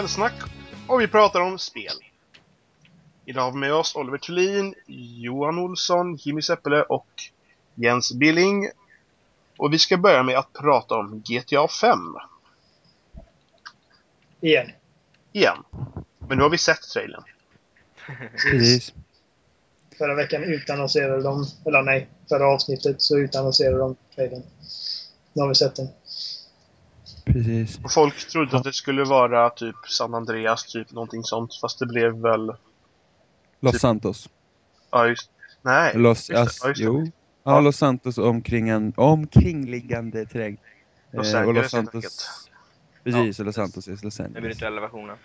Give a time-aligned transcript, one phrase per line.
[0.00, 0.34] Spelsnack
[0.86, 1.92] och vi pratar om spel.
[3.24, 7.08] Idag har vi med oss Oliver Thulin, Johan Olsson, Jimmy Seppele och
[7.74, 8.68] Jens Billing.
[9.56, 11.98] Och vi ska börja med att prata om GTA 5.
[14.40, 14.70] Igen.
[15.32, 15.56] Igen.
[16.18, 17.24] Men nu har vi sett trailern.
[18.32, 18.94] Precis.
[19.98, 24.42] Förra veckan utannonserade de, eller nej, förra avsnittet så utannonserade de trailern.
[25.32, 25.88] Nu har vi sett den.
[27.32, 27.80] Precis.
[27.84, 31.54] Och folk trodde att det skulle vara typ San Andreas, typ någonting sånt.
[31.60, 32.46] Fast det blev väl...
[33.60, 34.28] Los Typ- Santos.
[34.90, 35.30] Ja, just...
[35.62, 35.92] Nej.
[35.98, 37.02] Los, just ass, Ja, just jo.
[37.04, 37.10] Ja.
[37.54, 40.56] Ja, Los Santos omkring en omkringliggande terräng.
[41.12, 41.70] Los Eh, och Angeles, Los.
[41.70, 42.28] Santos.
[43.04, 44.50] Precis, och Los Santos är Los Den Angeles.
[44.56, 45.16] virtuella versionen.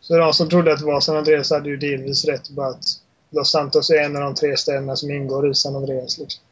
[0.00, 2.50] Så de som trodde att det var San Andreas hade ju delvis rätt.
[2.50, 2.84] Bara att
[3.30, 6.18] Los Santos är en av de tre städerna som ingår i San Andreas.
[6.18, 6.42] Liksom.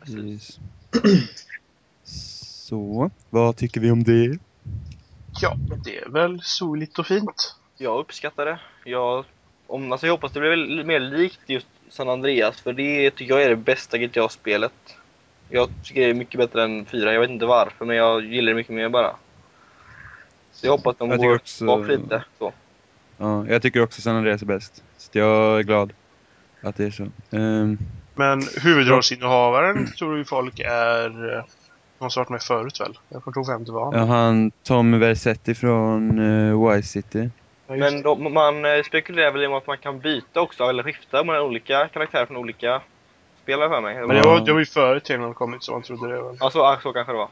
[0.00, 0.58] Precis.
[2.68, 4.38] Så, vad tycker vi om det?
[5.40, 7.54] Ja, det är väl soligt och fint.
[7.76, 8.58] Jag uppskattar det.
[8.84, 9.24] Jag,
[9.66, 13.34] om, alltså jag hoppas det blir väl mer likt just San Andreas, för det tycker
[13.34, 14.72] jag är det bästa GTA-spelet.
[15.48, 17.12] Jag tycker det är mycket bättre än 4.
[17.12, 19.16] Jag vet inte varför, men jag gillar det mycket mer bara.
[20.52, 22.24] Så jag hoppas de Jag går också- bak lite.
[22.38, 22.52] Så.
[23.16, 24.82] Ja, jag tycker också San Andreas är bäst.
[24.96, 25.92] Så jag är glad
[26.62, 27.06] att det är så.
[27.36, 27.78] Ehm,
[28.14, 31.44] Men huvudrollsinnehavaren tror ju folk är...
[31.98, 32.98] eh, Någon som varit med förut väl?
[33.08, 33.96] Jag kommer inte ihåg vem det var.
[33.96, 37.30] ja, han Tom Versetti från uh, Vice City.
[37.66, 41.24] Ja, Men de, man eh, spekulerar väl om att man kan byta också, eller skifta
[41.24, 42.80] mellan olika karaktärer från olika
[43.42, 43.94] spelare för mig.
[44.06, 46.36] Men det var, det var ju före trailern kommit så man trodde det väl.
[46.40, 47.28] Ja, så, så kanske det var.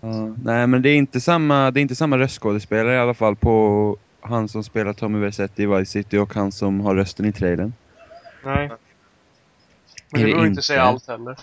[0.00, 3.36] Ja, nej, men det är inte samma, det är inte samma röstskådespelare i alla fall
[3.36, 7.32] på han som spelar Tommy Versetti i Vice City och han som har rösten i
[7.32, 7.72] trailern.
[8.44, 8.70] Nej.
[10.10, 10.62] Men det inte inte?
[10.62, 11.36] säga allt heller.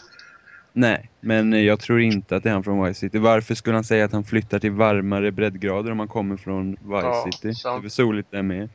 [0.74, 3.18] Nej, men jag tror inte att det är han från Vice City.
[3.18, 6.80] Varför skulle han säga att han flyttar till varmare breddgrader om han kommer från Vice
[6.90, 7.54] Ja, City?
[7.54, 7.76] sant.
[7.76, 8.70] Det är väl soligt det med.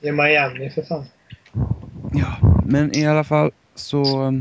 [0.00, 1.04] I Miami för fan.
[2.12, 4.32] Ja, men i alla fall så...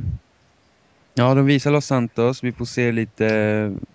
[1.14, 2.44] Ja, de visar Los Santos.
[2.44, 3.26] Vi får se lite...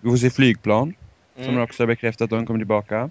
[0.01, 0.95] Vi får se flygplan.
[1.34, 1.59] Som Mm.
[1.59, 3.11] Rockstar bekräftat att de kommer tillbaka.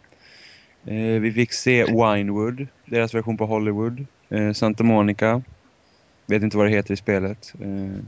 [0.87, 4.05] Eh, vi fick se Winewood, deras version på Hollywood.
[4.29, 5.41] Eh, Santa Monica.
[6.31, 7.53] Vet inte vad det heter i spelet.
[7.61, 8.03] Eh,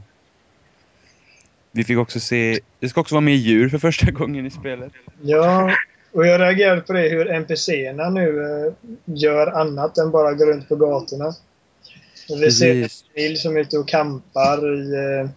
[1.72, 2.60] vi fick också se...
[2.80, 4.92] Det ska också vara med djur för första gången i spelet.
[5.22, 5.76] Ja,
[6.12, 8.72] och jag reagerade på det hur NPCerna nu eh,
[9.04, 11.34] gör annat än bara gå runt på gatorna.
[12.28, 13.04] Vi ser en Precis.
[13.14, 15.28] familj som är ute och campar i, eh,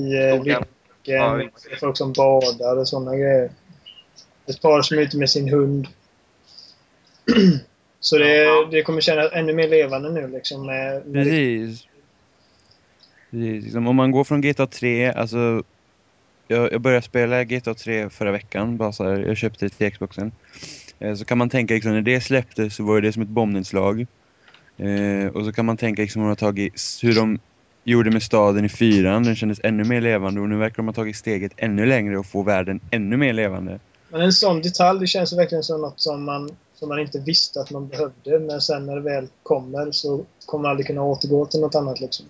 [0.00, 0.44] i eh, Skogen.
[0.44, 0.64] vildmarken.
[1.04, 1.48] Ja,
[1.80, 3.50] folk som badar och sådana grejer.
[4.46, 5.88] Ett par som är ute med sin hund.
[8.00, 10.66] Så det, det kommer kännas ännu mer levande nu liksom.
[10.66, 11.86] Med, med Precis.
[13.30, 13.64] Precis.
[13.64, 15.62] Liksom, om man går från GTA 3, alltså...
[16.50, 19.92] Jag, jag började spela GTA 3 förra veckan, bara så här, jag köpte det till
[19.92, 20.32] Xboxen.
[20.98, 24.06] Eh, så kan man tänka liksom, när det släpptes så var det som ett bombnedslag.
[24.76, 27.38] Eh, och så kan man tänka liksom, hur de tagit, hur de
[27.84, 30.94] gjorde med staden i fyran, den kändes ännu mer levande och nu verkar de ha
[30.94, 33.80] tagit steget ännu längre och få världen ännu mer levande.
[34.08, 37.60] Men en sån detalj, det känns verkligen som något som man, som man inte visste
[37.60, 38.38] att man behövde.
[38.38, 42.00] Men sen när det väl kommer så kommer man aldrig kunna återgå till något annat
[42.00, 42.26] liksom.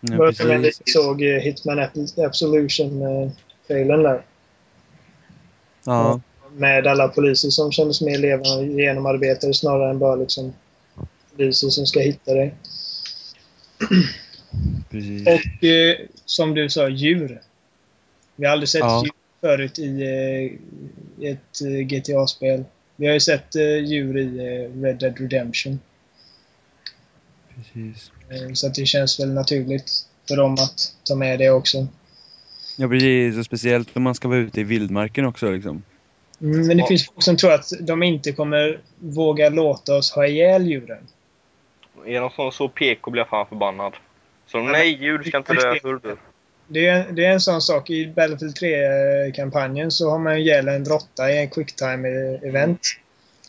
[0.00, 0.80] Ja, jag precis.
[0.86, 4.22] såg eh, Hitman Ab- Absolution-trailern där.
[5.84, 6.20] Ja,
[6.56, 10.52] Med alla poliser som kändes mer levande och genomarbetade snarare än bara liksom
[11.36, 12.54] poliser som ska hitta dig.
[14.90, 15.26] precis.
[15.28, 17.40] Och eh, som du sa, djur.
[18.36, 19.02] Vi har aldrig sett Ja.
[19.04, 22.64] djur förut i, eh, ett eh, GTA-spel.
[23.00, 25.80] Vi har ju sett eh, djur i eh, Red Dead Redemption.
[27.54, 28.12] precis.
[28.28, 29.90] Eh, Så att det känns väl naturligt
[30.28, 31.86] för dem att ta med det också.
[32.76, 33.38] Ja, precis.
[33.38, 35.82] Och speciellt om man ska vara ute i vildmarken också liksom.
[36.40, 40.26] Mm, Men det finns folk som tror att de inte kommer våga låta oss ha
[40.26, 41.06] ihjäl djuren.
[42.06, 43.92] Är de så, så PK blir jag fan förbannad.
[44.46, 46.16] Så nej, djur ska inte dö.
[46.68, 47.90] Det är, det är en sån sak.
[47.90, 52.78] I Battlefield 3-kampanjen så har man ju ihjäl en råtta i en quicktime-event.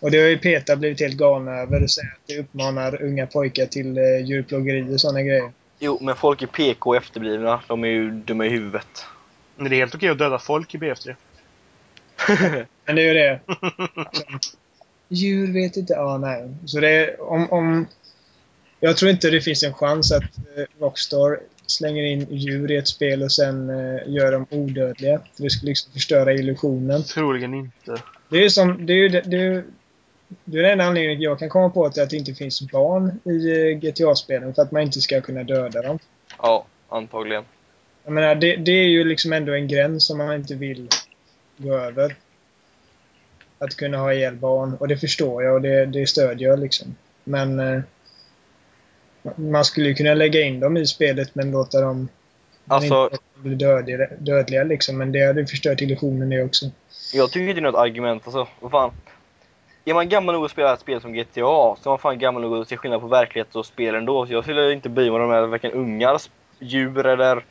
[0.02, 1.84] Och det har ju PETA blivit helt galna över.
[1.84, 5.52] och säger att det uppmanar unga pojkar till eh, djurplågeri och såna grejer.
[5.80, 7.62] Jo, men folk är PK och efterblivna.
[7.68, 9.06] De är ju dumma i huvudet.
[9.56, 11.16] Men det är helt okej att döda folk i BF3.
[12.86, 13.40] Men det är ju det.
[15.10, 15.94] Djur vet inte.
[15.94, 16.50] Ja, nej.
[16.66, 17.88] Så det är, om, om...
[18.80, 21.40] Jag tror inte det finns en chans att eh, Rockstar
[21.72, 25.22] slänger in djur i ett spel och sen eh, gör dem odödliga.
[25.36, 27.04] För det skulle liksom förstöra illusionen.
[27.04, 27.96] Troligen inte.
[28.30, 28.86] Det är som...
[28.86, 29.64] Det är ju det, det, är ju-
[30.46, 33.20] det är den enda anledningen jag kan komma på till att det inte finns barn
[33.24, 34.54] i eh, GTA-spelen.
[34.54, 36.00] För att man inte ska kunna döda dem.
[36.38, 37.44] Ja, antagligen.
[38.04, 40.88] Jag menar, det, det är ju liksom ändå en gräns som man inte vill
[41.58, 42.16] gå över.
[43.60, 44.74] Att kunna ha ihjäl barn.
[44.80, 46.96] Och det förstår jag och det, det stödjer jag liksom.
[47.24, 47.82] Men eh,
[49.36, 52.10] man skulle ju kunna lägga in dem i spelet men låta dem
[52.68, 54.98] Alltså- bli dödliga, dödliga liksom.
[54.98, 56.66] Men det hade förstört illusionen det också.
[57.14, 58.48] Jag tycker inte det är något argument alltså.
[58.60, 58.92] Vad fan.
[59.86, 62.42] Är man gammal nog att spela ett spel som GTA så är man fan gammal
[62.42, 64.26] nog att se skillnad på verklighet och spel ändå.
[64.26, 66.22] Så jag skulle inte bry mig om de är varken ungar,
[66.60, 67.46] djur eller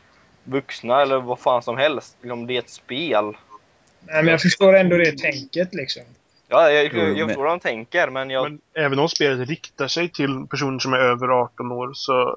[0.45, 2.17] vuxna eller vad fan som helst.
[2.31, 3.25] Om det är ett spel.
[4.01, 6.03] Nej, men jag förstår ändå det tänket liksom.
[6.49, 8.43] Ja, jag, jag, jag vad de tänker men jag...
[8.51, 12.37] Men även om spelet riktar sig till personer som är över 18 år så,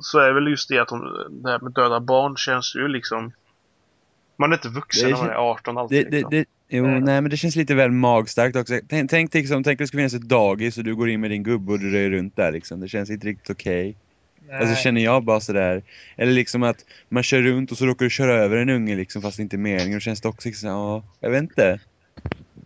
[0.00, 3.32] så är väl just det att de, det här med döda barn känns ju liksom...
[4.36, 6.04] Man är inte vuxen Det när man är 18 Det, alltid.
[6.06, 6.30] det, liksom.
[6.30, 7.04] det, jo, Mm.
[7.04, 8.74] nej men det känns lite väl magstarkt också.
[8.88, 11.30] Tänk, tänk, liksom, tänk att det skulle finnas ett dagis och du går in med
[11.30, 12.80] din gubbe och du rör runt där liksom.
[12.80, 13.96] Det känns inte riktigt okej.
[14.48, 14.60] Nej.
[14.60, 15.82] Alltså känner jag bara sådär.
[16.16, 19.22] Eller liksom att man kör runt och så råkar du köra över en unge liksom
[19.22, 19.96] fast det inte är meningen.
[19.96, 21.80] Och känns det också liksom, ja, jag vet inte.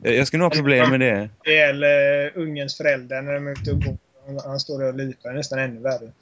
[0.03, 1.29] Jag, jag skulle nog ha problem med det.
[1.45, 3.97] Det gäller ungens föräldrar när de är ute och går.
[4.27, 6.13] Han- Han står där och lipar nästan ännu värre.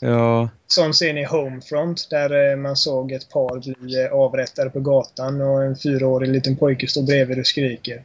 [0.00, 4.80] Ja, Som scen i Homefront där eh, man såg ett par bli eh, avrättade på
[4.80, 8.04] gatan och en fyraårig liten pojke står bredvid och skriker.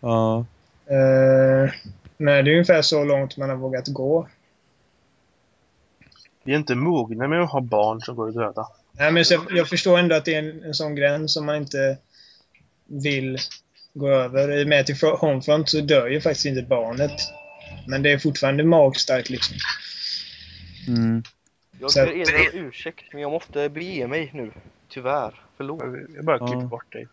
[0.00, 0.44] ja.
[0.86, 1.70] Eh,
[2.16, 4.28] men det är ungefär så långt man har vågat gå.
[6.44, 8.68] Vi är inte mogna med att ha barn som går att döda.
[8.92, 11.56] Nej, men så, jag förstår ändå att det är en, en sån gräns som man
[11.56, 11.96] inte
[13.02, 13.38] vill
[13.94, 14.58] gå över.
[14.60, 17.12] I och med att i Fro- Homefront så dör ju faktiskt inte barnet.
[17.86, 19.56] Men det är fortfarande magstarkt liksom.
[20.88, 21.22] Mm.
[21.80, 24.50] Jag ber er om ursäkt men jag måste bege mig nu.
[24.88, 25.40] Tyvärr.
[25.56, 25.82] Förlåt.
[26.16, 26.46] Jag bara Ja.
[26.46, 27.06] klipper bort dig.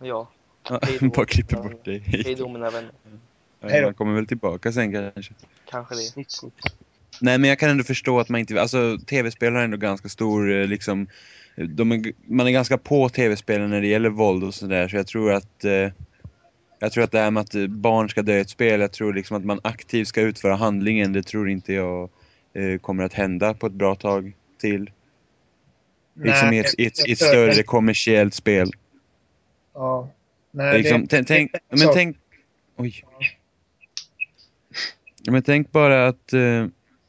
[0.00, 0.30] Ja.
[0.70, 1.06] Ja, Hej då.
[1.08, 1.98] bara klipper bort dig.
[2.06, 2.90] Hej då mina vänner.
[3.60, 3.68] Då.
[3.82, 5.34] Man kommer väl tillbaka sen kanske.
[5.70, 5.98] Kanske det.
[6.00, 6.54] Snitt, snitt.
[7.20, 10.52] Nej men jag kan ändå förstå att man inte, alltså tv-spel har ändå ganska stor
[10.60, 11.06] eh, liksom,
[11.66, 15.32] de man är ganska på tv-spelen när det gäller våld och sådär så jag tror
[15.32, 15.90] att eh,
[16.80, 18.92] jag tror att det här med att eh, barn ska dö i ett spel, jag
[18.92, 22.10] tror liksom att man aktivt ska utföra handlingen, det tror inte jag
[22.54, 24.90] eh, kommer att hända på ett bra tag till.
[26.22, 28.70] Liksom i ett, i ett, i ett större kommersiellt spel.
[29.74, 30.08] Ja.
[30.50, 32.16] Nej, Liksom, det, tänk, det- men så- tänk,
[32.76, 33.04] oj.
[35.30, 36.66] Men tänk bara att, eh,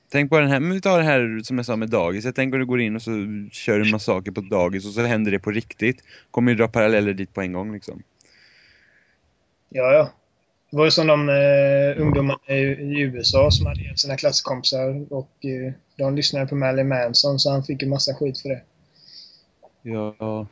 [0.10, 2.26] tänk bara den här, men vi tar det här som jag sa med dagis.
[2.26, 3.12] Jag tänker att du går in och så
[3.52, 6.04] kör du massaker på ett dagis och så händer det på riktigt.
[6.32, 8.04] Kommer ju dra paralleller dit på en gång liksom.
[9.70, 10.12] Ja, ja.
[10.72, 15.14] Det var ju som de eh, ungdomarna i, i USA som hade ihjäl sina klasskompisar
[15.14, 18.62] och eh, de lyssnade på Marilyn Manson så han fick ju massa skit för det.
[19.82, 20.48] Ja,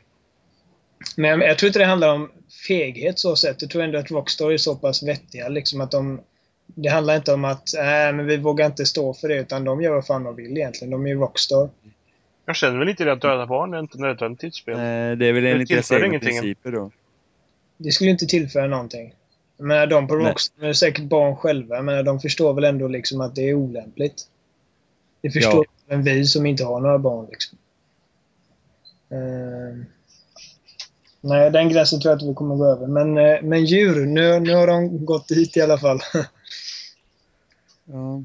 [1.16, 2.32] Men jag, jag tror inte det handlar om
[2.68, 3.62] feghet så sett.
[3.62, 6.22] Jag tror ändå att Rockstar är så pass vettiga liksom att de...
[6.76, 9.82] Det handlar inte om att äh, men vi vågar inte stå för det utan de
[9.82, 10.92] gör vad fan de vill egentligen.
[10.92, 11.70] De är ju Rockstar.
[12.46, 14.74] Jag känner väl inte det att döda barn är inte nödvändigt spel.
[14.74, 14.80] eh,
[15.18, 16.30] det är väl enligt deras egna ingenting.
[16.30, 16.92] principer då.
[17.78, 19.14] Det skulle inte tillföra någonting.
[19.58, 20.30] Men de på Nej.
[20.30, 24.24] Rockstar är säkert barn själva men de förstår väl ändå liksom att det är olämpligt.
[25.22, 27.58] Det förstår även vi som inte har några barn liksom.
[29.10, 29.86] Ehm.
[31.22, 32.88] Nej, den gränsen tror jag inte vi kommer gå över.
[32.88, 36.00] Men, eh, men djur, nu, nu har de gått dit i alla fall.
[37.90, 38.24] Ja.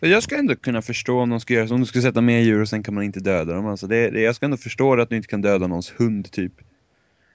[0.00, 2.20] Men Jag ska ändå kunna förstå om de ska göra så, om du ska sätta
[2.20, 3.66] med djur och sen kan man inte döda dem.
[3.66, 6.52] Alltså det, det, jag ska ändå förstå att du inte kan döda någons hund typ.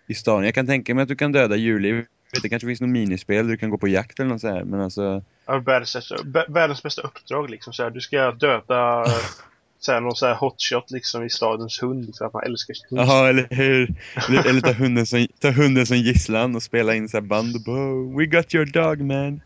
[0.07, 0.45] I stan.
[0.45, 1.95] Jag kan tänka mig att du kan döda djurliv.
[1.95, 2.01] Jag
[2.33, 4.47] vet, det kanske finns något minispel där du kan gå på jakt eller något så
[4.47, 4.63] här.
[4.63, 7.73] Men alltså, Ja, världens, bästa- vä- världens bästa uppdrag liksom.
[7.73, 9.05] Så här, du ska döda
[9.79, 12.87] så här, någon så här hotshot liksom i stadens hund för att man älskar sin
[12.89, 13.01] hund.
[13.09, 13.95] jaha eller hur?
[14.29, 17.55] Eller, eller ta, hunden som, ta hunden som gisslan och spela in så här band
[17.55, 19.41] och bara, "Oh, We got your dog man.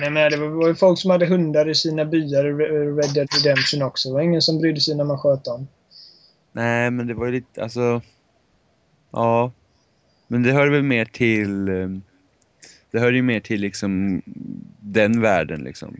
[0.00, 3.14] nej, men det var, ju folk som hade hundar i sina byar i Re- Red
[3.14, 4.08] Dead Redemption också.
[4.08, 5.68] Det var ingen som brydde sig när man sköt dem.
[6.52, 8.00] Nej men det var ju lite, alltså.
[9.12, 9.52] Ja.
[10.28, 12.02] Men det hör väl mer till ehm,
[12.90, 14.22] Det hör ju mer till liksom
[14.80, 15.96] den världen liksom.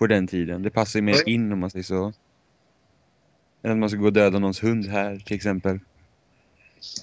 [0.00, 0.62] På den tiden.
[0.62, 2.12] Det passar ju mer in om man säger så.
[3.62, 5.78] Än att man ska gå och döda någons hund här till exempel.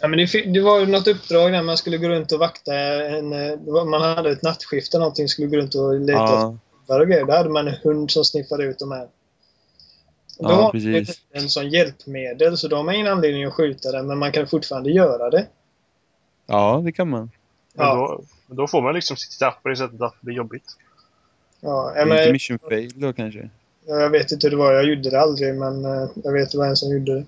[0.01, 2.75] Ja, men det, det var ju något uppdrag där man skulle gå runt och vakta
[3.07, 3.33] en...
[3.33, 7.07] eh, Man hade ett nattskifte eller någonting, skulle gå runt och leta Ja, efter och
[7.07, 7.25] grejer.
[7.25, 9.03] Då hade man en hund som sniffade ut de här.
[10.37, 11.21] Och då Ja, har man precis.
[11.31, 14.47] en sån hjälpmedel, så då har man ingen anledning att skjuta den, men man kan
[14.47, 15.47] fortfarande göra det.
[16.47, 17.31] ja det kan man.
[17.73, 17.95] Men Ja.
[17.95, 20.77] då, men då får man liksom sitt straff på det sättet att det blir jobbigt.
[21.61, 23.49] Ja, är inte men, mission fail då kanske.
[23.85, 26.57] jag vet inte hur det var, jag gjorde det aldrig, men eh, jag vet det
[26.57, 27.25] var en som gjorde det.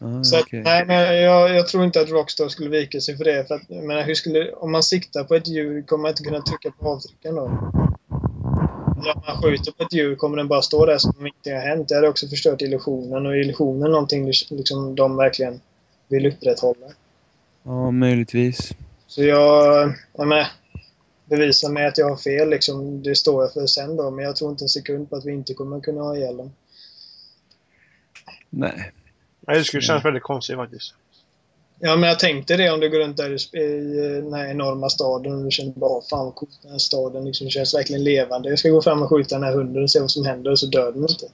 [0.00, 0.62] Ah, Så att, okej.
[0.62, 3.48] nej, men jag, jag tror inte att Rockstar skulle vika sig för det.
[3.48, 6.42] För att, menar, hur skulle, om man siktar på ett djur kommer man inte kunna
[6.42, 7.44] trycka på avtryckaren då.
[9.00, 11.54] Eller om man skjuter på ett djur kommer den bara stå där som om ingenting
[11.54, 11.88] har hänt.
[11.88, 15.60] Det hade också förstört illusionen och illusionen är någonting liksom de verkligen
[16.08, 16.86] vill upprätthålla.
[17.62, 18.74] Ja, möjligtvis.
[19.06, 20.46] Så jag, jag menar,
[21.28, 23.02] bevisa mig att jag har fel liksom.
[23.02, 24.10] Det står jag för sen då.
[24.10, 26.52] Men jag tror inte en sekund på att vi inte kommer kunna ha ihjäl dem.
[28.50, 28.92] Nej.
[29.40, 30.94] Nej, det skulle kännas väldigt konstigt faktiskt.
[31.80, 34.88] Ja, men jag tänkte det om du går runt där i, i den här enorma
[34.88, 38.48] staden och du känner bara fan vad coolt den här staden liksom, känns verkligen levande.
[38.48, 40.58] Jag ska gå fram och skjuta den här hunden och se vad som händer och
[40.58, 41.26] så dör den inte.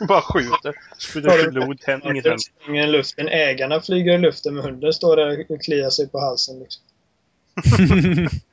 [0.08, 0.74] Bara skjuter.
[0.98, 2.24] Sprutar ut blod, händer inget
[2.66, 2.84] händer.
[2.84, 3.28] i luften.
[3.28, 6.58] Ägarna flyger i luften men hunden står där och kliar sig på halsen.
[6.58, 6.82] Liksom.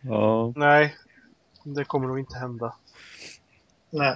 [0.00, 0.52] ja.
[0.56, 0.94] Nej,
[1.62, 2.74] det kommer nog inte hända.
[3.90, 4.14] Nej.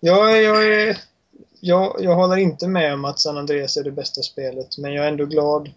[0.00, 0.98] Jag, jag, är,
[1.60, 5.04] jag, jag håller inte med om att San Andreas är det bästa spelet, men jag
[5.04, 5.68] är ändå glad.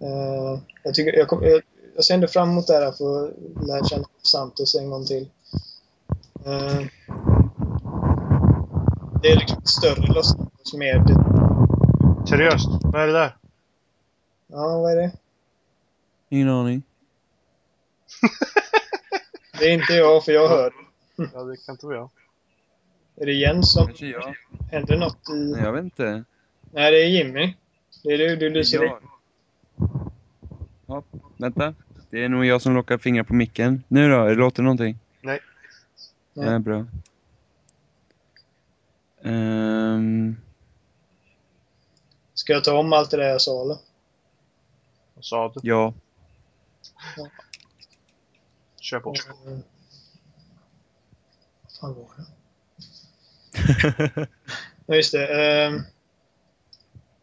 [0.00, 1.62] Eh, jag, tycker, jag, kom, jag,
[1.94, 3.30] jag ser ändå fram emot det här att få
[3.66, 5.30] lära känna Santos en gång till.
[6.44, 6.80] Eh,
[9.22, 11.02] det är liksom större Los Santos med...
[12.28, 13.36] Seriöst, vad är det där?
[14.46, 15.12] Ja, vad är det?
[16.28, 16.82] Ingen aning.
[19.58, 20.72] Det är inte jag, för jag hör.
[21.16, 22.10] Ja, det kan inte vara jag.
[23.16, 23.86] Är det Jens som...
[23.86, 24.34] Kanske jag.
[24.70, 25.52] Händer något i...
[25.52, 26.24] Nej, jag vet inte.
[26.72, 27.54] Nej, det är Jimmy.
[28.02, 28.84] Det är du, du lyser.
[28.84, 29.02] Jag.
[30.86, 31.02] Ja,
[31.36, 31.74] vänta.
[32.10, 33.82] Det är nog jag som lockar fingrar på micken.
[33.88, 34.28] Nu då?
[34.28, 34.98] Låter det någonting?
[35.20, 35.40] Nej.
[36.34, 36.46] Nej.
[36.50, 36.86] Nej, bra.
[39.22, 40.36] Ehm,
[42.34, 43.76] Ska jag ta om allt det där jag sa eller?
[45.14, 45.60] Vad sa du?
[45.62, 45.94] ja.
[48.86, 49.14] Kör på.
[51.62, 52.26] Vad fan var det?
[54.86, 55.26] Ja, just det.
[55.26, 55.82] ehm,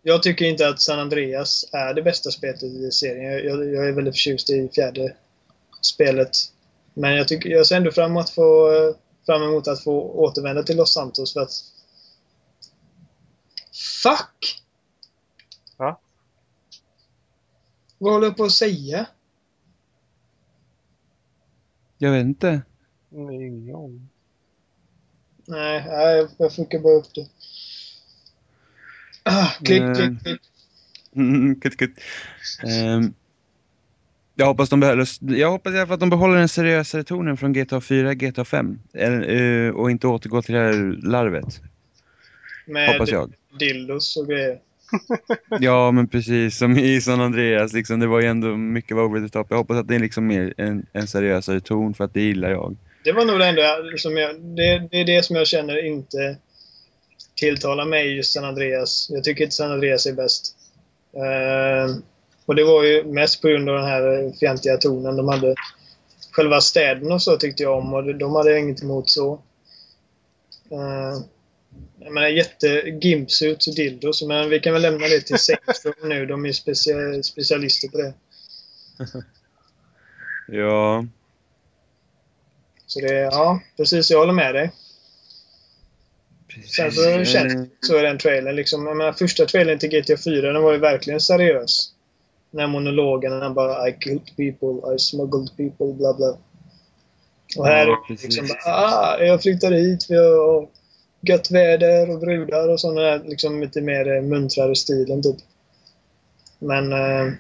[0.02, 3.32] jag tycker inte att San Andreas är det bästa spelet i serien.
[3.32, 5.16] Jag, jag, är väldigt förtjust i fjärde
[5.82, 6.30] spelet.
[6.94, 8.70] Men jag, tycker, jag ser ändå fram emot, att få,
[9.26, 11.52] fram emot att få återvända till Los Santos för att...
[14.04, 14.62] Fuck!
[15.78, 16.00] Va?
[17.98, 19.08] Vad håller jag på att säga?
[22.04, 22.62] Jag vet inte.
[23.10, 24.10] Nej, Ingen aning.
[25.46, 27.28] Nej, jag, jag funkar bara upp det.
[29.24, 29.94] Ah, klick, Eh.
[29.94, 30.42] klick, klick.
[31.64, 31.92] Kutt, kutt.
[34.36, 35.08] Jag hoppas de behåller,
[35.38, 38.46] jag hoppas i alla fall att de behåller den seriösare tonen från GTA 4, GTA
[38.46, 38.80] 5.
[38.94, 41.62] Eller, eh, och inte återgår till det här larvet.
[42.68, 43.34] Med Hoppas jag.
[43.60, 44.60] dildos och grejer.
[45.60, 47.74] Ja, men precis som i San Andreas.
[47.74, 49.48] Liksom, det var ju ändå mycket var over the top.
[49.50, 52.50] Jag hoppas att det är liksom mer en, en seriösare ton för att det gillar
[52.50, 52.78] jag.
[53.04, 56.38] Det var nog det enda liksom jag, det, det är det som jag känner inte
[57.36, 59.08] tilltalar mig i just San Andreas.
[59.10, 60.56] Jag tycker inte San Andreas är bäst.
[61.16, 61.96] Uh,
[62.46, 65.56] och det var ju mest på grund av den här fientliga tonen de hade.
[66.32, 69.34] Själva städerna och så tyckte jag om och de hade jag inget emot så.
[70.72, 71.20] Uh,
[72.00, 75.36] jag menar jätte-gimpsuits och dildos, men vi kan väl lämna det till
[75.86, 76.26] Row nu.
[76.26, 78.14] De är specia- specialister på det.
[80.48, 81.06] Ja,
[82.88, 84.10] Så det, ja, precis.
[84.12, 84.72] Jag håller med dig.
[86.76, 88.56] Sen så känns det så i den trailern.
[88.56, 91.90] Liksom, jag menar, första trailern till GTA 4 den var ju verkligen seriös.
[92.52, 96.38] Den här monologen, han bara I killed people, I smuggled people, bla bla.
[97.58, 100.68] Och här Ja, liksom bara, ah, jag flyttade hit för jag
[101.28, 105.36] gött väder och brudar och sådana där liksom lite mer eh, muntrare stilen typ.
[106.60, 107.34] Men eh,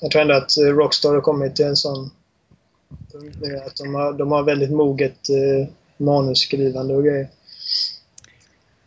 [0.00, 2.10] jag tror ändå att eh, Rockstar har kommit till en sån
[3.12, 7.28] punkt nu att de har, de har väldigt moget eh, manusskrivande och grejer.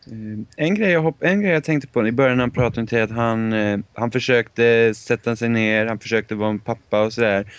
[0.06, 2.96] Eh, en grej, jag hopp, en grej jag tänkte på i början när han pratade
[2.96, 7.52] om att han, han försökte sätta sig ner, han försökte vara en pappa och sådär.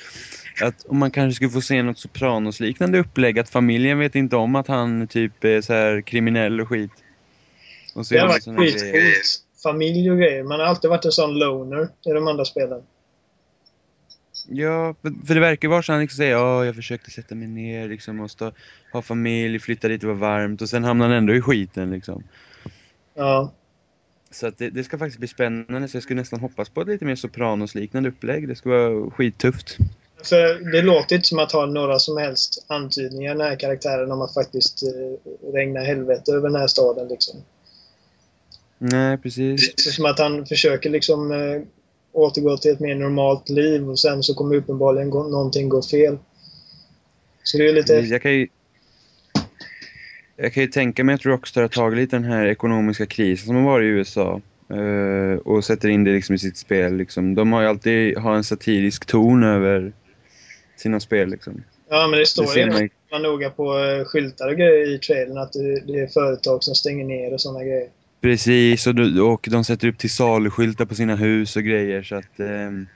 [0.62, 4.56] Att om man kanske skulle få se något Sopranos-liknande upplägg, att familjen vet inte om
[4.56, 6.92] att han typ är så här kriminell och skit.
[7.96, 9.46] Och så Det har varit skitcoolt.
[9.64, 10.44] Familj och grejer.
[10.44, 12.82] Man har alltid varit en sån loner i de andra spelen.
[14.48, 14.96] Ja,
[15.28, 18.30] för, det verkar vara så han liksom säger ja, jag försökte sätta mig ner liksom
[18.30, 18.52] stå,
[18.94, 22.24] ha familj, flytta dit det var varmt och sen hamnar han ändå i skiten liksom.
[23.14, 23.54] Ja.
[24.32, 26.88] Så att det, det ska faktiskt bli spännande så jag skulle nästan hoppas på ett
[26.88, 28.48] lite mer Sopranos-liknande upplägg.
[28.48, 29.78] Det ska vara skittufft.
[30.24, 34.22] För det låter inte som att ha några som helst antydningar den här karaktären om
[34.22, 37.40] att faktiskt eh, regna helvete över den här staden liksom.
[38.78, 39.76] Nej, precis.
[39.76, 41.62] Det är som att han försöker liksom eh,
[42.12, 46.18] återgå till ett mer normalt liv och sen så kommer uppenbarligen gå, någonting gå fel.
[47.44, 47.94] Så det är lite...
[47.94, 48.48] Jag kan ju...
[50.36, 53.56] Jag kan ju tänka mig att Rockstar har tagit lite den här ekonomiska krisen som
[53.56, 56.96] har varit i USA eh, och sätter in det liksom i sitt spel.
[56.96, 57.36] Liksom.
[57.36, 59.94] De har ju alltid har en satirisk ton över,
[60.82, 61.64] sina spel liksom.
[61.90, 65.38] Ja, men det Det står ju man noga på eh, skyltar och grejer i trailern
[65.38, 67.88] att det, det är företag som stänger ner och sådana grejer.
[68.22, 72.16] Precis, och, du- och de sätter upp till saluskyltar på sina hus och grejer så
[72.16, 72.40] att...
[72.40, 72.88] ehm,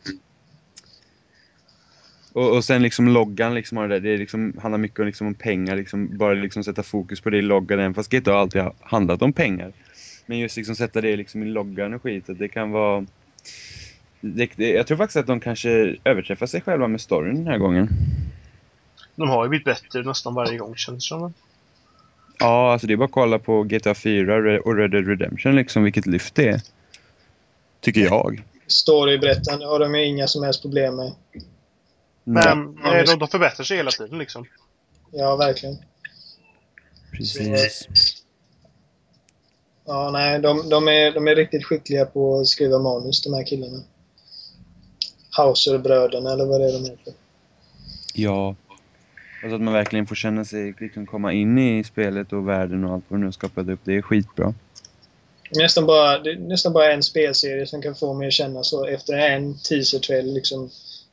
[2.33, 5.05] och, och sen liksom loggan liksom har det, där, det är liksom, handlar mycket om,
[5.05, 8.33] liksom om pengar, liksom, bara liksom sätta fokus på det i loggan, även fast GTA
[8.39, 9.71] alltid har handlat om pengar.
[10.25, 13.05] Men just liksom sätta det liksom i loggan och skit, att det kan vara...
[14.33, 17.57] Det, det, jag tror faktiskt att de kanske överträffar sig själva med storyn den här
[17.57, 17.89] gången.
[19.15, 21.33] De har ju blivit bättre nästan varje gång känns det som.
[22.39, 25.55] Ja, alltså det är bara att kolla på GTA 4 Re- och Red Dead Redemption
[25.55, 26.61] liksom, vilket lyft det är.
[27.81, 28.43] Tycker jag.
[28.67, 31.11] Storyberättande har de ju inga som helst problem med.
[32.23, 33.03] Men Ja.
[33.05, 34.45] de, de förbättrar sig hela tiden liksom.
[35.11, 35.75] Ja, verkligen.
[37.11, 37.87] Precis.
[39.85, 43.45] Ja, nej, de, de, är, de är riktigt skickliga på att skriva manus, de här
[43.45, 43.83] killarna.
[45.37, 47.13] Hauser-bröderna, eller vad det är de heter.
[48.13, 48.55] Ja.
[49.43, 52.93] Alltså att man verkligen får känna sig, liksom komma in i spelet och världen och
[52.93, 53.79] allt vad du nu skapat upp.
[53.83, 54.53] Det är skitbra.
[55.51, 58.85] Nästan bara, det är nästan bara en spelserie som kan få mig att känna så
[58.85, 60.69] efter en teaser-trailer liksom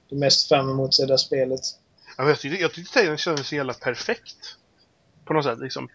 [0.08, 1.60] det mest fram emot sedda spelet.
[2.18, 4.56] Ja, Jag tyckte, jag tyckte trailern kändes så jävla perfekt.
[5.24, 5.88] På något sätt liksom.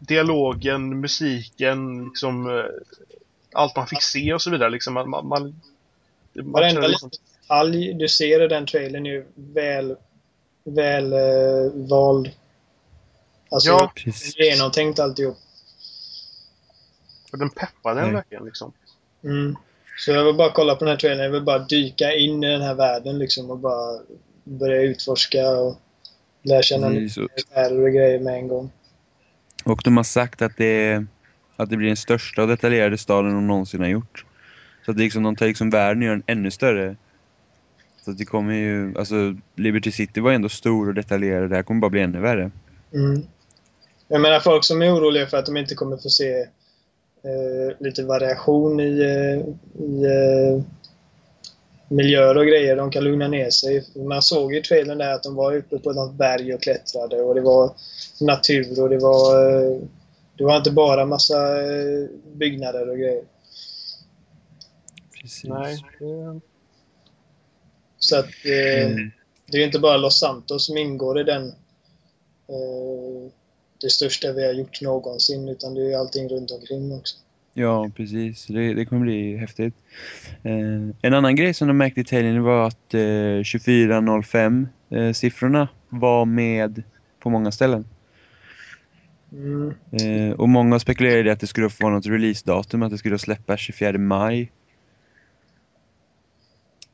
[0.00, 2.64] Dialogen, musiken, liksom eh,
[3.52, 4.94] allt man fick se och så vidare liksom.
[4.94, 5.60] Man, man, man,
[6.34, 7.10] Varenda liksom,
[7.48, 9.96] detalj du ser i den trailern är ju väl,
[10.64, 12.30] väl eh, vald.
[13.50, 13.92] Alltså, Ja.
[13.96, 14.38] Precis.
[14.38, 15.36] genomtänkt alltihop.
[17.32, 18.14] och den peppade en Nej.
[18.14, 18.72] verkligen liksom.
[19.24, 19.56] Mm.
[19.98, 21.24] Så jag vill bara kolla på den här trailern.
[21.24, 23.98] Jag vill bara dyka in i den här världen liksom och bara
[24.44, 25.76] börja utforska och
[26.42, 27.16] lära känna nya Precis.
[27.18, 28.70] Och- karaktärer och grejer med en gång.
[29.64, 31.04] Och de har sagt att det,
[31.56, 34.24] att det blir den största och detaljerade staden de någonsin har gjort.
[34.84, 36.96] Så att det liksom, de tar liksom världen och gör den ännu större.
[38.04, 39.14] Så det kommer ju, alltså
[39.56, 41.50] Liberty City var ändå stor och detaljerad.
[41.50, 42.50] Det här kommer bara bli ännu värre.
[42.94, 43.22] Mm.
[44.08, 46.38] Jag menar folk som är oroliga för att de inte kommer få se
[47.22, 49.48] eh, lite variation i, eh,
[49.84, 50.62] i eh,
[51.88, 52.76] miljöer och grejer.
[52.76, 53.84] De kan lugna ner sig.
[53.96, 57.34] Man såg i trailern där att de var uppe på något berg och klättrade och
[57.34, 57.72] det var
[58.20, 59.78] natur och det var eh,
[60.38, 63.22] det var inte bara massa eh, byggnader och grejer.
[65.20, 65.44] Precis.
[65.44, 65.76] Nej.
[65.98, 66.40] det-
[68.08, 69.10] Så att eh, Mm.
[69.46, 71.46] det är ju inte bara Los Santos som ingår i den
[72.48, 73.30] eh,
[73.80, 77.16] det största vi har gjort någonsin utan det är ju allting runt omkring också.
[77.54, 78.46] Ja, precis.
[78.46, 79.74] Det, det kommer bli häftigt.
[80.42, 86.82] Eh, en annan grej som de märkte i trailern var att eh, 2405-siffrorna var med
[87.20, 87.84] på många ställen.
[89.32, 89.74] Mm.
[89.92, 93.60] Eh, och många spekulerade att det skulle få vara något releasedatum, att det skulle släppas
[93.60, 94.52] 24 maj.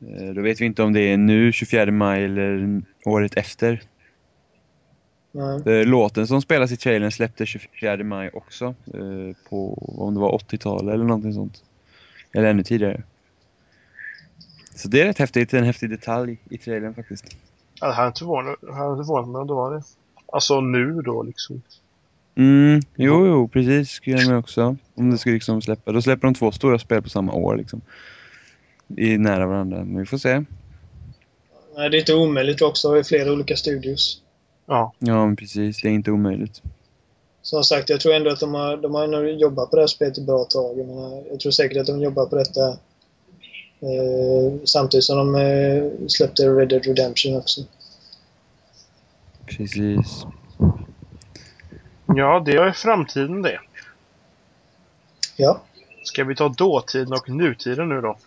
[0.01, 3.81] Eh, då vet vi inte om det är nu 24 maj eller året efter.
[5.31, 5.61] Nej.
[5.65, 8.65] Eh, låten som spelas i trailern släpptes 24 maj också.
[8.65, 11.63] Eh, på om det var 80-talet eller någonting sånt.
[12.33, 13.03] Eller ännu tidigare.
[14.75, 17.37] Så det är rätt häftigt, en häftig detalj i trailern faktiskt.
[17.81, 19.83] Ja, det här är inte förvånat mig om det var det.
[20.31, 21.61] Alltså nu då liksom.
[22.35, 23.89] Mm, jo, jo, precis.
[23.89, 24.75] Skulle jag med också.
[24.95, 25.91] Om det skulle liksom släppa.
[25.91, 27.81] Då släpper de två stora spel på samma år liksom.
[28.87, 29.77] I nära varandra.
[29.77, 30.43] Men vi får se.
[31.77, 34.21] Nej, det är inte omöjligt också i flera olika studios.
[34.65, 34.93] Ja.
[34.99, 35.81] Ja, men precis.
[35.81, 36.61] Det är inte omöjligt.
[37.41, 39.87] Som sagt, jag tror ändå att de har, de har nog jobbat på det här
[39.87, 40.79] spelet ett bra tag.
[41.31, 42.67] Jag tror säkert att de jobbar på detta
[43.79, 47.61] eh, samtidigt som de eh, släppte Red Dead Redemption också.
[49.45, 50.25] Precis.
[52.05, 53.59] Ja, det är framtiden det.
[55.37, 55.61] Ja,
[56.03, 58.17] Ska vi ta dåtiden och nutiden nu då?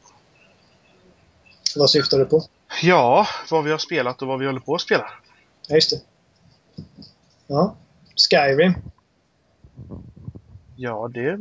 [1.78, 2.42] Vad syftar du på?
[2.82, 5.10] Ja, vad vi har spelat och vad vi håller på att spela.
[5.68, 6.00] Ja, just det.
[7.46, 7.76] Ja.
[8.30, 8.74] Skyrim.
[10.76, 11.38] Ja, det är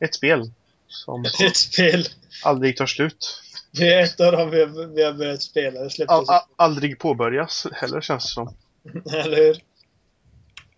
[0.00, 0.52] ett spel
[0.88, 2.04] som Ett spel.
[2.44, 3.42] aldrig tar slut.
[3.72, 5.80] Det är ett av dem vi har, vi har börjat spela.
[5.80, 8.54] Det All, all, aldrig påbörjas heller känns det som.
[9.12, 9.56] eller hur?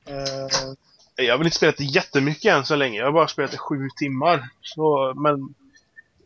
[0.07, 0.75] Eh,
[1.27, 2.99] Jag har väl inte spelat jättemycket än så länge.
[2.99, 4.49] Jag har bara spelat det sju timmar.
[4.61, 5.55] Så, men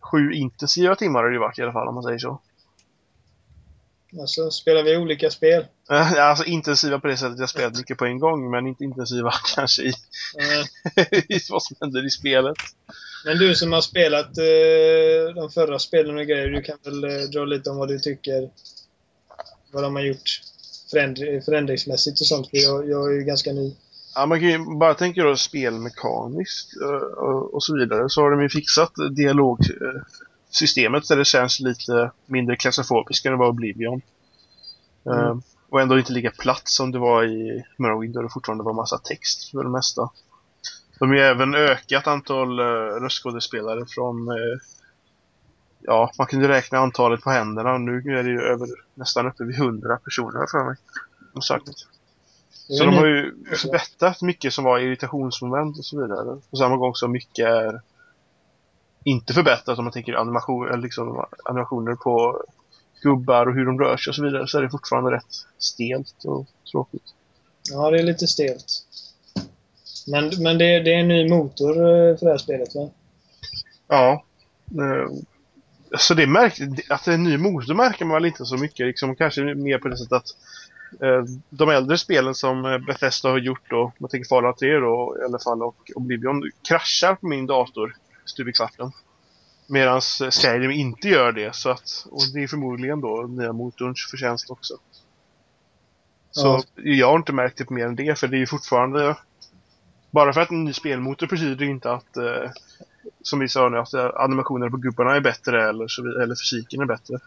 [0.03, 2.41] sju intensiva timmar har det varit i alla fall om man säger så.
[4.21, 5.67] alltså, spelar vi olika spel?
[6.19, 9.83] Alltså intensiva på det sättet jag spelat mycket på en gång, men inte intensiva kanske
[9.83, 9.89] i,
[11.29, 12.59] i vad som händer i spelet.
[13.25, 17.29] Men du som har spelat eh, de förra spelen och grejer, du kan väl eh,
[17.29, 18.51] dra lite om vad du tycker
[19.73, 20.41] vad de har gjort
[20.91, 22.51] förändr förändringsmässigt och sånt.
[22.51, 23.75] För jag, jag är ju ganska ny.
[24.15, 28.09] Ja, man kan ju bara tänka då spelmekaniskt eh, och, och så vidare.
[28.09, 33.49] Så har de ju fixat dialogsystemet där det känns lite mindre klaustrofobiskt än det var
[33.49, 34.03] Oblivion.
[35.07, 35.43] Eh, Mm.
[35.69, 38.99] och ändå inte lika platt som det var i Morrowind där det fortfarande var massa
[38.99, 40.11] text för det mesta.
[40.99, 42.67] De har ju även ökat antal uh,
[43.03, 44.59] röstskådespelare från eh,
[45.85, 47.79] Ja, man kunde räkna antalet på händerna.
[47.79, 50.77] Nu är det ju över, nästan uppe vid 100 personer för mig.
[51.35, 51.43] Det
[52.73, 56.41] Så de har ju förbättrat mycket som var irritationsmoment och så vidare.
[56.51, 57.81] På samma gång som mycket är
[59.05, 62.43] inte förbättrat om man tänker animation, liksom animationer på
[63.03, 64.47] gubbar och hur de rör sig och så vidare.
[64.47, 67.15] Så är det fortfarande rätt stelt och tråkigt.
[67.71, 68.65] Ja, det är lite stelt.
[70.07, 72.91] Men, men det, det är en ny motor eh, för det här spelet, va?
[73.89, 74.25] Ja.
[74.71, 75.11] eh,
[75.99, 78.87] Så det märk, att det är en ny motor märker man väl inte så mycket.
[78.87, 80.29] Liksom, kanske mer på det sättet att
[81.51, 85.25] de äldre spelen som eh, Bethesda har gjort då, man tänker Fallout 3 då i
[85.25, 88.93] alla fall och Oblivion, kraschar på min dator stup i kvarten.
[89.67, 94.51] Medan Skyrim inte gör det, så att, och det är förmodligen då nya motorns förtjänst
[94.51, 94.75] också.
[96.31, 96.83] Så Ja.
[96.83, 99.17] jag har inte märkt det på mer än det, för det är ju fortfarande
[100.11, 102.51] bara för att en ny spelmotor betyder inte att eh,
[103.23, 106.81] som vi sa nu, att eh, animationerna på gubbarna är bättre eller, så, eller fysiken
[106.81, 107.19] är bättre.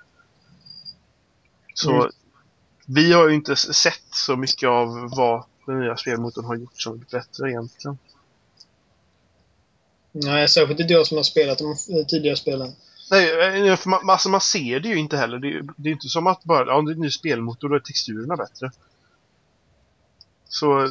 [1.73, 2.09] Så Mm.
[2.85, 6.93] Vi har ju inte sett så mycket av vad den nya spelmotorn har gjort som
[6.93, 7.97] är bättre egentligen.
[10.11, 12.71] Nej, särskilt inte jag som har spelat de eh, tidigare spelen.
[13.11, 15.39] Nej, eh, för man, alltså man ser det ju inte heller.
[15.39, 17.75] Det, är- det är inte som att bara, ja, det är en ny spelmotor, då
[17.75, 18.71] är texturerna bättre.
[20.49, 20.87] Så...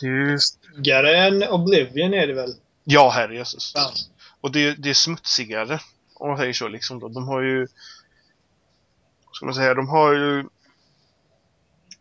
[0.00, 0.38] Det är ju...
[0.38, 2.54] Snyggare än Oblivion är det väl?
[2.84, 3.72] Ja, herrejösses.
[3.74, 3.92] Ja.
[4.40, 5.80] Och det, det är smutsigare,
[6.14, 7.08] om man säger så liksom då.
[7.08, 7.68] De har ju...
[9.34, 10.44] Ska man säga, de har ju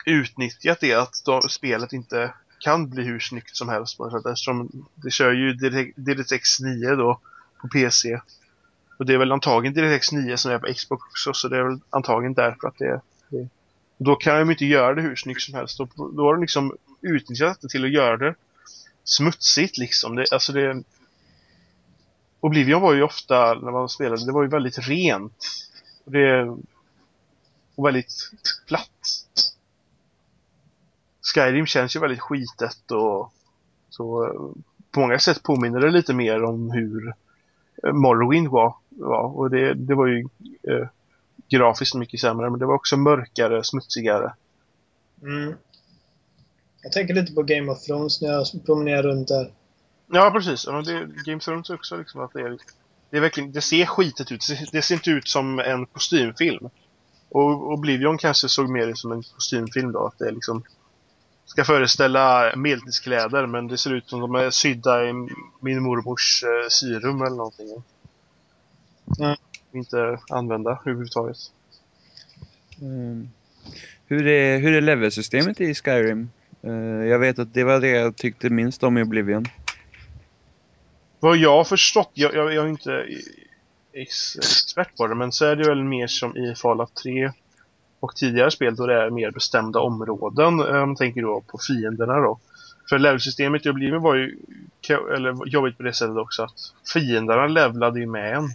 [0.06, 4.88] utnyttjat det att de, spelet inte kan bli hur snyggt som helst på sätt, eftersom
[4.96, 5.54] det kör ju
[5.96, 7.20] DirectX 9 då
[7.62, 8.20] på PC.
[9.00, 11.64] Och det är väl antagligen DirectX 9 som är på Xbox också, så det är
[11.64, 13.48] väl antagligen därför att det är det.
[13.98, 15.78] Då kan de inte göra det hur snyggt som helst.
[15.78, 18.36] Då, då har de liksom utnyttjat det till att göra det
[19.04, 20.16] smutsigt liksom.
[20.16, 20.84] Det, alltså det...
[22.40, 25.34] Oblivion var ju ofta, när man spelade, det var ju väldigt rent.
[26.06, 26.58] Det...
[27.76, 28.32] Och väldigt
[28.68, 28.90] platt.
[31.34, 33.34] Skyrim känns ju väldigt skitet och
[33.90, 37.14] så eh, på många sätt påminner det lite mer om hur
[37.84, 38.76] eh, Morrowind var.
[38.90, 39.38] var.
[39.38, 40.28] Och det, det var ju
[40.64, 40.88] eh,
[41.50, 44.34] grafiskt mycket sämre, men det var också mörkare, smutsigare.
[45.22, 45.54] Mm.
[46.82, 49.54] Jag tänker lite på Game of Thrones när jag promenerar runt där.
[50.08, 50.66] Ja, precis.
[50.68, 52.58] Ja, det, Game of Thrones också liksom att det är,
[53.10, 54.48] det är verkligen, det ser skitet ut.
[54.48, 56.70] Det ser, det ser inte ut som en kostymfilm.
[57.34, 60.64] Och Oblivion kanske såg mer ut som en kostymfilm då, att det liksom
[61.46, 65.14] ska föreställa medeltidskläder men det ser ut som de är sydda i
[65.60, 67.84] min mormors eh, syrum eller någonting.
[69.18, 69.38] Ja.
[69.72, 71.38] Inte använda överhuvudtaget.
[72.82, 73.30] Ehm,
[74.06, 76.30] hur, är, hur är levelsystemet i Skyrim?
[76.62, 76.72] Eh,
[77.08, 79.46] jag vet att det var det jag tyckte minst om i Oblivion.
[81.20, 83.06] Vad jag har förstått, jag, jag, jag inte
[83.94, 87.32] ex- expert på det, men så är det väl mer som i Fallout 3
[88.00, 90.60] och tidigare spel då det är mer bestämda områden.
[90.60, 92.40] eh, Om man tänker då på fienderna då.
[92.90, 94.38] För levelsystemet i Oblivion var ju
[95.16, 98.50] eller, jobbigt på det sättet också att fienderna levlade ju med en.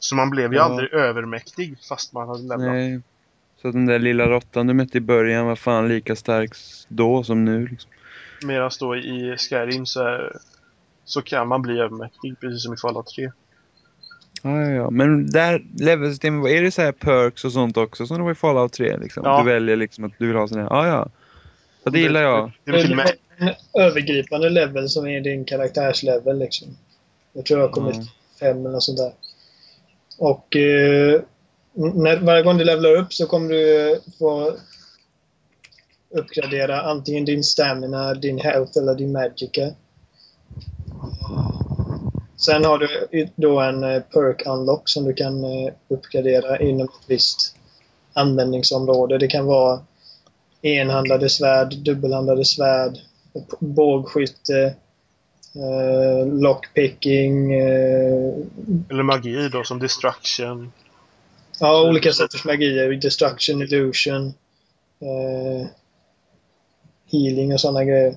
[0.00, 0.62] Så man blev ju Ja.
[0.64, 2.60] aldrig övermäktig fast man hade levlat.
[2.60, 3.00] Nej.
[3.62, 6.50] Så den där lilla råttan du mötte i början var fan lika stark
[6.88, 7.66] då som nu.
[7.66, 7.90] Liksom.
[8.44, 10.36] Medan då i Skyrim så, är,
[11.04, 13.30] så kan man bli övermäktig precis som i Fallout 3.
[14.46, 14.90] Ja, ja, ja.
[14.90, 18.34] Men där levelsystemet, är det så här perks och sånt också som det var i
[18.34, 18.96] Fallout 3?
[18.96, 19.22] Liksom?
[19.24, 19.38] Ja.
[19.38, 21.08] Du väljer liksom att du vill ha sån här, ja ja.
[21.84, 22.52] Ja, det gillar jag.
[22.64, 23.50] En
[23.82, 26.68] övergripande level som är din karaktärslevel liksom.
[27.32, 28.02] Jag tror jag har kommit Ja.
[28.40, 29.12] fem eller något sånt där.
[30.18, 31.20] Och eh,
[31.74, 34.56] när, varje gång du levlar upp så kommer du eh, få
[36.10, 39.70] uppgradera antingen din stamina, din health eller din magica.
[42.46, 47.04] Sen har du då en eh, perk unlock som du kan eh, uppgradera inom ett
[47.06, 47.56] visst
[48.12, 49.18] användningsområde.
[49.18, 49.80] Det kan vara
[50.62, 52.98] enhandade svärd, dubbelhandade svärd,
[53.58, 54.74] bågskytte,
[55.54, 57.52] eh, lockpicking,
[58.90, 60.72] eller magi då som destruction.
[61.60, 62.92] ja, olika sorters magier.
[62.92, 64.26] Destruction, illusion,
[65.00, 65.68] eh,
[67.12, 68.16] healing och sådana grejer.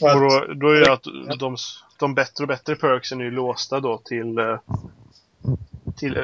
[0.00, 1.56] Och då, då är det att de,
[2.00, 4.38] de bättre och bättre perksen är ju låsta då till...
[4.38, 4.58] eh,
[5.96, 6.18] till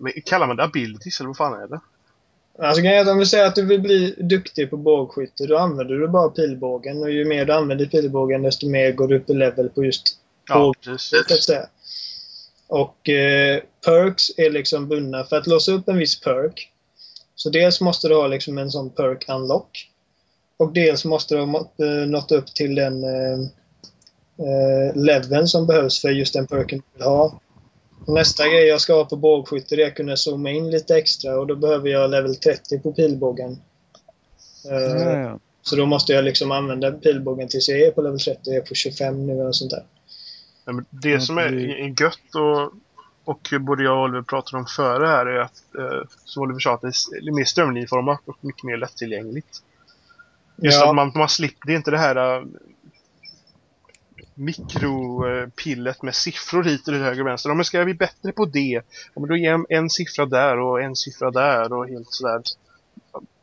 [0.00, 1.80] men kallar man det abilities eller vad fan är det?
[2.62, 6.08] alltså grejen om vi säger att du vill bli duktig på bågskytte, då använder du
[6.08, 7.02] bara pilbågen.
[7.02, 10.02] Och ju mer du använder pilbågen, desto mer går du upp i level på just
[10.48, 11.26] Ja, Båg- precis.
[11.28, 11.66] så att säga.
[12.66, 15.24] Och eh, perks är liksom bundna.
[15.24, 16.72] För att låsa upp en viss perk
[17.34, 19.90] så dels måste du ha liksom en sån perk unlock.
[20.56, 23.38] Och dels måste du ha eh, nått upp till den eh,
[24.40, 27.40] eh, leveln som behövs för just den perken du vill ha.
[28.06, 31.46] Nästa grej jag ska ha på bågskytte är att kunna zooma in lite extra och
[31.46, 33.50] då behöver jag level 30 på pilbågen.
[34.70, 35.38] Eh, Ja, ja.
[35.62, 38.40] Så då måste jag liksom använda pilbågen tills jag är på level 30.
[38.44, 39.84] Jag är på 25 nu eller sånt där.
[40.64, 41.50] Ja, men det som är,
[42.02, 42.72] gött och,
[43.24, 46.74] och både jag och Oliver pratade om före här är att, eh, som Oliver sa,
[46.74, 49.62] att det är mer strömlinjeformat och mycket mer lättillgängligt.
[50.56, 50.88] Just Ja.
[50.88, 52.46] att man, man slipper, det är inte det här uh,
[54.40, 57.50] mikropillet med siffror hit och höger och vänster.
[57.50, 58.82] Ja, men ska jag bli bättre på det?
[59.14, 62.42] Ja, men då ger jag en siffra där och en siffra där och helt sådär.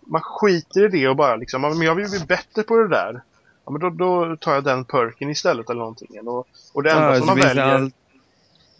[0.07, 2.87] Man skiter i det och bara liksom, ja, men jag vill bli bättre på det
[2.87, 3.21] där.
[3.65, 6.27] Ja, men då, då tar jag den perken istället eller någonting.
[6.27, 7.63] Och, och det enda Ja, som man väljer...
[7.63, 7.91] all-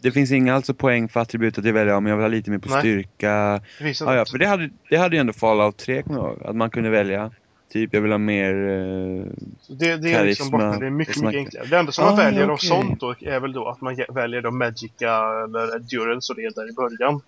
[0.02, 2.58] Det finns inga alltså poäng för attribut att väljer om jag vill ha lite mer
[2.58, 2.80] på Nej.
[2.80, 3.62] styrka.
[3.80, 6.44] Det Ja, ja, för det hade, det hade ju ändå Fallout 3 kommer jag ihåg.
[6.44, 7.32] Att man kunde välja.
[7.72, 8.54] Typ, jag vill ha mer...
[8.54, 9.26] Eh,
[9.68, 11.66] Det, det är liksom Karisma borta, det är mycket, mycket enklare.
[11.66, 12.70] Det enda som man Ah, väljer av okej.
[12.70, 16.70] sånt då är väl då att man väljer då Magica eller Endurance och det där
[16.70, 17.22] i början.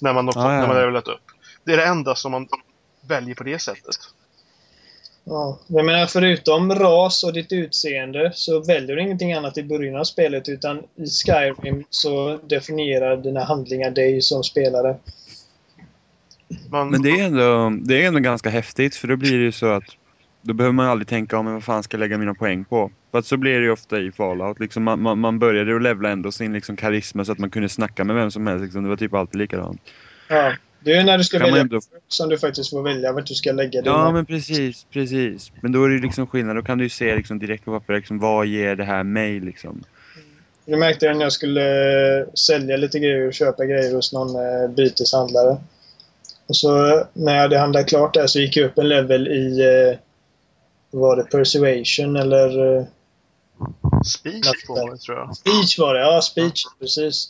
[0.00, 0.48] När man, Ah, ja.
[0.48, 1.22] när man har levlat upp.
[1.64, 2.48] Det är det enda som man
[3.08, 3.96] väljer på det sättet.
[5.24, 9.96] Ja, jag menar förutom ras och ditt utseende så väljer du ingenting annat i början
[9.96, 14.96] av spelet utan i Skyrim så definierar dina handlingar dig som spelare.
[16.70, 19.52] Man, Men det är, ändå, det är ändå ganska häftigt för då blir det ju
[19.52, 19.84] så att
[20.42, 22.90] då behöver man aldrig tänka om vad fan ska jag lägga mina poäng på.
[23.10, 24.60] För att så blir det ju ofta i Fallout.
[24.60, 27.68] Liksom man, man, man började att levla ändå sin liksom karisma så att man kunde
[27.68, 28.62] snacka med vem som helst.
[28.62, 28.82] Liksom.
[28.82, 29.80] Det var typ alltid likadant.
[30.28, 32.82] Ja, det är ju när du ska Kan man välja ändå- som du faktiskt får
[32.82, 33.94] välja vart du ska lägga dina...
[33.94, 35.52] Ja men precis, precis.
[35.60, 36.56] Men då är det ju liksom skillnad.
[36.56, 39.40] Då kan du ju se liksom direkt på papper liksom, vad ger det här mig
[39.40, 39.84] liksom.
[40.64, 44.28] Jag märkte det när jag skulle eh, sälja lite grejer och köpa grejer hos någon
[44.28, 45.56] eh, byteshandlare.
[46.46, 49.28] Och så eh, när jag hade handlat klart där så gick jag upp en level
[49.28, 49.98] i eh,
[50.90, 52.84] var det Persuasion eller eh,
[54.06, 55.36] speech på mig tror jag.
[55.36, 57.28] Speech var det, ja speech precis.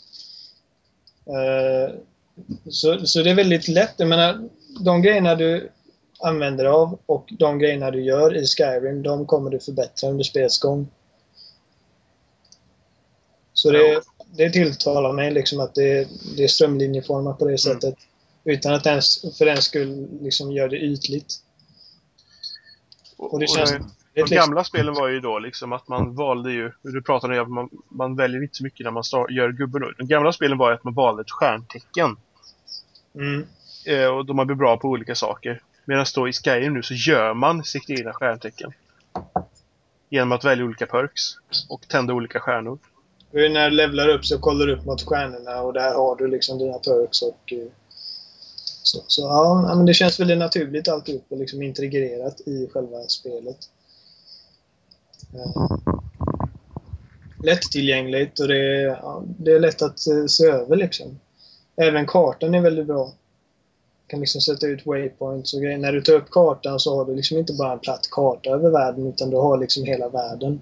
[1.26, 1.94] Eh,
[2.70, 3.94] så, så det är väldigt lätt.
[3.96, 4.48] Jag menar,
[4.80, 5.70] de grejerna du
[6.20, 10.58] använder av och de grejerna du gör i Skyrim, de kommer du förbättra under spelets
[10.58, 10.88] gång.
[13.52, 14.02] Så det,
[14.36, 17.94] det tilltalar mig liksom att det, det är strömlinjeformat på det sättet.
[18.44, 21.34] Utan att ens för den skull liksom gör det ytligt.
[23.16, 25.88] Och, Och det och känns- det- Det de gamla spelen var ju då liksom att
[25.88, 29.04] man valde ju, du pratade om att man, man väljer inte så mycket när man
[29.04, 29.82] start, gör gubben.
[29.98, 32.16] De gamla spelen var ju att man valde ett stjärntecken.
[33.14, 33.46] Mm.
[33.86, 35.62] Eh, och då man blir bra på olika saker.
[35.84, 38.72] Medan då i Skyrim nu så gör man sitt egna stjärntecken.
[40.10, 41.22] Genom att välja olika perks.
[41.68, 42.78] Och tända olika stjärnor.
[43.30, 46.26] Och när du levlar upp så kollar du upp mot stjärnorna och där har du
[46.28, 47.58] liksom dina perks och eh,
[48.82, 53.58] så, så ja, men det känns väldigt naturligt alltihop och liksom integrerat i själva spelet.
[55.34, 55.76] Eh,
[57.42, 61.20] lättillgängligt och det är, ja, det är lätt att eh, se över liksom.
[61.76, 63.04] Även kartan är väldigt bra.
[63.04, 65.78] Du kan liksom sätta ut waypoints och grejer.
[65.78, 68.70] När du tar upp kartan så har du liksom inte bara en platt karta över
[68.70, 70.60] världen utan du har liksom hela världen.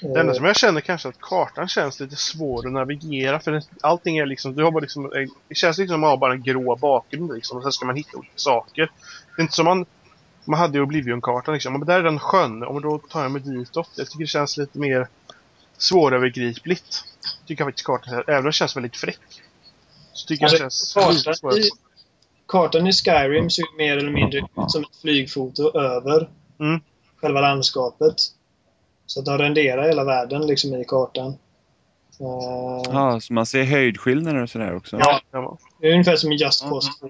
[0.00, 3.62] Det enda Eh, som jag känner kanske att kartan känns lite svår att navigera för
[3.80, 6.16] allting är liksom, du har bara liksom, eh, det känns liksom som att man har
[6.16, 8.90] bara en grå bakgrund liksom och sen ska man hitta olika saker.
[9.36, 9.86] Det är inte som man,
[10.44, 13.42] man hade ju Oblivion-kartan liksom, men där är den sjön, och då tar jag mig
[13.42, 13.90] ditåt.
[13.96, 15.08] Jag tycker det känns lite mer
[15.78, 17.04] svårövergripligt.
[17.46, 19.18] Tycker jag faktiskt kartan, även om den känns väldigt fräck.
[20.12, 21.58] Så tycker jag Alltså, den känns kartan, svårare.
[21.58, 21.70] i,
[22.46, 26.28] kartan i Skyrim ser mer eller mindre ut som ett flygfoto över
[26.60, 26.80] Mm.
[27.20, 28.14] själva landskapet.
[29.06, 31.28] Så att de renderar hela världen liksom i kartan.
[32.20, 34.98] Eh, Ja, så man ser höjdskillnader och sådär också?
[35.30, 35.58] Ja.
[35.80, 36.62] Det är ungefär som i Just.
[36.68, 37.08] Cause 2.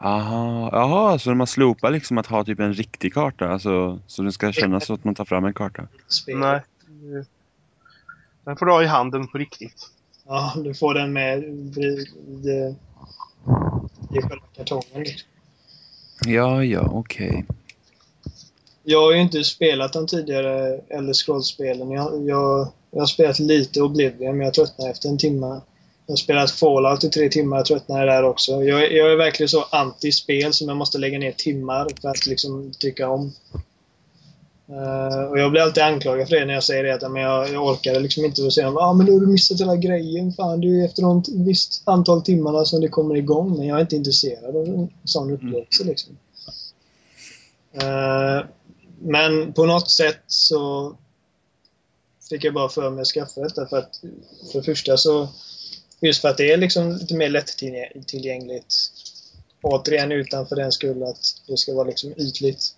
[0.00, 3.48] Aha, jaha, så man slopar liksom att ha typ en riktig karta?
[3.48, 5.82] Alltså, så det ska kännas som att man tar fram en karta?
[6.08, 6.38] Spel.
[6.38, 6.60] Nej.
[8.44, 9.90] Den får du ha i handen på riktigt.
[10.26, 12.06] Ja, du får den med i,
[14.10, 15.06] i, själva kartongen.
[16.26, 17.44] Ja, ja, okej.
[18.90, 21.90] Jag har ju inte spelat de tidigare Elder Scrolls-spelen.
[21.90, 25.46] Jag, jag, jag har spelat lite Oblivion, men jag tröttnade efter en timme.
[26.06, 28.64] Jag har spelat Fallout i tre timmar, jag tröttnade där också.
[28.64, 32.26] Jag, är- jag är verkligen så anti-spel som jag måste lägga ner timmar för att
[32.26, 33.32] liksom tycka om.
[34.70, 36.94] Uh, och jag blir alltid anklagad för det när jag säger det.
[36.94, 38.42] Att, men jag, jag orkade liksom inte.
[38.42, 40.32] Och säga ah, men då har du missat hela grejen.
[40.32, 43.56] Fan, det är ju efter något visst antal timmar som det kommer igång.
[43.56, 45.84] Men jag är inte intresserad av en sån upplevelse.
[45.84, 46.16] Liksom.
[47.82, 48.44] Uh,
[49.00, 50.92] men på något sätt så
[52.30, 53.66] fick jag bara för mig att skaffa detta.
[53.66, 54.00] För att
[54.52, 55.28] för det första så
[56.00, 58.74] Just för att det är liksom lite mer lättillgängligt.
[59.62, 62.74] Återigen utanför den skull att det ska vara liksom ytligt.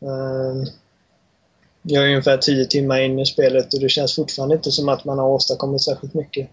[0.00, 0.66] Ehm,
[1.82, 5.04] jag är ungefär 10 timmar in i spelet och det känns fortfarande inte som att
[5.04, 6.48] man har åstadkommit särskilt mycket.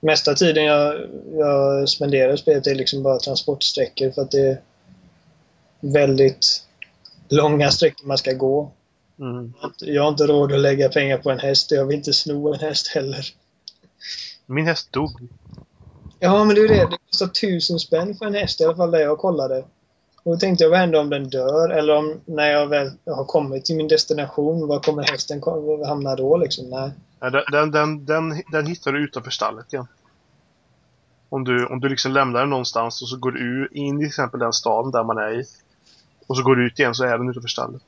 [0.00, 4.60] Mesta tiden jag, jag spenderar i spelet är liksom bara transportsträckor för att det är
[5.80, 6.64] väldigt
[7.28, 8.72] långa sträckor man ska gå.
[9.20, 9.52] Mm.
[9.78, 12.52] Jag har inte råd att lägga pengar på en häst och jag vill inte sno
[12.52, 13.26] en häst heller.
[14.46, 15.28] Min häst dog.
[16.18, 16.90] Ja, men det är det.
[16.90, 19.64] Det kostar tusen spänn för en häst i alla fall där jag kollade.
[20.22, 21.70] Och då tänkte jag, vad händer om den dör?
[21.70, 25.42] Eller om, när jag väl har kommit till min destination, var kommer hästen
[25.86, 26.70] hamna då liksom?
[26.70, 26.90] Nej.
[27.52, 29.86] Den, den, den, den hittar du utanför stallet igen.
[31.28, 34.06] Om du, om du liksom lämnar den någonstans och så går du in i till
[34.06, 35.44] exempel den staden där man är i.
[36.30, 37.82] Och så går du ut igen så är den utanför stallet.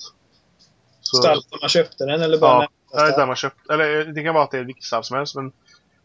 [1.00, 4.05] Så, Stallet där man köpte den eller bara Ja, det är där man köpt, eller
[4.05, 5.52] det kan vara att det är vilket stall som helst men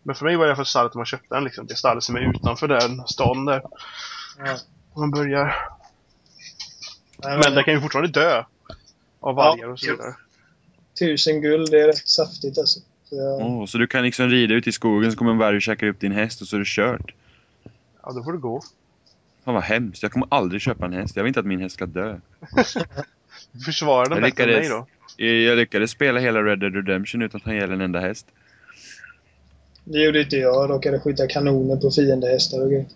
[0.03, 1.67] Men för mig var det fall stallet där man köpte den liksom.
[1.67, 3.61] Det stallet som är utanför den staden där.
[4.45, 4.57] Ja.
[4.95, 5.55] Man börjar.
[7.17, 8.43] Nej, Men den kan ju fortfarande dö.
[9.19, 9.91] Av vargar och så Ja.
[9.91, 10.15] vidare.
[10.99, 12.79] Tusen guld, det är rätt saftigt alltså.
[13.09, 15.55] Så jag, Åh, så du kan liksom rida ut i skogen så kommer en varg
[15.55, 17.13] och käkar upp din häst och så är det kört.
[18.03, 18.61] Ja, då får du gå.
[19.47, 20.03] Fan vad hemskt.
[20.03, 21.15] Jag kommer aldrig köpa en häst.
[21.15, 22.19] Jag vill inte att min häst ska dö.
[23.51, 24.87] Du försvarar den Jag bättre än mig då.
[25.25, 28.27] Jag lyckades spela hela Red Dead Redemption utan att ha ihjäl en enda häst.
[29.83, 30.55] det gjorde inte jag.
[30.55, 32.85] Jag råkade skjuta kanoner på fiendehästar och grejer.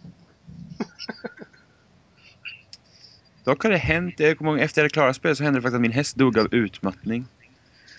[3.44, 5.62] Dock har det hänt, jag kommer ihåg efter jag hade klarat spelet så hände det
[5.62, 7.26] faktiskt att min häst dog av utmattning.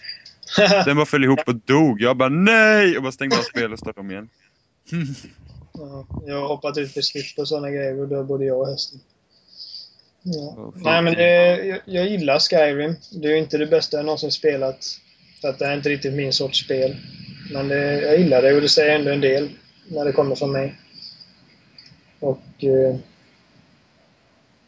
[0.85, 2.01] Den bara föll ihop och dog.
[2.01, 2.97] Jag bara nej!
[2.97, 4.29] Och bara stängde av spelet och startade om igen.
[5.75, 8.69] ja, jag har hoppat ut för slipp och sådana grejer och då både jag och
[8.69, 9.01] hästen.
[10.23, 10.73] Ja.
[10.75, 12.95] Nej men det, jag, jag gillar Skyrim.
[13.13, 14.85] Det är ju inte det bästa jag någonsin spelat.
[15.41, 16.97] För att det är inte riktigt min sorts spel.
[17.53, 19.51] Men det, jag gillar det och det säger ändå en del
[19.89, 20.75] när det kommer från mig.
[22.21, 22.97] Och eh,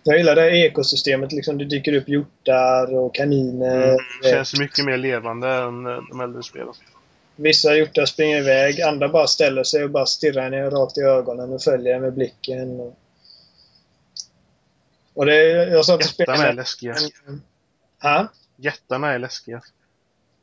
[0.02, 1.32] jag gillar det här ekosystemet.
[1.32, 3.82] Liksom, det dyker upp hjortar och kaniner.
[3.84, 3.96] Mm.
[4.22, 6.74] Det känns mycket mer levande än de äldre spelen.
[7.36, 11.52] Vissa hjortar springer iväg, andra bara ställer sig och bara stirrar ner rakt i ögonen
[11.52, 12.80] och följer med blicken.
[12.80, 12.98] Och,
[15.14, 16.52] och det, jag satt och Jättarna är spelade...
[16.52, 16.94] läskiga.
[18.02, 18.28] Ha?
[18.56, 19.62] Jättarna är läskiga.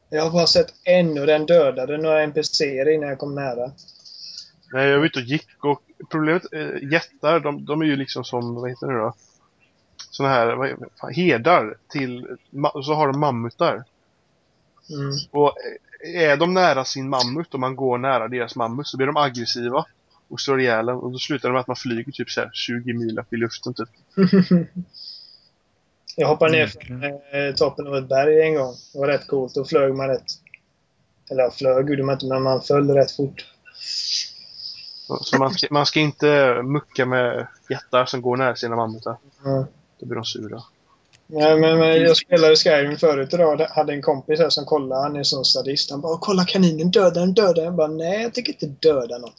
[0.09, 3.71] Jag har bara sett en och den dödade några NPCer innan jag kom nära.
[4.73, 8.23] Nej, jag var ute och gick och problemet, äh, jättar, de, de är ju liksom
[8.23, 9.13] som, vad heter det då?
[10.09, 12.37] Såna här, vad, fan, herdar till,
[12.73, 13.83] och så har de mammutar.
[14.89, 15.11] Mm.
[15.31, 19.07] Och eh, är de nära sin mammut och man går nära deras mammut så blir
[19.07, 19.85] de aggressiva.
[20.29, 20.95] Och slår ihjäl en.
[20.95, 23.37] Och då slutar det med att man flyger typ så här 20 mil upp i
[23.37, 23.89] luften typ.
[26.15, 27.03] jag hoppade ner Mm, från
[27.41, 28.73] eh, toppen av ett berg en gång.
[28.93, 29.53] Det var rätt coolt.
[29.53, 30.25] Då flög man rätt...
[31.31, 33.45] Eller flög gjorde man inte, men man föll rätt fort.
[35.21, 39.17] Så, man, ska, man ska inte mucka med jättar som går nära sina mammutar.
[39.43, 39.67] Ja.
[39.99, 40.63] Då blir de sura.
[41.33, 45.01] Ja, men, men jag spelade Skyrim förut idag och hade en kompis här som kollade.
[45.01, 45.91] Han är en sån sadist.
[45.91, 47.63] Han bara “Kolla kaninen, döda den, döda den”.
[47.63, 49.33] Jag bara “Nej, jag tänker inte döda något”.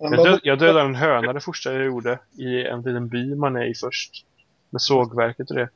[0.00, 3.08] Han Jag, bara, död, jag dödade en höna det första jag gjorde i en liten
[3.08, 4.24] by man är i först.
[4.70, 5.68] Med sågverket och det.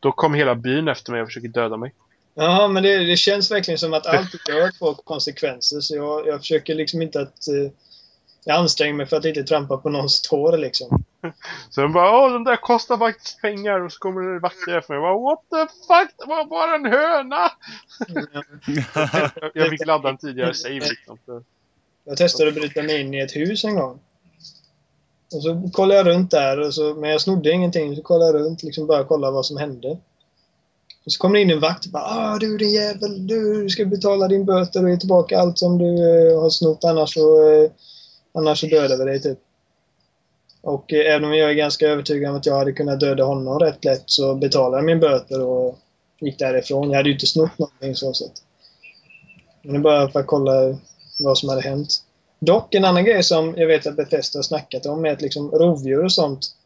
[0.00, 1.92] Då kom hela byn efter mig och försökte döda mig.
[2.34, 5.80] Ja, men det, det känns verkligen som att allt jag gör får konsekvenser.
[5.80, 7.48] Så jag, jag försöker liksom inte att...
[7.48, 7.70] Eh,
[8.44, 11.04] jag anstränger mig för att inte trampa på någons tår liksom.
[11.70, 14.94] Så de bara åh den där kostar faktiskt pengar och så kommer det vackra efter
[14.94, 15.02] mig.
[15.02, 16.14] Jag bara, What the fuck?
[16.18, 17.50] Det var bara en höna!
[18.94, 21.18] Jag, jag fick ladda en tidigare save liksom.
[22.04, 23.98] Jag testade att bryta mig in i ett hus en gång.
[25.34, 27.96] Och så kollade jag runt där, och så, men jag snodde ingenting.
[27.96, 29.88] Så kollade jag runt, liksom bara kolla vad som hände.
[31.04, 33.68] Och så kom det in en vakt och bara ah, du din jävel, du, du
[33.68, 37.52] ska betala din böter och ge tillbaka allt som du eh, har snott annars så,
[37.52, 37.70] eh,
[38.34, 39.38] annars så dödar vi dig typ.
[40.62, 43.58] Och eh, även om jag är ganska övertygad om att jag hade kunnat döda honom
[43.58, 45.78] rätt lätt så betalade jag min böter och
[46.20, 46.90] gick därifrån.
[46.90, 48.32] Jag hade ju inte snott någonting så sett.
[49.62, 50.78] Men det är bara för att kolla
[51.20, 52.04] vad som hade hänt.
[52.38, 55.50] Dock en annan grej som jag vet att Bethesda har snackat om är att liksom
[55.50, 56.56] rovdjur och sånt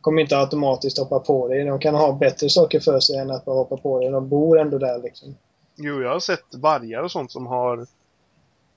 [0.00, 1.64] kommer inte automatiskt hoppa på dig.
[1.64, 4.10] De kan ha bättre saker för sig än att bara hoppa på dig.
[4.10, 5.36] De bor ändå där liksom.
[5.76, 7.86] Jo, jag har sett vargar och sånt som har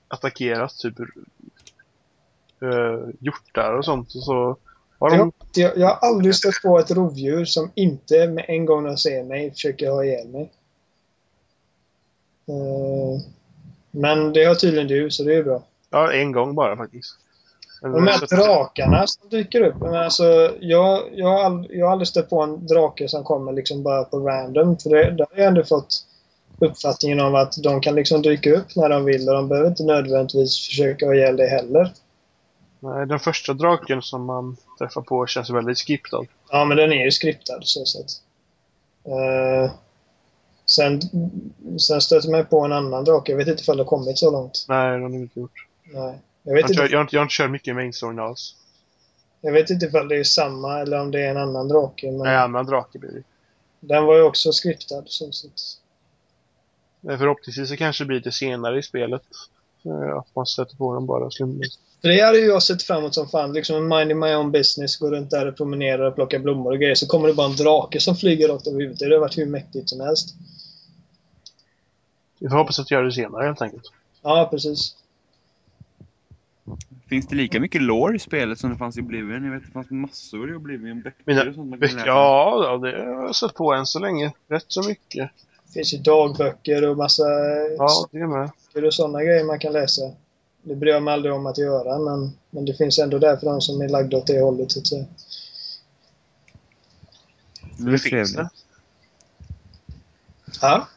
[0.08, 0.94] attackerat typ
[2.62, 4.14] uh, hjortar och sånt.
[4.14, 4.56] Och så
[4.98, 5.32] har de...
[5.54, 8.96] Jag, jag, jag har aldrig stött på ett rovdjur som inte med en gång de
[8.96, 10.50] ser mig försöker ha ihjäl mig.
[12.48, 13.20] Eh,
[13.90, 15.62] men det har tydligen du, så det är bra.
[15.90, 17.14] Ja, en gång bara faktiskt.
[17.82, 19.80] Men De här så- drakarna som dyker upp.
[19.80, 23.52] Men alltså, jag, jag, har ald- jag har aldrig stött på en drake som kommer
[23.52, 24.78] liksom bara på random.
[24.78, 26.06] För det, där har jag ändå fått
[26.58, 29.84] uppfattningen av att de kan liksom dyka upp när de vill och de behöver inte
[29.84, 31.92] nödvändigtvis försöka ha ihjäl dig heller.
[32.82, 36.26] Den första draken som man träffar på känns väldigt skriptad.
[36.50, 38.10] Ja, men den är ju skriptad så sätt.
[39.08, 39.72] Uh,
[40.66, 41.00] sen,
[41.78, 43.32] sen stöter man på en annan drake.
[43.32, 44.64] Jag vet inte ifall det har kommit så långt.
[44.68, 45.66] Nej, det har inte gjort.
[45.84, 46.18] Nej.
[46.42, 48.56] Jag, vet jag, inte, jag, har inte, jag har inte kört mycket main storyn alls.
[49.40, 52.06] Jag vet inte ifall det är samma eller om det är en annan drake.
[52.06, 52.18] Men...
[52.18, 53.22] Nej, annan drake blir det.
[53.80, 55.60] Den var ju också skriptad så sätt.
[57.02, 59.22] Förhoppningsvis så kanske det blir lite senare i spelet.
[59.84, 61.82] Eh, att man stöter på dem bara slumpmässigt.
[62.00, 63.52] För det hade ju jag sett fram emot som fan.
[63.52, 66.78] Liksom en minding my own business, gå runt där och promenera och plocka blommor och
[66.78, 66.94] grejer.
[66.94, 68.98] Så kommer det bara en drake som flyger rakt över huvudet.
[68.98, 70.34] Det hade varit hur mäktigt som helst.
[72.38, 73.92] Vi får hoppas att göra det senare helt enkelt.
[74.22, 74.96] Ja, precis.
[77.08, 79.44] Finns det lika mycket lore i spelet som det fanns i Oblivion?
[79.44, 81.02] Jag vet det fanns massor i Oblivion.
[81.02, 84.32] Böcker och sånt man böcker, ja, ja, det har jag sett på än så länge.
[84.48, 85.30] Rätt så mycket.
[85.72, 87.22] Det finns ju dagböcker och massa
[87.78, 88.50] ja, det med.
[88.86, 90.02] och sådana grejer man kan läsa.
[90.62, 93.46] Det bryr jag mig aldrig om att göra, men, men det finns ändå där för
[93.46, 95.04] de som är lagda åt det hållet, så att säga.
[97.76, 98.36] Det trevligt.
[98.36, 98.48] Det.
[100.60, 100.88] Ja?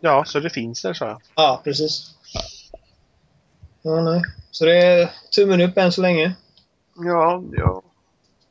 [0.00, 1.22] Ja, så det finns där, sa jag.
[1.34, 2.14] Ja, precis.
[3.82, 4.22] Ja, nej.
[4.50, 6.34] Så det är tummen upp än så länge.
[6.96, 7.82] Ja, jag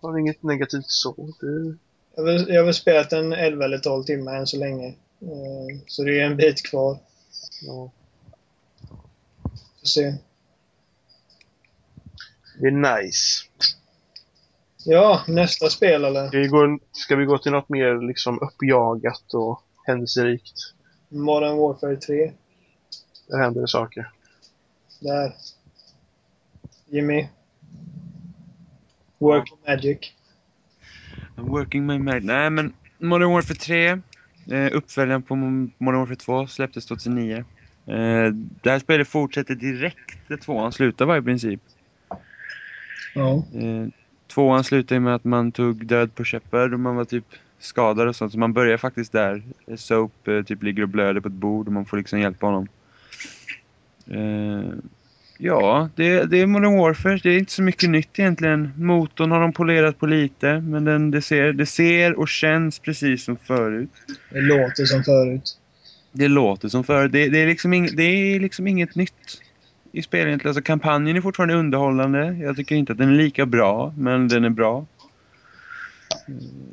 [0.02, 1.16] har inget negativt så.
[1.42, 1.78] Det...
[2.16, 4.88] Jag har väl, jag har väl spelat en 11 eller 12 timmar än så länge.
[5.22, 6.98] Eh, så det är en bit kvar.
[7.62, 7.92] Ja.
[9.80, 10.16] Får se.
[12.60, 13.46] Det är nice.
[14.86, 16.28] Ja, nästa spel eller?
[16.28, 20.54] Ska vi gå, ska vi gå till något mer liksom uppjagat och händelserikt?
[21.10, 22.32] Modern Warfare 3.
[23.28, 24.12] Där händer det saker.
[25.00, 25.36] Där.
[26.86, 27.28] Jimmy.
[29.18, 30.14] Work Magic.
[31.36, 32.24] Working my magic.
[32.24, 33.88] Nej, men Modern Warfare 3,
[34.52, 37.38] eh, uppföljaren på Modern Warfare 2, släpptes 2009.
[37.88, 41.62] Eh, det här spelet fortsätter direkt där tvåan slutar var i princip.
[43.16, 43.48] Ja.
[43.54, 43.88] Eh,
[44.34, 47.26] tvåan slutar med att man tog död på Shepard och man var typ
[47.60, 48.32] skadad och sånt.
[48.32, 49.44] Så man börjar faktiskt där.
[49.76, 52.68] Soap eh, typ ligger och blöder på ett bord och man får liksom hjälpa honom.
[54.08, 54.74] Eh,
[55.38, 57.20] ja, det, det är Modern Warfare.
[57.24, 58.74] Det är inte så mycket nytt egentligen.
[58.78, 60.60] Motorn har de polerat på lite.
[60.60, 63.90] Men den, det, ser, det ser och känns precis som förut.
[64.30, 65.58] Det låter som förut.
[66.12, 67.12] Det låter som förut.
[67.12, 69.42] Det, det, är, liksom ing, det är liksom inget nytt
[69.92, 70.50] i spelet egentligen.
[70.50, 72.38] Alltså kampanjen är fortfarande underhållande.
[72.42, 74.86] Jag tycker inte att den är lika bra, men den är bra.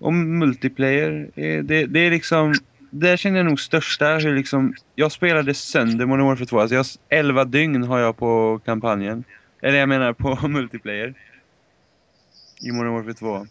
[0.01, 1.29] Och multiplayer,
[1.63, 2.55] det, det är liksom...
[2.95, 4.75] Där känner jag nog största hur liksom...
[4.95, 6.61] Jag spelade sönder Modern Warfare 2.
[6.61, 9.25] Alltså jag, 11 dygn har jag på kampanjen.
[9.63, 11.15] Eller jag menar på multiplayer.
[12.63, 13.47] I Modern Warfare 2.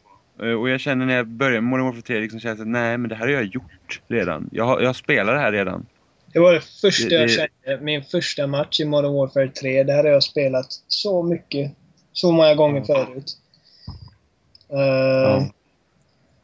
[0.58, 3.10] Och jag känner när jag börjar med Modern Warfare 3 liksom känns att nej men
[3.10, 4.50] det här har jag gjort redan.
[4.52, 5.86] Jag, jag spelar det här redan.
[6.34, 7.84] Det var det första det, jag kände.
[7.84, 9.84] Min första match i Modern Warfare 3.
[9.84, 11.72] Det här har jag spelat så mycket.
[12.14, 13.38] Så många gånger förut.
[14.74, 15.52] Uh, ja.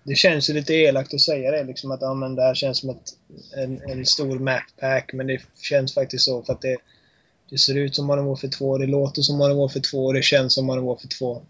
[0.07, 1.63] Det känns ju lite elakt att säga det.
[1.63, 3.13] Liksom att ja, men det här känns som ett,
[3.55, 5.13] en, en stor map pack.
[5.13, 6.77] Men det känns faktiskt så för att det,
[7.49, 8.77] det ser ut som Modern Warfare 2.
[8.77, 11.41] Det låter som Modern Warfare 2 och det känns som Modern Warfare 2.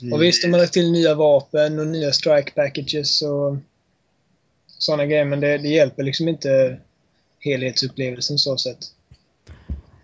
[0.00, 0.12] Mm.
[0.12, 3.56] Och visst, de har lagt till nya vapen och nya strike packages och
[4.78, 5.24] sådana grejer.
[5.24, 6.78] Men det, det hjälper liksom inte
[7.38, 8.78] helhetsupplevelsen så sett.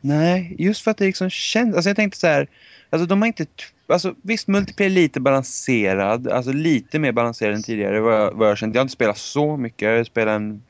[0.00, 1.76] Nej, just för att det liksom känns...
[1.76, 2.48] Alltså jag tänkte så här...
[2.90, 3.46] Alltså de har inte...
[3.86, 6.28] Alltså visst, multiplayer är lite balanserad.
[6.28, 8.74] Alltså lite mer balanserad än tidigare vad jag, vad jag känt.
[8.74, 9.82] Jag har inte spelat så mycket.
[9.82, 10.62] Jag har spelat en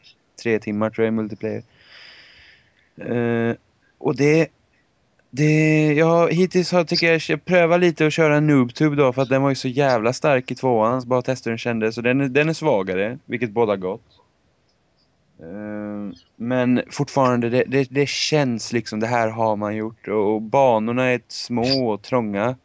[0.42, 1.62] tre timmar tror jag i multiplayer.
[3.10, 3.54] Uh,
[3.98, 4.48] och det...
[5.30, 9.28] Det, jag hittills har, tycker jag, jag prövar lite att köra Noobtube då för att
[9.28, 11.02] den var ju så jävla stark i tvåan.
[11.02, 11.94] Så bara testa hur den kändes.
[11.94, 14.17] Så den, den är svagare, vilket båda gott.
[15.42, 20.08] Uh, men fortfarande, det, det, det, känns liksom, det här har man gjort.
[20.08, 22.56] Och, banorna är små och trånga.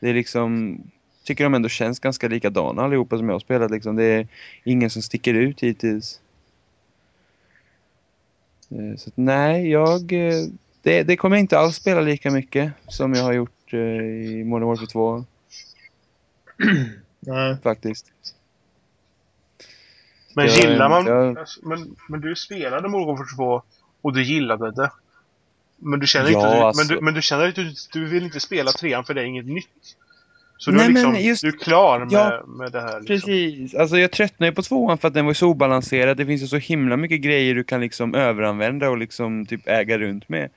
[0.00, 0.78] Det är liksom,
[1.24, 3.70] tycker de ändå känns ganska likadana allihopa som jag har spelat.
[3.70, 3.96] Liksom.
[3.96, 4.28] Det är
[4.64, 6.20] ingen som sticker ut hittills.
[8.72, 10.12] Uh, så att, nej, jag...
[10.12, 10.46] Uh,
[10.82, 14.68] det, det kommer jag inte alls spela lika mycket som jag har gjort i Modern
[14.68, 15.24] Warfare 2.
[17.20, 17.56] nej.
[17.62, 18.12] Faktiskt.
[20.38, 21.06] Men jag, gillar man...
[21.06, 21.46] Jag...
[21.62, 23.62] Men, men du spelade Modern Warfare 2
[24.02, 24.90] och du gillade det.
[25.76, 26.64] Men du känner ja, inte...
[26.64, 26.82] alltså...
[26.82, 29.24] Men, du, men du känner att du, du vill inte spela trean för det är
[29.24, 29.96] inget nytt.
[30.58, 31.42] Så du, Nej, liksom, just...
[31.42, 33.00] du är klar med, ja, med det här.
[33.00, 33.06] Liksom.
[33.06, 33.74] Precis.
[33.74, 36.16] Alltså jag tröttnade på tvåan för att den var så obalanserad.
[36.16, 39.98] Det finns ju så himla mycket grejer du kan liksom överanvända och liksom typ äga
[39.98, 40.50] runt med.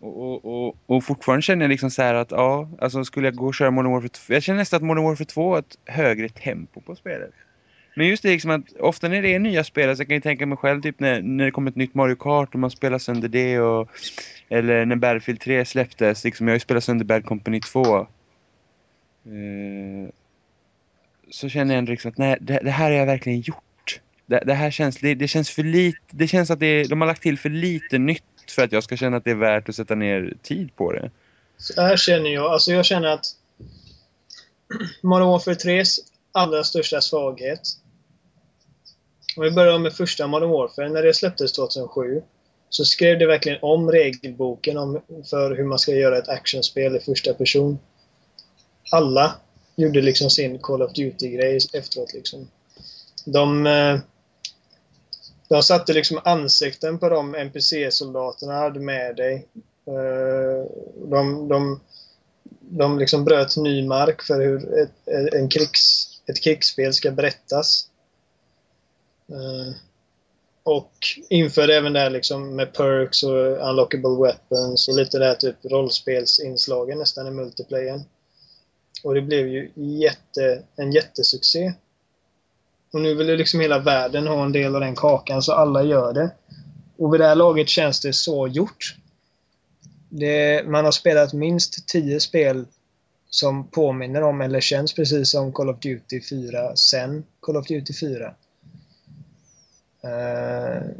[0.00, 3.46] Och, och, och, och fortfarande känner jag liksom så att ja, alltså skulle jag gå
[3.46, 4.32] och köra Modern Warfare 2.
[4.34, 7.30] Jag känner nästan att Modern Warfare 2 har ett högre tempo på spelet.
[7.94, 10.22] Men just det liksom att ofta när det är nya spelare så alltså kan jag
[10.22, 12.98] tänka mig själv typ när, när det kommer ett nytt Mario Kart och man spelar
[12.98, 13.88] sönder det och
[14.48, 17.96] eller när Battlefield 3 släpptes, liksom jag har ju spelat sönder Bad Company 2.
[17.96, 18.06] Eh,
[21.30, 24.00] så känner jag ändå liksom att nej, det, det här har jag verkligen gjort.
[24.26, 27.08] Det, det här känns, det, det, känns för lite, det känns att det, de har
[27.08, 29.76] lagt till för lite nytt för att jag ska känna att det är värt att
[29.76, 31.10] sätta ner tid på det.
[31.58, 32.52] Så här känner jag.
[32.52, 33.26] Alltså jag känner att
[35.02, 35.98] Modern Warfare 3s
[36.32, 37.60] allra största svaghet.
[39.36, 42.22] Om vi börjar med första Modern Warfare, när det släpptes 2007,
[42.68, 47.00] så skrev det verkligen om regelboken om, för hur man ska göra ett actionspel i
[47.00, 47.78] första person.
[48.90, 49.34] Alla
[49.76, 52.12] gjorde liksom sin Call of Duty-grej efteråt.
[52.14, 52.48] Liksom.
[53.24, 53.98] De, eh,
[55.48, 59.46] de satte liksom ansikten på de NPC-soldaterna hade med dig.
[59.86, 60.66] Eh,
[61.10, 61.80] de, de,
[62.60, 67.88] de liksom bröt ny mark för hur ett, en krigs, ett krigsspel ska berättas.
[69.32, 69.74] Eh,
[70.62, 70.92] och
[71.28, 75.56] införde även det här liksom med perks och unlockable weapons och lite det här typ
[75.64, 78.02] rollspelsinslagen nästan i multiplayern.
[79.04, 81.72] Och det blev ju jätte, en jättesuccé.
[82.92, 85.82] Och nu vill ju liksom hela världen ha en del av den kakan så alla
[85.82, 86.30] gör det.
[86.96, 88.96] Och vid det här laget känns det så gjort.
[90.08, 92.66] Det, man har spelat minst 10 spel
[93.30, 97.94] som påminner om eller känns precis som Call of Duty 4 sen Call of Duty
[97.94, 98.34] 4.
[100.04, 100.90] Uh,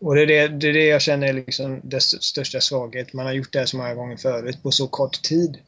[0.00, 3.12] och det är det, det är det jag känner är liksom dess största svaghet.
[3.12, 5.58] Man har gjort det här så många gånger förut på så kort tid.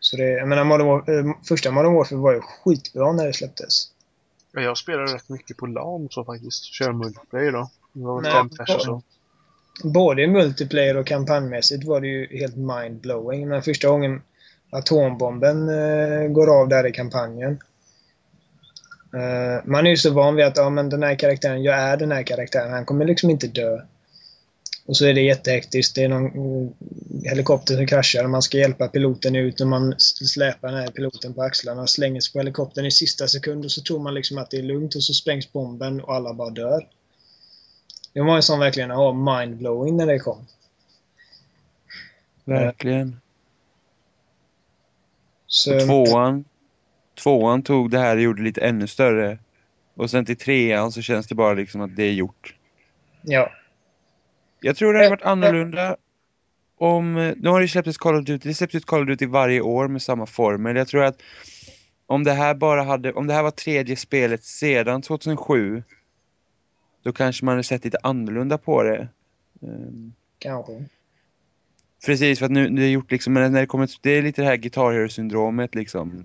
[0.00, 3.32] Så det, jag menar, Modern War, eh, första Modern Warfare var ju skitbra när det
[3.32, 3.90] släpptes.
[4.52, 6.64] Ja, jag spelar rätt mycket på LAN så faktiskt.
[6.64, 7.70] Kör multiplayer då.
[7.92, 9.02] Det var Nej, fem pers och så.
[9.84, 13.48] Både multiplayer och kampanjmässigt var det ju helt mind-blowing.
[13.48, 14.22] Men första gången
[14.70, 17.58] atombomben eh, går av där i kampanjen.
[19.16, 21.96] Eh, man är ju så van vid att ja, men den här karaktären, jag är
[21.96, 22.72] den här karaktären.
[22.72, 23.80] Han kommer liksom inte dö.
[24.86, 25.94] Och så är det jättehektiskt.
[25.94, 26.72] Det är någon mm,
[27.24, 31.34] helikopter som kraschar och man ska hjälpa piloten ut och man släpar den här piloten
[31.34, 34.38] på axlarna och slänger sig på helikoptern i sista sekund och så tror man liksom
[34.38, 36.88] att det är lugnt och så sprängs bomben och alla bara dör.
[38.12, 40.46] Det var en sån verkligen ja, mind-blowing när det kom.
[42.44, 43.20] Verkligen.
[45.46, 46.44] Så, Och tvåan,
[47.16, 49.38] tvåan tog det här och gjorde lite ännu större.
[49.94, 52.54] Och sen till trean så känns det bara liksom att det är gjort.
[53.22, 53.52] ja.
[54.60, 55.96] Jag tror det hade varit annorlunda
[56.78, 57.34] om...
[57.36, 58.48] Nu har det släppts Call of Duty.
[58.48, 60.76] Det släpps ut Call of Duty varje år med samma formel.
[60.76, 61.22] Jag tror att
[62.06, 63.12] om det här bara hade...
[63.12, 65.82] Om det här var tredje spelet sedan 2007
[67.06, 69.08] då kanske man hade sett lite annorlunda på det.
[69.62, 70.84] Ehm, Kanske.
[72.06, 74.42] Precis, för att nu det är gjort liksom, men när det kommer, det är lite
[74.42, 76.24] det här Guitar Hero-syndromet liksom.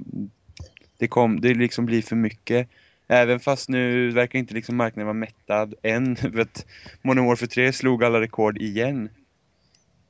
[1.01, 2.67] Det, kom, det liksom blir för mycket.
[3.07, 6.15] Även fast nu verkar inte liksom marknaden vara mättad än.
[6.15, 6.65] För att
[7.01, 9.09] Modern Warfare 3 slog alla rekord igen.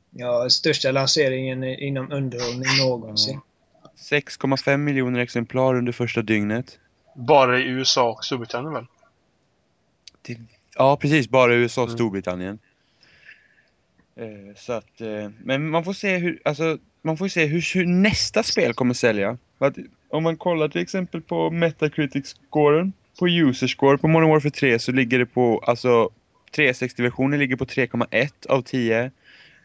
[0.09, 3.39] Ja, största lanseringen i- inom underhållning någonsin.
[3.97, 6.79] 6,5 miljoner exemplar under första dygnet.
[7.15, 8.85] Bara i USA och Storbritannien väl?
[10.75, 11.29] Ja, precis.
[11.29, 11.97] Bara USA och Mm.
[11.97, 12.59] Storbritannien.
[14.15, 17.85] Eh, så att, eh, men man får se hur, alltså, man får se hur, hur
[17.85, 19.37] nästa spel kommer sälja.
[19.65, 19.77] Att,
[20.09, 25.19] om man kollar till exempel på Metacritic-scoren, på user-score på Modern Warfare 3 så ligger
[25.19, 26.09] det på, alltså
[26.55, 29.11] 360-versionen ligger på 3,1 av 10.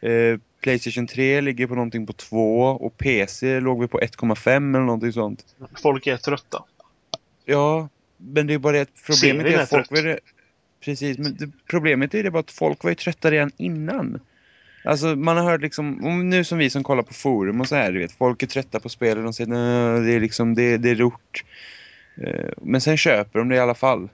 [0.01, 4.85] Eh, Playstation 3 ligger på någonting på 2 och PC låg vi på 1,5 eller
[4.85, 5.45] någonting sånt.
[5.83, 6.65] Folk är trötta.
[7.45, 10.21] Ja, men det är bara det problemet är är att folk var
[10.81, 14.21] Precis, men det, problemet är det bara att folk var ju trötta redan innan.
[14.87, 15.93] Alltså man har hört liksom,
[16.31, 18.81] nu som vi som kollar på forum och så här, du vet, folk är trötta
[18.81, 21.45] på spel och de säger "Nö, det är liksom, det, det är rort.
[22.17, 24.09] Eh, men sen köper de det i alla fall.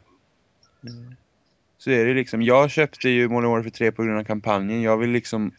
[1.79, 4.83] Så är det liksom, jag köpte ju Modern Warfare 3 på grund av kampanjen.
[4.83, 5.51] Jag vill liksom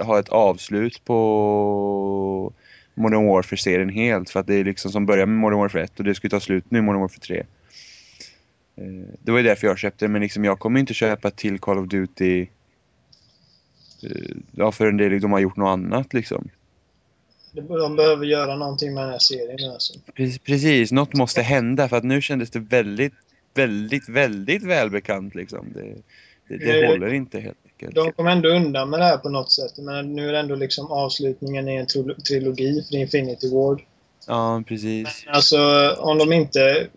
[0.00, 2.52] ha ett avslut på
[2.94, 4.30] Modern Warfare-serien helt.
[4.30, 6.30] För att det är liksom som börjar med Modern Warfare 1 och det ska ju
[6.30, 7.36] ta slut nu i Modern Warfare 3.
[7.38, 7.44] Eh,
[9.22, 11.78] det var ju därför jag köpte det, men liksom jag kommer inte köpa till Call
[11.78, 12.46] of Duty
[14.04, 16.48] eh, ja, förrän det, de har gjort något annat liksom.
[17.52, 19.94] De behöver göra någonting med den här serien alltså.
[20.14, 23.12] Precis, precis, något måste hända för att nu kändes det väldigt,
[23.54, 25.72] väldigt, väldigt välbekant liksom.
[25.74, 25.94] Det,
[26.48, 27.94] det, det Eh, håller inte helt enkelt.
[27.94, 29.78] De kom ändå undan med det här på något sätt.
[29.78, 33.82] Men nu är det ändå liksom avslutningen i en trilo- trilogi för Infinity Ward.
[34.26, 35.24] Ja, precis.
[35.26, 36.88] Alltså, om de inte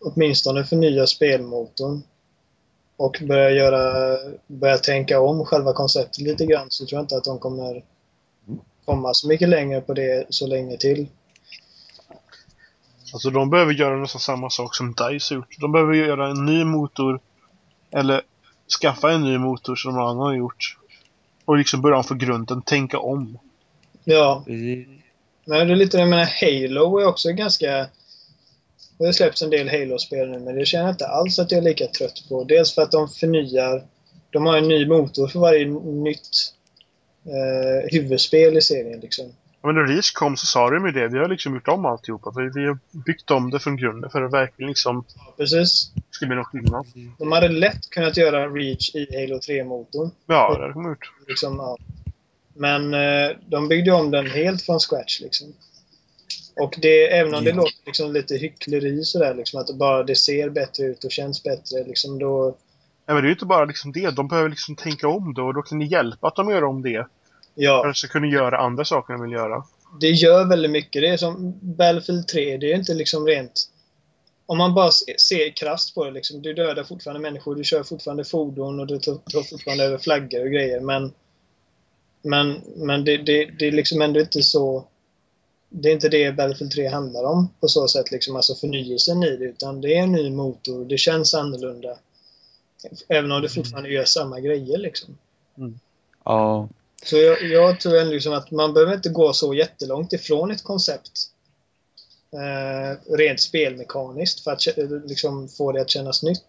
[0.00, 2.02] åtminstone förnyar spelmotorn
[2.96, 4.16] och börjar göra,
[4.46, 7.82] börjar tänka om själva konceptet lite grann så tror jag inte att de kommer
[8.84, 11.06] komma så mycket längre på det så länge till.
[13.12, 15.56] Alltså de behöver göra nästan samma sak som DICE gjort.
[15.60, 17.20] De behöver göra en ny motor.
[17.90, 18.22] Eller
[18.80, 20.78] skaffa en ny motor som någon annan har gjort.
[21.44, 23.38] Och liksom börja om från grunden, tänka om.
[24.04, 27.86] Ja, men det är lite, jag menar Halo är också ganska...
[28.98, 31.58] Det har släppts en del Halo-spel nu, men det känner jag inte alls att jag
[31.58, 32.44] är lika trött på.
[32.44, 33.84] Dels för att de förnyar...
[34.30, 36.28] De har en ny motor för varje nytt
[37.24, 39.26] eh, huvudspel i serien liksom.
[39.62, 41.08] Ja, Men när Reach kom så sa de ju det.
[41.08, 42.32] Vi har liksom gjort om alltihopa.
[42.36, 45.04] Vi, vi har byggt om det från grunden för att det verkligen liksom
[45.36, 45.90] Precis.
[46.10, 46.86] ska bli någon skillnad.
[47.18, 50.10] De hade lätt kunnat göra Reach i Halo 3-motorn.
[50.26, 51.12] Ja, det har de gjort.
[51.28, 51.76] Liksom, ja.
[52.54, 55.20] Men eh, de byggde om den helt från scratch.
[55.20, 55.54] Liksom.
[56.56, 57.56] Och det, även om det Ja.
[57.56, 61.84] låter liksom lite hyckleri sådär, liksom, att bara det ser bättre ut och känns bättre,
[61.86, 62.56] liksom, då...
[63.06, 64.10] Ja, men det är ju inte bara liksom det.
[64.10, 66.82] De behöver liksom tänka om det och då kan ni hjälpa att de gör om
[66.82, 66.92] det.
[67.54, 69.64] För Ja, att de ska kunna göra andra saker de vill göra.
[70.00, 71.02] det gör väldigt mycket.
[71.02, 73.68] Det är som Battlefield 3, det är inte liksom rent...
[74.46, 77.82] Om man bara se- ser krasst på det, liksom, du dödar fortfarande människor, du kör
[77.82, 81.12] fortfarande fordon och du tar fortfarande över flaggor och grejer, men...
[82.26, 84.84] Men, men det, det, det är liksom ändå inte så...
[85.76, 89.36] Det är inte det Battlefield 3 handlar om på så sätt, liksom, alltså förnyelsen i
[89.36, 91.98] det, utan det är en ny motor, det känns annorlunda.
[93.08, 95.18] Även om det fortfarande gör samma grejer liksom.
[96.24, 96.68] Ja,
[97.04, 100.62] Så jag, jag tror ändå liksom att man behöver inte gå så jättelångt ifrån ett
[100.62, 101.30] koncept
[102.32, 104.66] eh, rent spelmekaniskt för att
[105.06, 106.46] liksom få det att kännas nytt.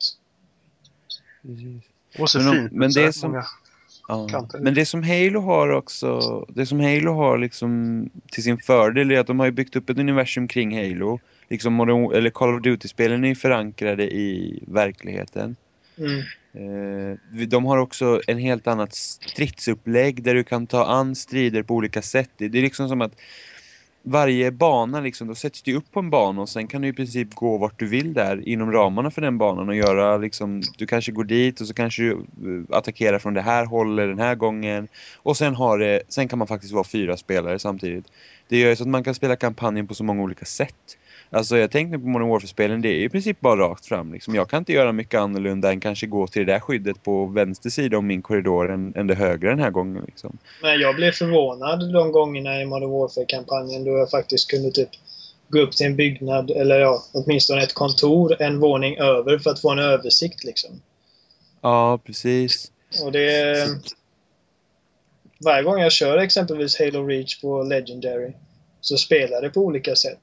[1.41, 1.84] precis.
[2.19, 2.71] Och så Men fint.
[2.71, 3.45] men det är som- många-
[4.08, 4.47] Ja.
[4.60, 9.20] Men det som Halo har också, det som Halo har liksom till sin fördel är
[9.20, 11.20] att de har ju byggt upp ett universum kring Halo.
[11.49, 15.56] Liksom Modern, eller Call of Duty-spelen är förankrade i verkligheten.
[15.97, 16.20] Mm.
[16.53, 21.74] Eh, de har också en helt annat stridsupplägg där du kan ta an strider på
[21.74, 22.30] olika sätt.
[22.38, 23.16] Det är liksom som att
[24.08, 26.93] varje bana liksom, då sätts du upp på en bana och sen kan du i
[26.93, 30.88] princip gå vart du vill där inom ramarna för den banan och göra liksom, du
[30.88, 34.36] kanske går dit och så kanske du eh, attackerar från det här hållet den här
[34.36, 34.88] gången.
[35.16, 38.06] Och sen har det, sen kan man faktiskt vara fyra spelare samtidigt.
[38.47, 40.97] Det gör ju så att man kan spela kampanjen på så många olika sätt.
[41.30, 44.13] Alltså jag tänkte på Modern Warfare-spelen, det är i princip bara rakt fram.
[44.13, 44.36] Liksom.
[44.36, 47.70] Jag kan inte göra mycket annorlunda än kanske gå till det där skyddet på vänster
[47.70, 50.03] sida om min korridor än, än det högra den här gången.
[50.05, 50.38] Liksom.
[50.61, 54.89] Men jag blev förvånad de gångerna i Modern Warfare-kampanjen då jag faktiskt kunde typ
[55.47, 59.61] gå upp till en byggnad, eller ja, åtminstone ett kontor, en våning över för att
[59.61, 60.82] få en översikt liksom.
[61.61, 62.72] Ja, precis.
[63.03, 63.68] Och det...
[65.45, 68.34] Varje gång jag kör exempelvis Halo Reach på Legendary
[68.82, 70.22] så spelar det på olika sätt.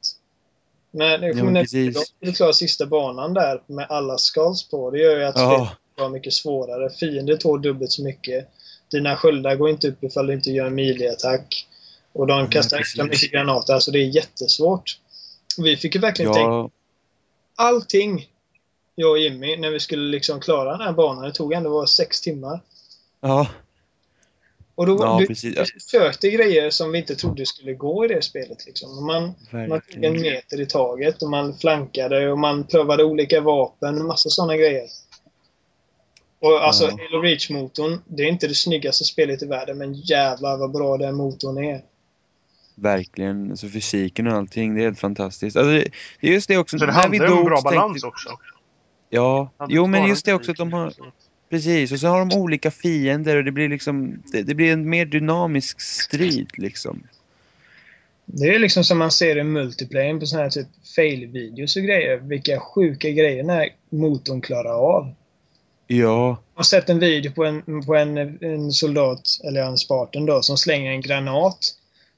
[0.94, 4.90] Men jag kommer när jag skulle klara sista banan där med alla skulls på.
[4.90, 6.90] Det gör ju att spelet Ja, var mycket svårare.
[6.90, 8.48] Fiender tål dubbelt så mycket.
[8.90, 11.66] Dina sköldar går inte upp ifall du inte gör en melee-attack.
[12.12, 13.74] Och de kastar extra mycket granater.
[13.74, 14.98] Alltså det är jättesvårt.
[15.58, 16.70] Vi fick ju verkligen tänka ja,
[17.56, 18.28] allting,
[18.94, 21.24] jag och Jimmy, när vi skulle liksom klara den här banan.
[21.24, 22.60] Det tog ändå bara sex timmar.
[23.20, 23.46] ja,
[24.74, 25.56] Och då ja du, precis.
[25.58, 28.66] vi försökte grejer som vi inte trodde skulle gå i det spelet.
[28.66, 28.98] Liksom.
[28.98, 29.34] Och Man,
[29.68, 34.04] man tog en meter i taget och man flankade och man prövade olika vapen och
[34.04, 34.84] massa sådana grejer.
[36.40, 36.90] Och alltså, Ja.
[36.90, 41.14] Halo Reach-motorn, det är inte det snyggaste spelet i världen, men jävlar vad bra den
[41.14, 41.82] motorn är.
[42.74, 43.50] Verkligen.
[43.50, 45.56] Alltså fysiken och allting, det är helt fantastiskt.
[45.56, 45.84] Alltså, det,
[46.20, 46.78] det är just det också.
[46.78, 48.28] Så det handlar ju om bra så tänkte- balans också.
[49.10, 50.92] Ja, jo men just det också att de har,
[51.52, 54.90] precis, och så har de olika fiender och det blir liksom, det, det blir en
[54.90, 57.02] mer dynamisk strid liksom.
[58.24, 62.16] Det är liksom som man ser i multiplayer på såna här typ fail-videos och grejer.
[62.16, 65.14] Vilka sjuka grejer den här motorn klarar av.
[65.86, 70.26] Ja, Jag har sett en video på en, på en, en soldat, eller en Spartan
[70.26, 71.58] då, som slänger en granat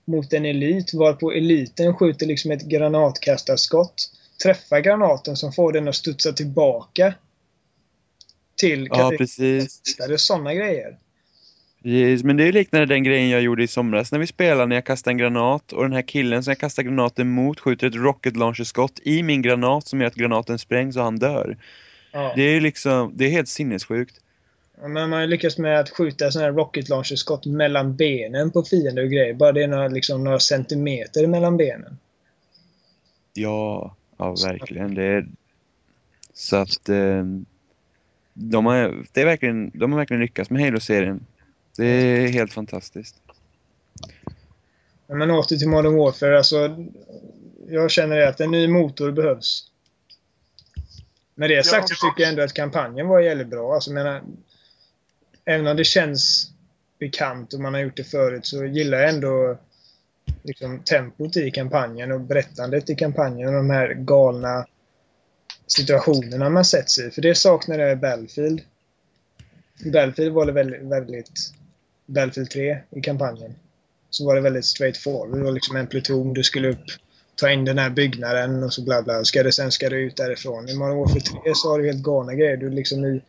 [0.05, 3.95] mot en elit, varpå eliten skjuter liksom ett granatkastarskott,
[4.43, 7.15] träffar granaten som får den att studsa tillbaka
[8.65, 9.83] till ja precis.
[9.99, 10.99] Är sådana grejer.
[11.83, 12.25] precis.
[12.25, 14.85] Men det är liknande den grejen jag gjorde i somras när vi spelade när jag
[14.85, 18.37] kastade en granat och den här killen som jag kastar granaten mot skjuter ett rocket
[18.37, 21.57] launcher-skott i min granat som gör att granaten sprängs och han dör.
[22.13, 22.33] Ja.
[22.37, 24.21] Det är liksom, det är helt sinnessjukt.
[24.83, 29.11] Men man lyckats med att skjuta sådana här rocket launcher-skott mellan benen på fiender och
[29.11, 29.35] grejer.
[29.35, 31.99] Bara det är några, liksom, några centimeter mellan benen.
[33.33, 34.95] Ja, ja verkligen.
[34.95, 35.27] Det är...
[36.35, 37.25] Så att eh,
[38.35, 41.27] de, har, det är verkligen, de har verkligen lyckats med Halo-serien.
[41.77, 43.17] Det är helt fantastiskt.
[45.07, 46.37] Men åter till Modern Warfare.
[46.37, 46.87] Alltså,
[47.69, 49.71] jag känner att en ny motor behövs.
[51.35, 53.75] Med det sagt så tycker jag ändå att kampanjen var jävligt bra.
[53.75, 54.23] Alltså, jag menar,
[55.45, 56.51] även om det känns
[56.99, 59.59] bekant och man har gjort det förut så gillar jag ändå
[60.43, 64.67] liksom, tempot i kampanjen och berättandet i kampanjen och de här galna
[65.67, 67.11] situationerna man sätts i.
[67.11, 68.61] För det saknar jag i Battlefield.
[69.85, 71.31] I Battlefield var det väldigt, väldigt
[72.07, 73.55] Battlefield 3 i kampanjen.
[74.11, 75.39] Så var det väldigt straight forward.
[75.39, 76.85] Det var liksom en pluton, du skulle upp,
[77.37, 79.25] ta in den här byggnaden och så bla bla.
[79.25, 80.69] Ska det, sen ska du ut därifrån.
[80.69, 82.57] I Modern Warfare 3 så har du helt galna grejer.
[82.57, 83.23] Du är liksom i,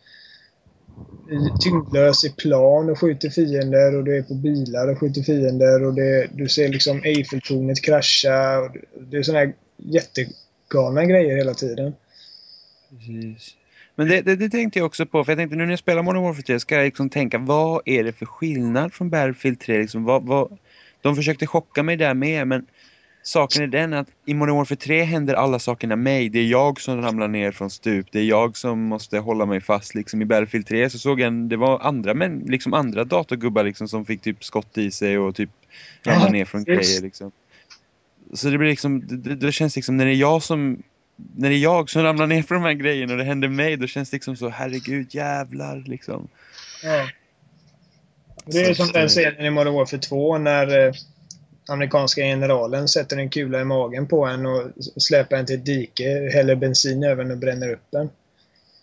[1.32, 5.84] i tyngdlös i plan och skjuter fiender och du är på bilar och skjuter fiender
[5.84, 8.60] och det, du ser liksom Eiffeltornet krascha.
[8.60, 8.82] Och det,
[9.12, 11.94] det är sådana här jättegalna grejer hela tiden.
[12.90, 13.58] Precis.
[13.96, 16.04] Men det, det, det, tänkte jag också på, för jag tänkte nu när jag spelar
[16.04, 19.80] Modern Warfare 3 ska jag liksom tänka, vad är det för skillnad från Battlefield 3?
[19.80, 20.58] Liksom, vad, vad,
[21.02, 22.66] de försökte chocka mig där med, men
[23.24, 26.30] saken är den att i Modern Warfare 3 händer alla sakerna mig.
[26.30, 29.62] Det är jag som ramlar ner från stup, det är jag som måste hålla mig
[29.62, 29.96] fast.
[29.96, 33.64] Liksom, I Battlefield 3 så såg jag, en, det var andra, men, liksom andra datorgubbar
[33.64, 35.50] liksom, som fick typ skott i sig och typ
[36.04, 37.02] ramla ner från grejer.
[37.02, 37.32] Liksom.
[38.34, 40.84] Så det blir liksom, det, det känns liksom när det är jag som
[41.16, 43.78] när det är jag som ramlar ner från de här grejerna och det händer mig,
[43.78, 46.28] då känns det liksom så, herregud, jävlar, liksom.
[46.84, 47.10] Ja.
[48.46, 50.94] Det är så som den scenen i Modern Warfare 2 när eh,
[51.68, 56.30] amerikanska generalen sätter en kula i magen på en och släpar en till ett dike,
[56.34, 58.10] häller bensin över den och bränner upp den.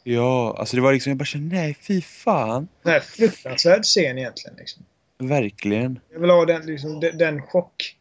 [0.04, 2.68] Ja, alltså det var liksom, jag bara kände, nej, fy fan.
[2.82, 4.56] Det här fruktansvärd scen egentligen.
[4.58, 4.82] Liksom.
[5.18, 6.00] Verkligen.
[6.12, 7.96] Jag vill ha den, liksom, den, den chock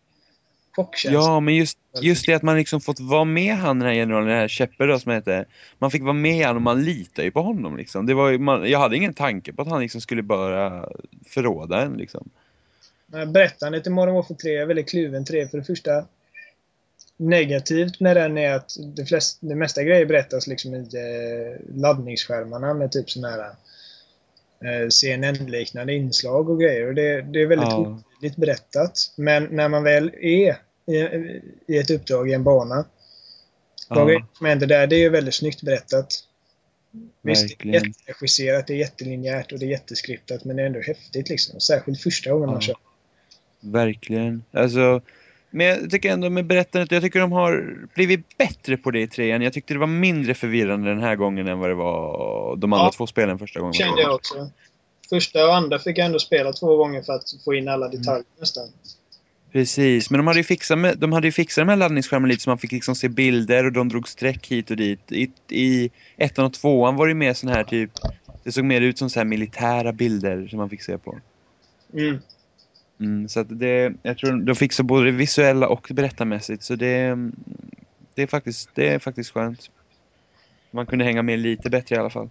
[0.76, 1.20] chockkänsla.
[1.20, 4.28] Ja, men just, just det att man liksom fått vara med han den här generalen,
[4.28, 5.46] den här Shepard då som heter.
[5.80, 8.06] Man fick vara med han och man litar ju på honom liksom.
[8.06, 10.90] Det var ju, man, jag hade ingen tanke på att han liksom skulle bara
[11.28, 12.30] förråda en liksom.
[13.28, 15.48] Berättandet i Modern Warfare 3 är väldigt kluven 3.
[15.48, 16.06] För det första
[17.18, 22.74] negativt med den är att det, flest, det mesta grejer berättas liksom i eh, laddningsskärmarna
[22.74, 23.50] med typ sådana här
[24.84, 26.88] eh, CNN-liknande inslag och grejer.
[26.88, 28.02] Och det, det är väldigt ja.
[28.22, 29.14] Otydligt berättat.
[29.16, 30.56] Men när man väl är
[30.86, 31.04] i,
[31.68, 32.86] i ett uppdrag i en bana.
[33.90, 33.96] Ja.
[33.96, 36.08] De som händer där, det är väldigt snyggt berättat.
[37.22, 40.82] Visst, det är jätteregisserat, det är jättelinjärt och det är jätteskriptat men det är ändå
[40.82, 41.60] häftigt liksom.
[41.60, 42.52] Särskilt första gången ja.
[42.52, 42.76] man kör.
[43.60, 44.44] Verkligen.
[44.52, 45.02] Alltså,
[45.50, 49.08] men jag tycker ändå med berättandet, jag tycker de har blivit bättre på det i
[49.08, 49.42] trean.
[49.42, 52.86] Jag tyckte det var mindre förvirrande den här gången än vad det var de andra
[52.86, 53.74] ja, två spelen första gången.
[53.74, 54.50] kände jag också.
[55.12, 58.16] Första och andra fick jag ändå spela två gånger för att få in alla detaljer
[58.16, 58.40] mm.
[58.40, 58.68] nästan.
[59.52, 62.44] Precis, men de hade ju fixat, med, de hade ju fixat de här laddningsskärmarna lite
[62.44, 65.12] så man fick liksom se bilder och de drog streck hit och dit.
[65.12, 67.92] I, i ettan och tvåan var det mer sån här typ,
[68.44, 71.18] det såg mer ut som så här militära bilder som man fick se på.
[71.94, 72.18] Mm.
[73.00, 76.64] Mm, så att det, jag tror de fixar både det visuella och berättarmässigt.
[76.64, 77.18] Så det,
[78.16, 79.72] det, är faktiskt, det är faktiskt skönt.
[80.72, 82.30] Man kunde hänga med lite bättre i alla fall.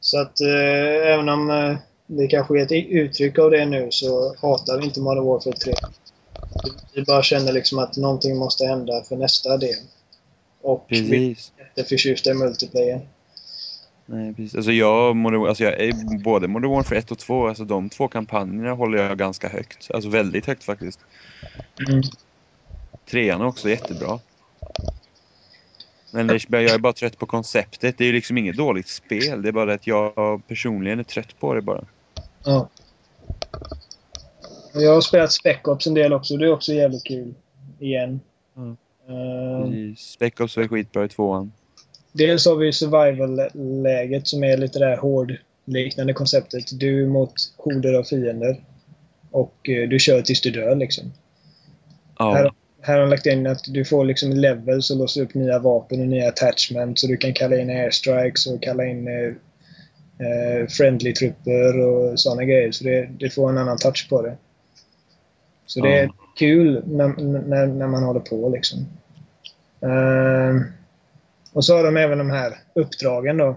[0.00, 1.76] Så att eh, även om eh,
[2.06, 5.74] det kanske är ett uttryck av det nu så hatar vi inte Modern Warfare 3.
[6.94, 9.76] Vi bara känner liksom att någonting måste hända för nästa del.
[10.62, 11.10] Och Precis.
[11.10, 13.00] vi är jätteförtjusta i multiplayer.
[14.06, 14.54] Nej, precis.
[14.54, 18.08] Alltså jag, Modern, alltså jag är både Modern Warfare 1 och 2, alltså de två
[18.08, 19.90] kampanjerna håller jag ganska högt.
[19.94, 21.00] Alltså väldigt högt faktiskt.
[21.88, 22.02] Mm.
[23.10, 24.18] Trean är också jättebra.
[26.10, 27.98] Men det, jag är bara trött på konceptet.
[27.98, 29.42] Det är ju liksom inget dåligt spel.
[29.42, 31.84] Det är bara att jag personligen är trött på det bara.
[32.44, 32.68] Ja.
[34.74, 36.36] Jag har spelat Spec Ops en del också.
[36.36, 37.34] Det är också jävligt kul.
[37.78, 38.20] Igen.
[38.56, 38.76] Mm.
[39.10, 41.52] Uh, Spec Ops var skitbra i tvåan.
[42.12, 46.80] Dels har vi survival-läget som är lite det här hård-liknande konceptet.
[46.80, 48.64] Du mot horder av fiender.
[49.30, 51.12] Och eh, du kör tills du dör liksom.
[52.18, 52.34] Ja.
[52.34, 52.52] Här,
[52.82, 56.00] här har de lagt in att du får liksom levels och låser upp nya vapen
[56.00, 57.00] och nya attachments.
[57.00, 59.34] Så du kan kalla in airstrikes och kalla in eh,
[60.26, 62.72] eh friendly-trupper och sådana grejer.
[62.72, 64.36] Så det, det, får en annan touch på det.
[65.66, 67.08] Så det är kul när,
[67.48, 68.86] när, när man håller på liksom.
[69.84, 70.62] Uh,
[71.52, 73.56] och så har de även de här uppdragen då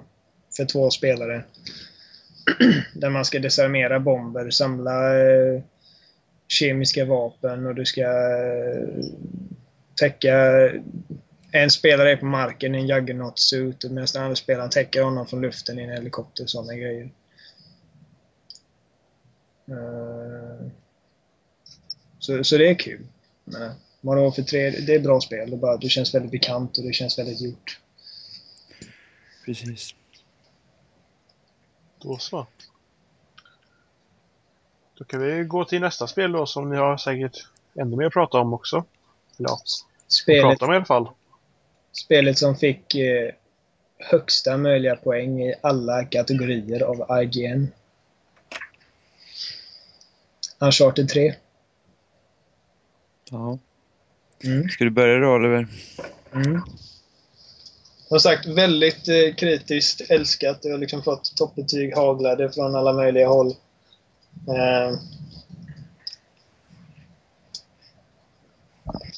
[0.57, 1.43] för två spelare.
[2.93, 5.61] Där man ska desarmera bomber, samla eh,
[6.51, 9.05] kemiska vapen och du ska eh,
[9.95, 10.35] täcka...
[11.53, 15.41] En spelare är på marken i en juggernaut-suit medan den andra spelaren täcker honom från
[15.41, 17.11] luften i en helikopter och sådana grejer.
[19.69, 20.67] Uh,
[22.19, 23.07] så, så det är kul.
[23.43, 23.71] Men,
[24.01, 25.51] Modern Warfare 3, det är bra spel.
[25.51, 27.79] Det, bara, det känns väldigt bekant och det känns väldigt gjort.
[29.45, 29.95] Precis.
[32.01, 32.47] Då så.
[35.01, 38.13] Då kan vi gå till nästa spel då som ni har säkert ännu mer att
[38.13, 38.85] prata om också.
[39.37, 39.59] Ja,
[40.07, 41.09] spelet, prata om i alla fall.
[41.91, 43.31] Spelet som fick eh,
[43.97, 47.67] högsta möjliga poäng i alla kategorier av IGN.
[50.59, 51.33] Uncharted 3.
[53.29, 53.57] Ja.
[54.43, 54.69] Mm.
[54.69, 55.67] Ska du börja då Oliver?
[56.33, 56.61] Mm.
[58.07, 60.59] Som sagt, väldigt eh, kritiskt älskat.
[60.61, 63.55] Jag har liksom fått toppbetyg haglade från alla möjliga håll.
[64.47, 64.97] Eh.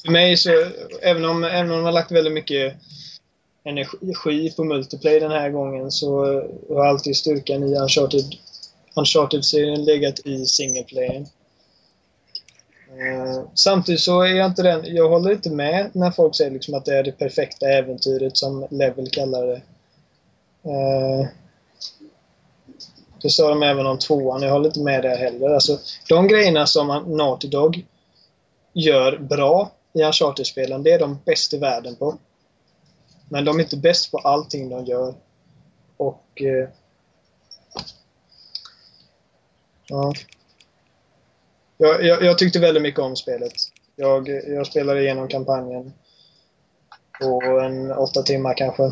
[0.04, 0.50] För mig så,
[1.02, 2.74] även om, även om de har lagt väldigt mycket
[3.64, 6.24] energi på multiplayer den här gången så
[6.68, 8.24] har alltid styrkan i Uncharted,
[8.94, 11.26] Uncharted-serien legat i singleplayen.
[12.88, 16.74] Eh, samtidigt så är jag inte den, jag håller inte med när folk säger liksom
[16.74, 19.62] att det är det perfekta äventyret som Level kallar det.
[20.70, 21.26] Eh,
[23.24, 25.48] det sa de även om tvåan, jag håller inte med där heller.
[25.48, 27.86] Alltså, de grejerna som Naughty Dog
[28.72, 32.18] gör bra i Uncharted-spelen, det är de bäst i världen på.
[33.28, 35.14] Men de är inte bäst på allting de gör.
[35.96, 36.42] Och...
[36.42, 36.68] Eh,
[39.86, 40.12] ja.
[41.76, 43.52] Jag, jag, jag, tyckte väldigt mycket om spelet.
[43.96, 45.92] Jag, jag spelade igenom kampanjen
[47.20, 48.90] på en åtta timmar kanske.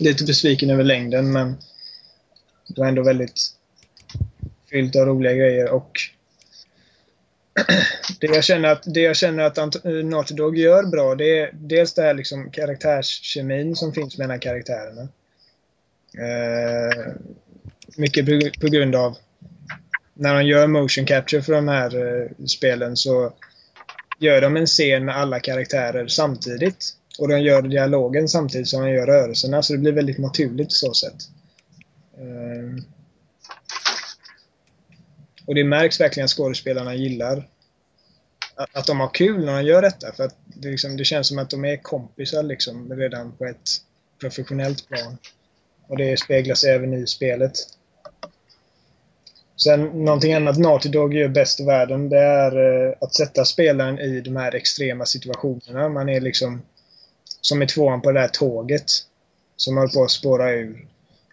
[0.00, 1.56] Lite besviken över längden men
[2.76, 3.40] det var ändå väldigt
[4.70, 6.00] fyllt av roliga grejer och
[8.20, 11.50] det jag känner att, det jag känner att eh, Naughty Dog gör bra, det är
[11.52, 15.08] dels det här liksom karaktärskemin som finns mellan karaktärerna.
[16.18, 17.12] Eh,
[17.96, 19.16] mycket på, på, grund av
[20.14, 23.32] när de gör motion capture för de här eh, spelen så
[24.18, 26.92] gör de en scen med alla karaktärer samtidigt.
[27.18, 30.70] Och de gör dialogen samtidigt som de gör rörelserna, så det blir väldigt naturligt på
[30.70, 31.35] så sätt.
[32.18, 32.82] Ehm.
[35.46, 37.48] Och det märks verkligen att skådespelarna gillar
[38.72, 40.12] att de har kul när de gör detta.
[40.12, 43.70] För att det, liksom, det känns som att de är kompisar liksom, redan på ett
[44.20, 45.18] professionellt plan.
[45.86, 47.52] Och det speglas även i spelet.
[49.56, 53.98] Sen någonting annat Naughty Dog gör bäst i världen, det är eh, att sätta spelaren
[53.98, 55.88] i de här extrema situationerna.
[55.88, 56.62] Man är liksom
[57.40, 58.86] som i tvåan på det där tåget
[59.56, 60.86] som håller på att spåra ur.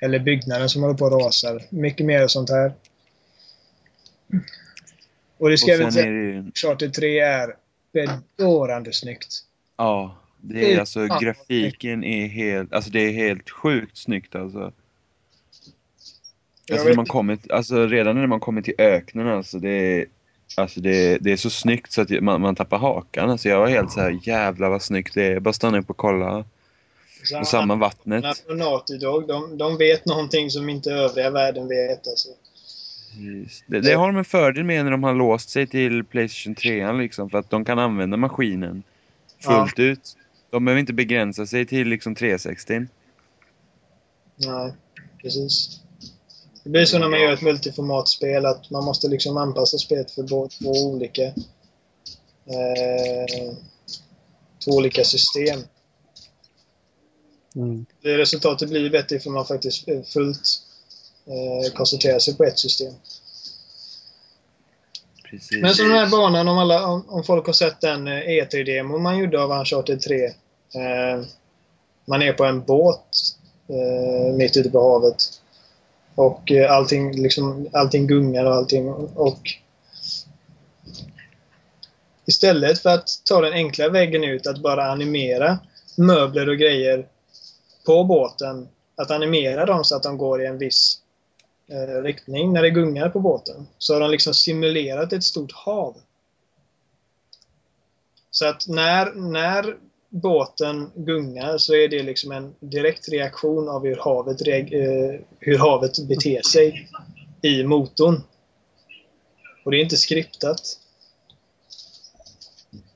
[0.03, 1.59] Eller byggnaden som håller på att rasa.
[1.69, 2.73] Mycket mer sånt här.
[5.37, 6.51] Och det ska jag väl säga, ju...
[6.55, 7.55] Charter 3 är
[7.93, 9.27] bedårande snyggt.
[9.77, 14.71] Ja, det är alltså grafiken är helt, alltså det är helt sjukt snyggt alltså.
[16.71, 20.05] Alltså, när man kommit, alltså redan när man kommer till öknen alltså det är,
[20.57, 23.29] alltså det, det är så snyggt så att man, man tappar hakan.
[23.29, 25.39] Alltså jag var helt så här jävla vad snyggt det är.
[25.39, 26.45] Bara stanna upp och kolla.
[27.39, 28.25] Och samma vattnet.
[28.49, 32.29] Naughty Dog, de, de vet någonting som inte övriga världen vet alltså.
[33.67, 36.91] Det, det, har de en fördel med när de har låst sig till Playstation 3
[36.91, 38.83] liksom, för att de kan använda maskinen
[39.39, 39.83] fullt ja.
[39.83, 40.15] ut.
[40.49, 42.87] De behöver inte begränsa sig till liksom 360.
[44.35, 44.73] Nej,
[45.21, 45.79] precis.
[46.63, 50.27] Det blir så när man gör ett multiformatspel att man måste liksom anpassa spelet för
[50.27, 51.23] två olika
[52.45, 53.53] eh,
[54.65, 55.59] två olika system.
[57.55, 57.85] Mm.
[58.01, 60.41] Det resultatet blir bättre för man faktiskt fullt
[61.25, 62.93] eh, koncentrera sig på ett system.
[65.29, 65.61] Precis.
[65.61, 69.17] Men som den här banan, om, alla, om, om folk har sett den E3-demon man
[69.17, 70.25] gjorde av Uncharted 3.
[70.25, 71.25] Eh,
[72.05, 73.05] man är på en båt
[73.67, 75.41] eh, mitt ute på havet.
[76.15, 78.89] Och eh, allting, liksom, allting gungar och allting.
[78.89, 79.39] Och
[82.25, 85.59] Istället för att ta den enkla vägen ut att bara animera
[85.97, 87.05] möbler och grejer
[87.85, 88.67] på båten.
[88.95, 91.01] Att animera dem så att de går i en viss
[91.67, 93.67] eh, riktning när det gungar på båten.
[93.77, 95.95] Så har de liksom simulerat ett stort hav.
[98.31, 99.77] Så att när, när
[100.09, 106.07] båten gungar så är det liksom en direkt reaktion av hur havet, eh, hur havet
[106.07, 106.89] beter sig
[107.41, 108.21] i motorn.
[109.65, 110.59] Och det är inte skriptat.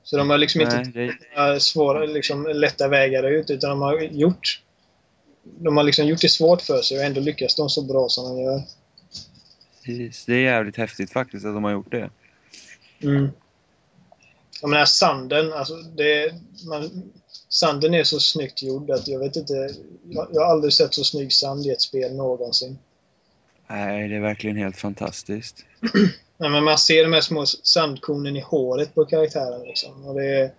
[0.02, 1.60] Så de har liksom Nej, inte det...
[1.60, 4.62] svåra, liksom, lätta vägar ut, utan de har gjort
[5.58, 8.24] de har liksom gjort det svårt för sig och ändå lyckas de så bra som
[8.24, 8.62] de gör.
[9.84, 10.24] Precis.
[10.24, 12.10] Det är jävligt häftigt faktiskt att de har gjort det.
[13.02, 13.28] Mm.
[14.60, 16.34] Jag menar sanden, alltså det,
[16.68, 17.10] man,
[17.48, 19.52] sanden är så snyggt gjord att jag vet inte,
[20.08, 22.78] jag, jag har aldrig sett så snygg sand i ett spel någonsin.
[23.66, 25.64] Nej, det är verkligen helt fantastiskt.
[26.36, 30.04] Nej, men man ser de här små sandkornen i håret på karaktären liksom.
[30.04, 30.52] Och det,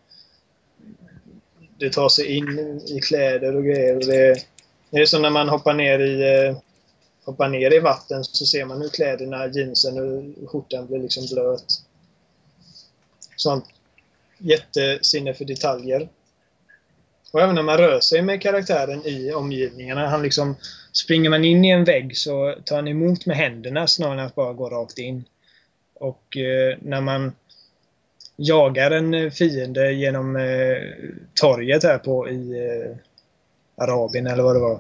[1.78, 3.96] det tar sig in i kläder och grejer.
[3.96, 4.46] Och det,
[4.90, 6.58] det är som när man hoppar ner i eh,
[7.26, 11.66] hoppar ner i vatten så ser man hur kläderna, jeansen och skjortan blir liksom blöt.
[13.36, 13.66] Sånt
[14.38, 16.10] jättesinne för detaljer.
[17.32, 20.08] Och även när man rör sig med karaktären i omgivningarna.
[20.08, 20.56] Han liksom,
[20.92, 24.36] springer man in i en vägg så tar han emot med händerna snarare än att
[24.36, 25.24] bara gå rakt in.
[25.94, 27.32] Och eh, när man
[28.36, 30.78] jagar en eh, fiende genom eh,
[31.34, 32.96] torget här på i eh,
[33.80, 34.80] Arabien eller vad det var.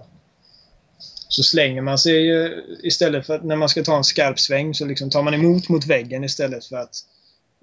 [1.31, 4.73] Så slänger man sig ju istället för att när man ska ta en skarp sväng
[4.73, 6.95] så liksom tar man emot mot väggen istället för att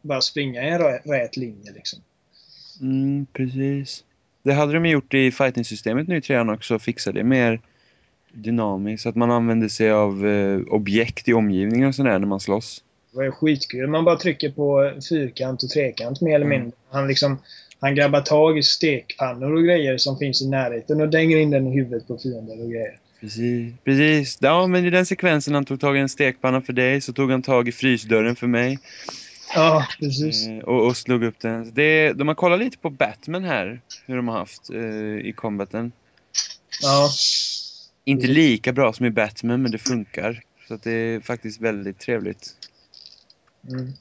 [0.02, 1.98] bara springa i en rä- rät linje liksom.
[2.80, 4.04] Mm, precis.
[4.42, 7.60] Det hade de gjort i fighting-systemet nu i trean också, fixa det mer
[8.32, 9.06] dynamiskt.
[9.06, 12.82] Att man använder sig av eh, objekt i omgivningen och sådär när man slåss.
[13.10, 13.86] Det var ju skitkul.
[13.90, 16.60] Man bara trycker på fyrkant och trekant mer eller Mm.
[16.60, 16.78] mindre.
[16.90, 17.38] Han liksom
[17.80, 21.66] han grabbar tag i stekpannor och grejer som finns i närheten och dänger in den
[21.66, 22.98] i huvudet på fiender och grejer.
[23.20, 23.74] Precis.
[23.84, 24.38] Precis.
[24.40, 27.30] Ja, men i den sekvensen han tog tag i en stekpanna för dig så tog
[27.30, 28.78] han tag i frysdörren för mig.
[29.54, 30.46] Ja, precis.
[30.46, 31.74] Eh, och, och slog upp den.
[31.74, 35.92] Det, de har kollat lite på Batman här, hur de har haft eh, i combaten.
[36.82, 37.10] Ja.
[38.04, 40.42] Inte lika bra som i Batman, men det funkar.
[40.68, 42.50] Så att det är faktiskt väldigt trevligt.
[43.68, 43.92] Mm.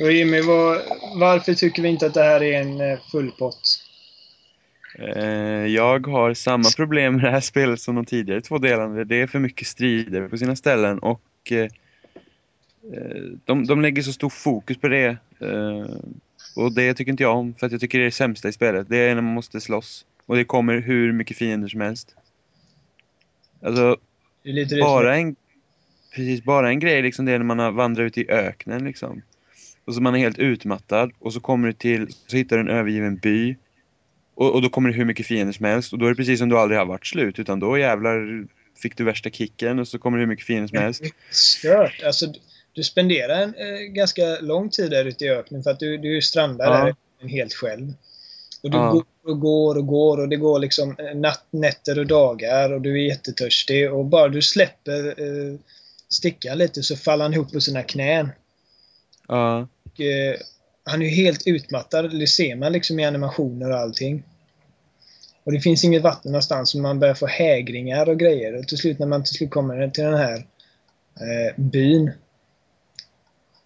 [0.00, 0.80] Och Jimmy, vad,
[1.14, 3.84] varför tycker vi inte att det här är en eh, fullpott?
[4.98, 9.04] Eh, jag har samma problem med det här spelet som de tidigare två delarna.
[9.04, 11.68] Det är för mycket strider på sina ställen och eh,
[13.44, 15.16] de, de lägger så stor fokus på det.
[16.56, 18.52] Och det tycker inte jag om, för att jag tycker det är det sämsta i
[18.52, 18.88] spelet.
[18.88, 20.04] Det är när man måste slåss.
[20.26, 22.14] Och det kommer hur mycket fiender som helst.
[23.62, 23.96] Alltså,
[24.80, 25.36] bara en,
[26.14, 29.22] precis, bara en grej liksom det är när man har vandrat ut i öknen liksom.
[29.84, 32.68] Och så man är helt utmattad och så kommer du till, så hittar du en
[32.78, 33.56] övergiven by.
[34.34, 36.38] Och, och då kommer det hur mycket fiender som helst och då är det precis
[36.38, 38.44] som du aldrig har varit slut utan då jävlar
[38.82, 41.02] fick du värsta kicken och så kommer det hur mycket fiender som helst.
[41.30, 42.02] Stört.
[42.06, 42.26] Alltså,
[42.72, 46.22] du- spenderar en eh, ganska lång tid där ute i öknen för att du, du
[46.22, 46.94] strandar Ja.
[47.20, 47.92] där helt själv.
[48.62, 48.90] Och du Ja.
[48.92, 52.80] går och går och går och det går liksom eh, natt, nätter och dagar och
[52.80, 55.58] du är jättetörstig och bara du släpper eh,
[56.08, 58.28] stickan lite så faller han ihop på sina knän.
[59.32, 59.66] Uh.
[59.84, 60.36] Och, eh,
[60.84, 62.18] han är ju helt utmattad.
[62.18, 64.22] Det ser man liksom i animationer och allting.
[65.44, 68.58] Och det finns inget vatten någonstans så man börjar få hägringar och grejer.
[68.58, 70.36] Och till slut när man till slut kommer till den här
[71.20, 72.12] eh, byn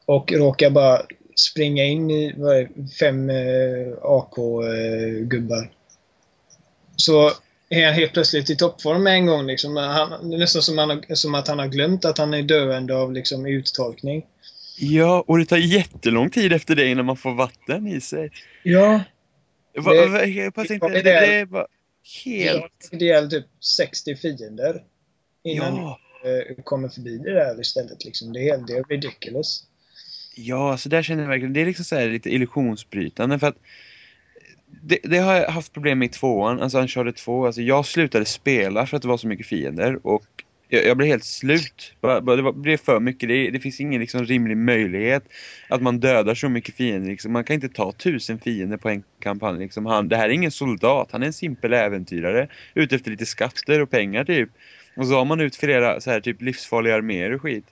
[0.06, 1.02] och råkar bara
[1.36, 5.62] springa in i vad är, det, fem eh, AK-gubbar.
[5.62, 5.68] Eh,
[6.96, 7.30] så
[7.68, 9.46] är han helt plötsligt i toppform med en gång.
[9.46, 9.76] Liksom.
[9.76, 12.96] Han, det är nästan som, han, som att han har glömt att han är döende
[12.96, 14.26] av liksom, uttolkning
[14.76, 18.30] ja och det tar jättelång tid efter det innan man får vatten i sig.
[18.62, 19.00] Ja,
[19.76, 21.66] Va, Det- va, jag bara tänkte, det- det, det är bara
[22.24, 22.88] helt...
[22.90, 24.82] Det gäller typ 60 fiender.
[25.44, 25.98] Innan Ja.
[26.56, 28.04] du kommer förbi det där istället.
[28.04, 28.32] Liksom.
[28.32, 29.64] Det, är, det är ridiculous.
[30.36, 33.56] Ja, så där känner jag verkligen, det är liksom så här lite illusionsbrytande för att
[34.82, 38.24] det, det har jag haft problem med i tvåan, alltså Uncharted 2, alltså jag slutade
[38.24, 40.24] spela för att det var så mycket fiender och
[40.74, 41.94] jag, jag blev helt slut.
[42.00, 45.24] Det blev för mycket, det, det finns ingen liksom rimlig möjlighet
[45.68, 47.32] att man dödar så mycket fiender liksom.
[47.32, 49.86] Man kan inte ta tusen fiender på en kampanj liksom.
[49.86, 53.82] Han, det här är ingen soldat, han är en simpel äventyrare ute efter lite skatter
[53.82, 54.50] och pengar typ.
[54.96, 57.64] Och så har man ut flera så här typ livsfarliga arméer och skit.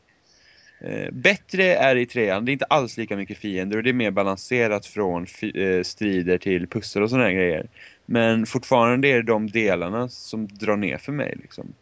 [0.80, 3.90] Eh, bättre är det i trean, det är inte alls lika mycket fiender och det
[3.90, 7.66] är mer balanserat från eh, strider till pussel och sådana här grejer.
[8.06, 11.72] Men fortfarande är det de delarna som drar ner för mig liksom.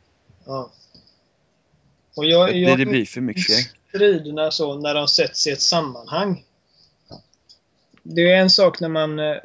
[0.46, 0.70] Ja.
[2.16, 3.70] Och jag, Det, jag, det blir för mycket.
[3.88, 6.44] striderna så när de sätts i ett sammanhang.
[8.02, 9.36] Det är en sak när man eh,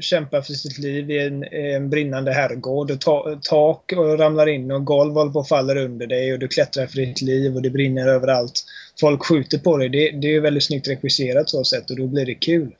[0.00, 4.70] kämpar för sitt liv i en, en brinnande herrgård och ta, tak och ramlar in
[4.70, 7.62] och golv håller på och faller under dig och du klättrar för ditt liv och
[7.62, 8.64] det brinner överallt.
[9.00, 9.88] Folk skjuter på dig.
[9.88, 12.74] Det, det är väldigt snyggt regisserat så sätt och då blir det kul.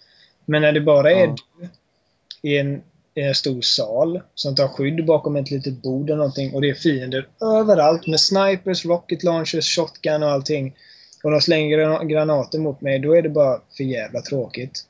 [0.45, 1.37] Men när det bara är Ja.
[1.61, 1.69] du
[2.49, 2.83] i en,
[3.19, 6.71] i en stor sal som tar skydd bakom ett litet bord eller någonting och det
[6.71, 10.75] är fiender överallt med snipers, rocket launchers, shotgun och allting.
[11.23, 14.85] Och de slänger granater mot mig, då är det bara för jävla tråkigt.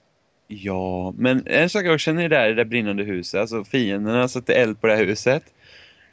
[0.47, 4.29] Ja, men en sak jag känner är där i det där brinnande huset, alltså fienderna
[4.29, 5.43] sätter eld på det här huset.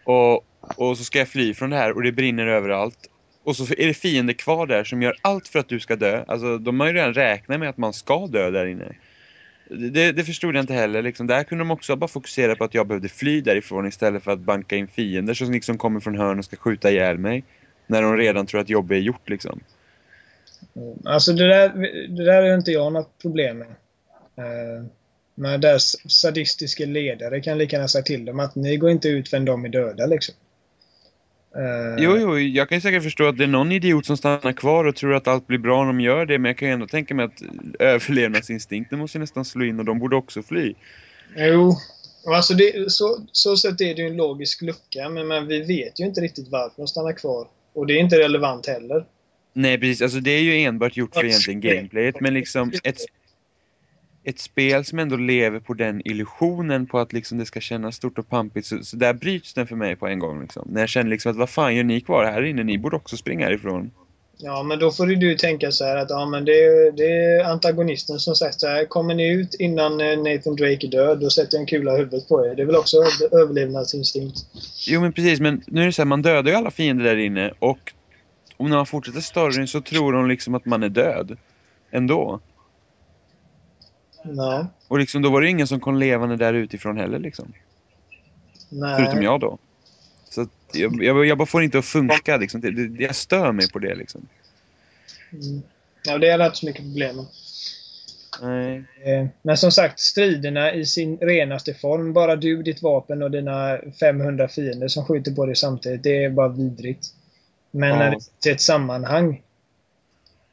[0.03, 3.09] Och, och så ska jag fly från det här och det brinner överallt.
[3.43, 6.23] Och så är det fiender kvar där som gör allt för att du ska dö.
[6.27, 8.95] Alltså de har ju redan räknat med att man ska dö där inne.
[9.69, 11.01] Det, det förstod jag inte heller.
[11.01, 11.27] Liksom.
[11.27, 14.39] Där kunde de också bara fokusera på att jag behövde fly därifrån istället för att
[14.39, 17.43] banka in fiender som liksom kommer från hörn och ska skjuta ihjäl mig.
[17.87, 19.59] När de redan tror att jobbet är gjort liksom.
[20.75, 20.97] Mm.
[21.05, 21.69] Alltså det där,
[22.07, 23.67] det där är inte jag något problem med.
[24.37, 24.85] Eh,
[25.35, 29.29] men deras sadistiska ledare kan lika gärna säga till dem att ni går inte ut
[29.29, 30.35] förrän de är döda liksom.
[31.55, 34.53] Eh, Jo, jo, jag kan ju säkert förstå att det är någon idiot som stannar
[34.53, 36.39] kvar och tror att allt blir bra om de gör det.
[36.39, 37.41] Men jag kan ju ändå tänka mig att
[37.79, 40.73] överlevnadsinstinkten måste nästan slå in och de borde också fly.
[41.35, 41.75] Jo.
[42.27, 45.99] Alltså det, så, så sätt är det ju en logisk lucka, men, men vi vet
[45.99, 47.47] ju inte riktigt varför de stannar kvar.
[47.73, 49.05] Och det är inte relevant heller.
[49.53, 50.01] Nej, precis.
[50.01, 52.21] Alltså det är ju enbart gjort för Ja, egentligen gameplayet.
[52.21, 52.97] Men liksom ett,
[54.25, 58.17] ett spel som ändå lever på den illusionen på att liksom det ska kännas stort
[58.17, 60.67] och pampigt så, så där bryts den för mig på en gång liksom.
[60.71, 62.63] När jag känner liksom att vad fan gör ni kvar här inne?
[62.63, 63.91] Ni borde också springa härifrån.
[64.37, 67.43] Ja, men då får du tänka så här att ja, men det, är, det är
[67.43, 68.85] antagonisten som sagt så här.
[68.85, 71.97] Kommer ni ut innan eh, Nathan Drake är död, då sätter jag en kula i
[71.97, 72.55] huvudet på er.
[72.55, 72.97] Det är väl också
[73.31, 74.37] överlevnadsinstinkt.
[74.87, 77.17] Jo men precis, men nu är det så här, man dödar ju alla fiender där
[77.17, 77.93] inne och
[78.57, 81.37] om man fortsätter storyn så tror de liksom att man är död.
[81.91, 82.39] Ändå.
[84.25, 84.65] Nej.
[84.87, 87.53] Och liksom då var det ingen som kom levande där utifrån heller liksom.
[88.69, 88.95] Nej.
[88.97, 89.57] Förutom jag då.
[90.29, 92.61] Så jag, jag, jag bara får inte att funka liksom.
[92.61, 94.27] Det, det, jag stör mig på det liksom.
[95.31, 95.61] Mm.
[96.05, 97.15] Ja, det är inte så mycket problem.
[98.41, 98.83] Nej.
[99.03, 102.13] Eh, Men som sagt, striderna i sin renaste form.
[102.13, 106.03] Bara du, ditt vapen och dina 500 fiender som skjuter på dig samtidigt.
[106.03, 107.07] Det är bara vidrigt.
[107.71, 107.95] Men Ja.
[107.97, 109.41] när det är ett sammanhang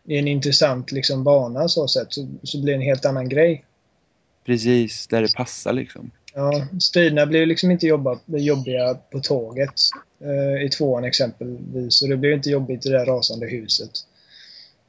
[0.05, 3.65] i en intressant liksom, bana så, sätt, så, så blir det en helt annan grej.
[4.47, 6.11] Precis, där det passar liksom.
[6.35, 9.75] Ja, striderna blir ju liksom inte jobba, jobbiga på tåget.
[10.21, 12.03] Eh, I tvåan exempelvis.
[12.03, 13.91] Och det blir inte jobbigt i det där rasande huset.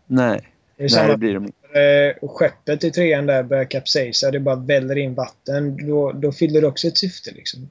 [0.07, 1.79] Nej, Det nej det blir de inte.
[2.21, 5.87] eh, skeppet i trean där börjar kapsejsa, det bara väller in vatten.
[5.87, 7.69] Då, då fyller det också ett syfte liksom.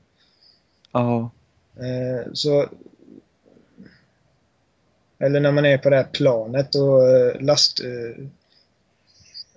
[0.93, 1.31] Ja,
[1.77, 2.69] Eh, så...
[5.23, 8.25] Eller när man är på det här planet och eh, last, eh,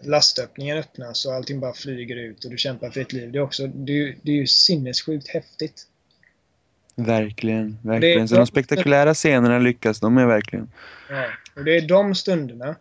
[0.01, 3.31] lastöppningen öppnas och allting bara flyger ut och du kämpar för ditt liv.
[3.31, 5.87] Det är, också, det är, ju- det är ju sinnessjukt häftigt.
[6.95, 8.27] verkligen, verkligen.
[8.27, 10.71] Så de spektakulära scenerna lyckas de är verkligen.
[11.09, 11.25] Ja.
[11.55, 12.75] Och det är de stunderna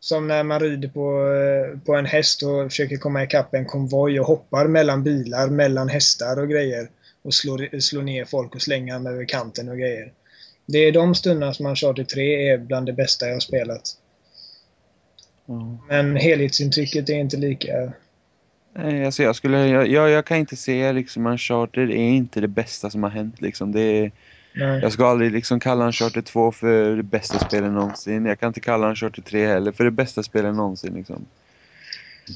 [0.00, 4.20] som när man rider på, eh, på en häst och försöker komma ikapp en konvoj
[4.20, 6.88] och hoppar mellan bilar, mellan hästar och grejer.
[7.22, 10.12] Och slår, slår ner folk och slänger dem över kanten och grejer.
[10.66, 13.96] Det är de stunderna som Uncharted 3 är bland det bästa jag har spelat.
[15.46, 15.78] Ja.
[15.88, 17.92] Men helhetsintrycket är inte lika...
[18.76, 22.48] Nej, alltså jag skulle, jag, jag, jag kan inte se liksom Uncharted är inte det
[22.48, 23.72] bästa som har hänt liksom.
[23.72, 24.12] Det är,
[24.54, 24.80] Nej.
[24.82, 28.26] jag ska aldrig liksom kalla Uncharted 2 för det bästa spelet någonsin.
[28.26, 31.26] Jag kan inte kalla Uncharted 3 heller för det bästa spelet någonsin liksom.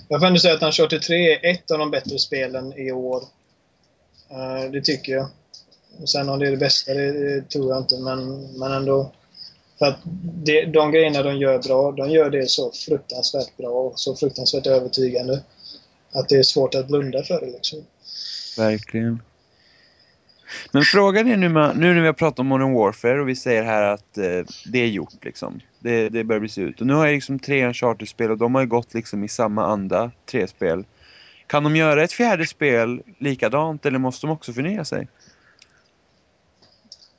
[0.09, 3.23] Jag får ändå säga att Uncharted 3 är ett av de bättre spelen i år.
[4.31, 5.29] Eh, det tycker jag.
[6.01, 9.13] Och Sen om det är det bästa, det, det tror jag inte, men, men ändå.
[9.79, 9.99] För att
[10.45, 14.67] det, de grejerna de gör bra, de gör det så fruktansvärt bra och så fruktansvärt
[14.67, 15.43] övertygande.
[16.13, 17.79] Att det är svårt att blunda för det liksom.
[18.57, 19.23] Verkligen.
[20.73, 23.37] Men frågan är nu, med, nu när vi har pratat om Modern Warfare och vi
[23.37, 25.61] säger här att eh, det är gjort liksom.
[25.81, 26.81] Det, det börjar bli slut.
[26.81, 29.67] Och nu har jag liksom tre Uncharted-spel och de har ju gått liksom i samma
[29.67, 30.85] anda, tre spel.
[31.47, 35.09] Kan de göra ett fjärde spel likadant eller måste de också förnya sig?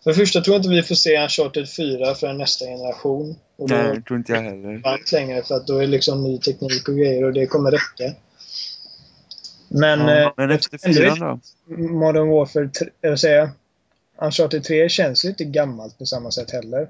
[0.03, 3.35] För det första tror jag inte vi får se Uncharted 4 för nästa generation.
[3.57, 4.77] Och då Nej, det tror inte jag heller.
[4.77, 7.71] bank längre för att då är det liksom ny teknik och grejer och det kommer
[7.71, 8.13] räcka.
[9.67, 11.83] Men, Ja, eh, men efter tycker ändå fyran då?
[11.83, 13.51] Modern Warfare, tre- jag vill säga,
[14.21, 16.89] Uncharted 3 känns ju inte gammalt på samma sätt heller.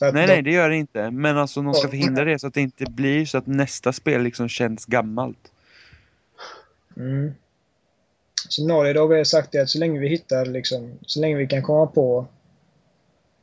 [0.00, 1.10] Nej, de- nej, det gör det inte.
[1.10, 4.22] Men alltså de ska förhindra det så att det inte blir så att nästa spel
[4.22, 5.38] liksom känns gammalt.
[6.96, 7.32] Mm.
[8.48, 11.36] Så Naughty Dog har ju sagt det att så länge vi hittar liksom, så länge
[11.36, 12.26] vi kan komma på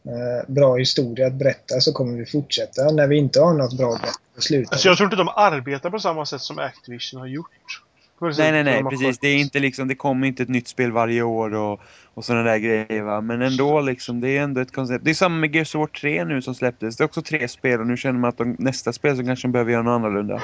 [0.05, 2.91] eh, bra historia att berätta så kommer vi fortsätta.
[2.91, 3.99] När vi inte har något bra
[4.35, 4.71] att sluta.
[4.71, 7.81] Alltså jag tror inte de arbetar på samma sätt som Activision har gjort.
[8.21, 9.19] Nej, nej, nej, precis.
[9.19, 11.81] Det är inte liksom, det kommer inte ett nytt spel varje år och,
[12.13, 13.21] och sådana där grejer va.
[13.21, 15.05] Men ändå liksom, det är ändå ett koncept.
[15.05, 16.97] Det är samma med Gears of War 3 nu som släpptes.
[16.97, 19.47] Det är också tre spel och nu känner man att de, nästa spel så kanske
[19.47, 20.41] de behöver göra något annorlunda.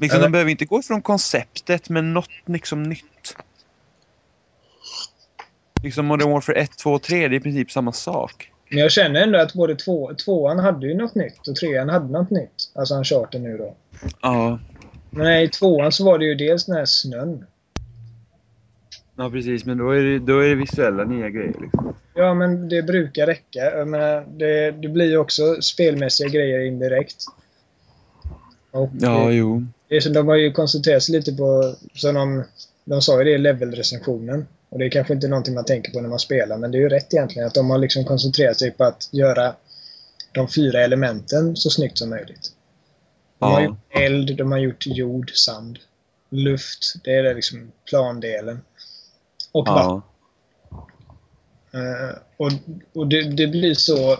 [0.00, 3.36] Liksom, Eller- de behöver inte gå från konceptet men något liksom nytt.
[5.82, 8.52] Liksom Modern Warfare 1, 2 och 3, det är i princip samma sak.
[8.70, 12.12] Men jag känner ändå att både två, tvåan hade ju något nytt och trean hade
[12.12, 12.72] något nytt.
[12.74, 13.76] Alltså Uncharted nu då.
[14.22, 14.58] Ja,
[15.10, 17.46] Men i tvåan så var det ju dels den här snön.
[19.16, 19.64] ja precis.
[19.64, 21.94] Men då är det, då är det visuella nya grejer liksom.
[22.14, 23.58] Ja, men det brukar räcka.
[23.58, 27.24] Jag menar, det, det blir ju också spelmässiga grejer indirekt.
[28.70, 29.66] Och Ja, eh, jo.
[29.90, 32.44] Det de har ju koncentrerat sig lite på, som de,
[32.84, 34.46] de sa ju det i levelrecensionen.
[34.68, 36.80] Och det är kanske inte någonting man tänker på när man spelar, men det är
[36.80, 39.54] ju rätt egentligen att de har liksom koncentrerat sig på att göra
[40.32, 42.52] de fyra elementen så snyggt som möjligt.
[43.38, 43.66] De har Ja.
[43.66, 45.78] gjort eld, de har gjort jord, sand,
[46.30, 46.94] luft.
[47.04, 48.60] Det är det liksom plandelen.
[49.52, 50.02] Och vatten.
[51.72, 52.50] Eh, och
[52.94, 54.18] och det, det blir så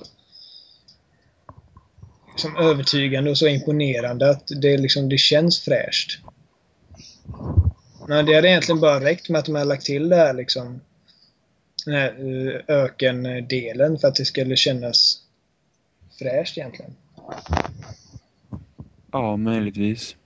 [2.45, 6.19] liksom övertygande och så imponerande att det, liksom, det känns fräscht.
[8.09, 10.81] Men det hade egentligen bara räckt med att de hade lagt till det här liksom
[11.87, 15.23] den här eh, ökendelen för att det skulle kännas
[16.19, 16.97] fräscht egentligen.
[19.13, 20.17] Ja, möjligtvis.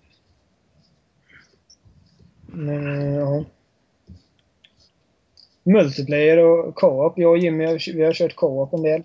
[2.46, 3.44] Men, ja.
[5.62, 7.18] Multiplayer och co-op.
[7.18, 9.02] Jag och Jimmy vi har kört co-op en del.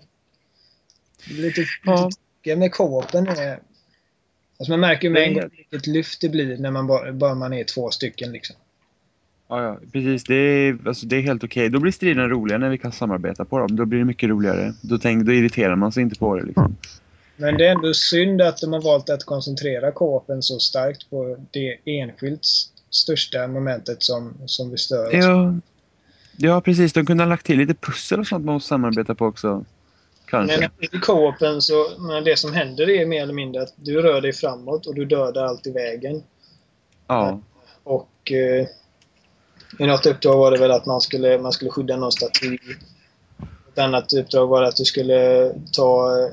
[1.30, 2.04] Lite Ja.
[2.06, 3.60] lite med co-open är...
[4.58, 7.34] Alltså man märker ju med en gång vilket lyft det blir när man bara, bara
[7.34, 8.56] man är två stycken liksom.
[9.48, 10.24] Ja, ja, precis.
[10.24, 11.68] Det är, alltså, det är helt okej.
[11.68, 13.76] Då blir striderna roliga när vi kan samarbeta på dem.
[13.76, 14.74] Då blir det mycket roligare.
[14.80, 16.42] Då, tänk, då irriterar man sig inte på det.
[16.42, 16.76] Liksom.
[17.36, 21.36] Men det är ändå synd att de har valt att koncentrera co-open så starkt på
[21.50, 22.40] det enskilt
[22.90, 25.10] största momentet som, som vi stör.
[25.12, 25.54] Ja,
[26.36, 26.92] ja, precis.
[26.92, 29.64] De kunde ha lagt till lite pussel och sånt man måste samarbeta på också.
[30.30, 30.58] Kanske.
[30.58, 34.20] Men i co-open så, men det som händer är mer eller mindre att du rör
[34.20, 36.22] dig framåt och du dödar allt i vägen.
[37.06, 37.40] Ja,
[37.82, 38.66] Och eh,
[39.78, 42.58] i något uppdrag var det väl att man skulle, man skulle skydda någon staty.
[43.72, 46.30] Ett annat uppdrag var att du skulle ta eh,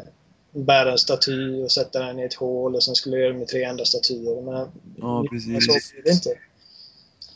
[0.51, 3.39] bära en staty och sätta den i ett hål och sen skulle du göra det
[3.39, 4.41] med tre andra statyer.
[4.41, 5.65] Men, Ja, men precis.
[5.65, 6.29] så blir det inte.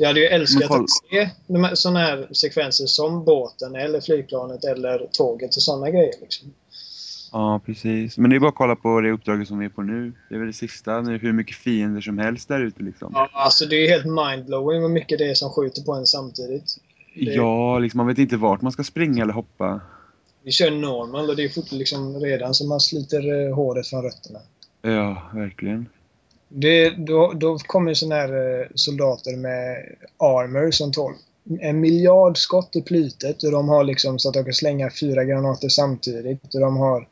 [0.01, 5.55] Jag hade ju älskat att se de här- sekvenser som båten eller flygplanet eller tåget
[5.55, 6.13] och sådana grejer.
[6.21, 6.53] Liksom.
[7.31, 8.17] ja, precis.
[8.17, 10.13] Men det är bara att kolla på det uppdraget som vi är på nu.
[10.29, 11.01] Det är väl det sista.
[11.01, 13.11] Nu är det hur mycket fiender som helst där ute liksom.
[13.15, 16.75] Ja, alltså det är helt mindblowing hur mycket det är som skjuter på en samtidigt.
[17.15, 19.81] det- Ja, liksom, man vet inte vart man ska springa eller hoppa.
[20.43, 24.03] Vi kör normal och det är fort liksom redan som man sliter eh, håret från
[24.03, 24.39] rötterna.
[24.81, 25.85] Ja, verkligen.
[26.53, 31.13] Det, då, då kommer såna här eh, soldater med armor som tål
[31.59, 35.23] en miljard skott i plytet och de har liksom så att de kan slänga fyra
[35.23, 37.07] granater samtidigt och de har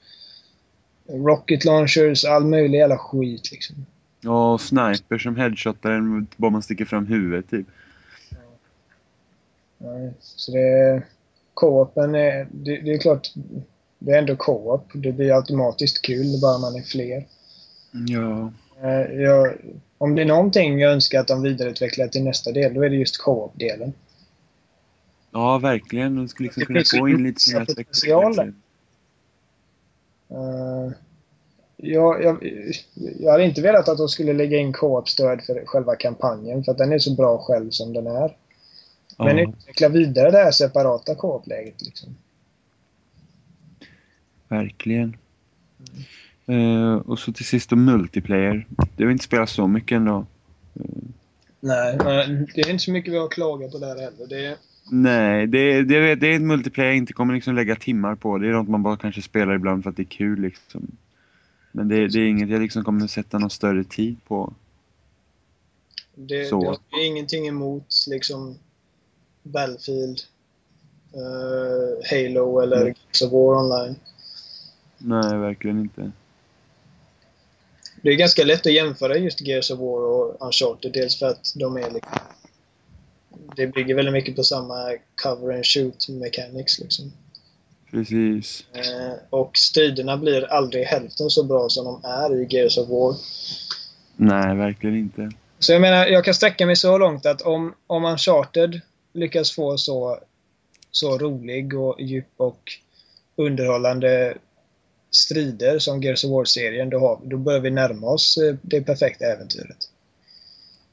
[1.07, 3.85] rocket launchers, all möjlig jävla skit liksom.
[4.21, 7.67] Ja, och sniper som headshotar en bara man sticker fram huvudet typ.
[9.77, 11.03] Ja, Så det...
[11.53, 12.47] Co-open är...
[12.51, 13.33] Det, det är klart,
[13.99, 14.91] det är ändå co-op.
[14.93, 17.25] Det blir automatiskt kul bara man är fler.
[17.91, 18.51] Ja.
[18.83, 19.57] Eh, Jag,
[19.97, 22.95] om det är någonting jag önskar att de vidareutvecklar till nästa del, då är det
[22.95, 23.93] just co-op-delen.
[25.31, 26.15] Ja, verkligen.
[26.15, 28.53] De skulle liksom Det kunna få in lite sådana potential där.
[30.29, 30.91] Eh,
[31.77, 32.53] jag, jag,
[33.19, 36.77] jag hade inte velat att de skulle lägga in co-op-stöd för själva kampanjen, för att
[36.77, 38.35] den är så bra själv som den är.
[39.17, 41.81] Men Ja, utveckla vidare det här separata co-op-läget.
[41.81, 42.15] Liksom.
[44.47, 45.17] verkligen.
[46.49, 48.67] Eh, och så till sist då multiplayer.
[48.95, 50.25] Det har inte spelat så mycket ändå.
[51.59, 51.97] Nej,
[52.55, 54.27] det är inte så mycket vi har att klaga på där heller.
[54.29, 54.55] Det är,
[54.91, 58.37] Nej, det, det, det är ett multiplayer jag inte kommer liksom lägga timmar på.
[58.37, 60.87] Det är något man bara kanske spelar ibland för att det är kul liksom.
[61.71, 64.53] Men det, det är inget jag liksom kommer sätta någon större tid på.
[66.15, 66.61] det, Så.
[66.61, 66.67] det
[66.97, 68.55] har ingenting emot liksom
[69.43, 70.19] Battlefield,
[71.13, 72.87] eh, Halo eller Mm.
[72.87, 73.95] Gears of War online.
[74.97, 76.11] Nej, verkligen inte.
[78.01, 80.91] Det är ganska lätt att jämföra just Gears of War och Uncharted.
[80.93, 82.19] Dels för att de är liksom...
[83.55, 87.11] Det bygger väldigt mycket på samma cover and shoot mechanics liksom.
[87.91, 88.65] Precis.
[88.73, 93.15] Eh, och striderna blir aldrig hälften så bra som de är i Gears of War.
[94.15, 95.31] Nej, verkligen inte.
[95.59, 98.81] Så jag menar, jag kan sträcka mig så långt att om, om Uncharted
[99.13, 100.19] lyckas få så,
[100.91, 102.71] så rolig och djup och
[103.35, 104.37] underhållande
[105.11, 109.25] strider som Gears of War-serien, då, har, då börjar vi närma oss eh, det perfekta
[109.25, 109.77] äventyret.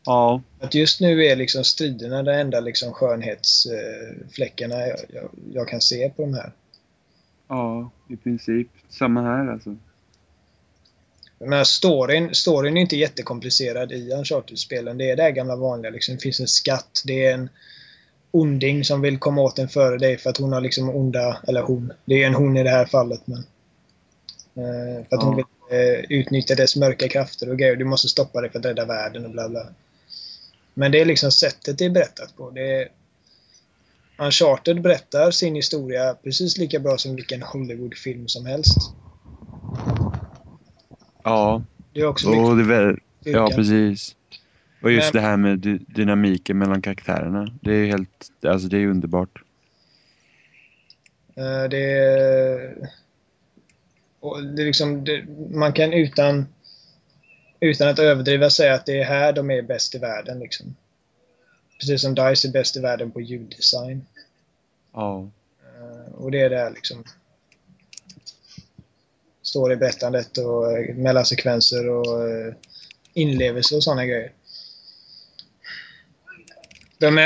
[0.04, 5.80] Ja, Att just nu är liksom striderna de enda liksom skönhetsfläckarna jag, jag, jag kan
[5.80, 6.52] se på de här.
[7.48, 8.68] ja, i princip.
[8.88, 9.76] Samma här alltså.
[11.38, 14.98] Jag menar, storyn, storyn är inte jättekomplicerad i Uncharted-spelen.
[14.98, 15.90] Det är det här gamla vanliga.
[15.90, 16.14] Liksom.
[16.14, 17.02] Det finns en skatt.
[17.04, 17.48] Det är en
[18.30, 21.38] onding som vill komma åt en före dig för att hon har liksom onda...
[21.48, 21.92] Eller hon.
[22.04, 23.20] Det är en hon i det här fallet.
[23.24, 23.44] Men, eh,
[25.08, 27.76] för att hon vill eh, utnyttja dess mörka krafter och grejer.
[27.76, 29.66] Du måste stoppa det för att rädda världen och bla bla.
[30.74, 32.50] Men det är liksom sättet det är berättat på.
[32.50, 32.88] Det är,
[34.18, 38.76] Uncharted berättar sin historia precis lika bra som vilken Hollywoodfilm som helst.
[41.24, 41.62] Ja,
[41.92, 42.98] Det är också och det är väl...
[43.24, 44.16] Ja, precis.
[44.82, 47.48] Och just Men- det här med dy- dynamiken mellan karaktärerna.
[47.62, 48.30] Det är helt...
[48.46, 49.42] Alltså det är underbart.
[51.36, 52.76] Eh, Det är,
[54.26, 56.46] och det liksom, det, man kan utan,
[57.60, 60.38] utan att överdriva säga att det är här de är bäst i världen.
[60.38, 60.76] Liksom.
[61.80, 64.06] Precis som DICE är bäst i världen på ljuddesign.
[64.92, 65.28] Ja.
[65.62, 67.04] Eh, Och det är det här liksom
[69.42, 72.54] storyberättandet och eh, mellansekvenser och eh,
[73.12, 74.32] inlevelse och sådana grejer.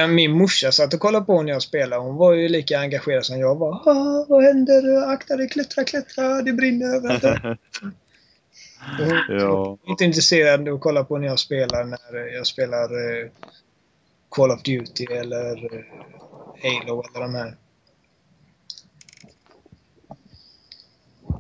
[0.08, 2.02] Min morsa satt och kollade på när jag spelade.
[2.02, 3.72] Hon var ju lika engagerad som jag var.
[3.88, 5.08] Ah, vad händer?
[5.12, 6.42] Akta dig, klättra, klättra.
[6.42, 7.22] Det brinner överallt.
[8.98, 9.78] Hon Ja.
[9.86, 12.82] är inte intresserad av att kolla på när jag spelar när jag spelar
[13.22, 13.28] eh,
[14.28, 15.84] Call of Duty eller eh,
[16.62, 17.56] Halo eller de här.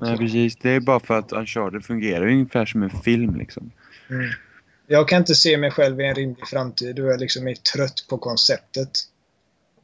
[0.00, 0.56] Nej, precis.
[0.56, 3.70] Det är bara för att Uncharted fungerar ungefär som en film liksom.
[4.10, 4.30] Mm.
[4.92, 8.06] Jag kan inte se mig själv i en rimlig framtid och jag liksom är trött
[8.08, 8.90] på konceptet.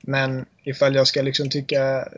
[0.00, 2.08] Men ifall jag ska liksom tycka,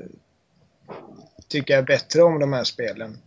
[1.49, 3.19] tycka bättre om de här spelen.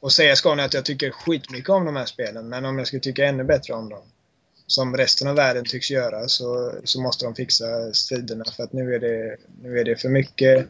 [0.00, 2.86] Och säga ska ni att jag tycker skitmycket om de här spelen, men om jag
[2.86, 4.04] ska tycka ännu bättre om dem.
[4.66, 8.94] Som resten av världen tycks göra så, så måste de fixa striderna för att nu
[8.94, 10.68] är, det, nu är det för mycket.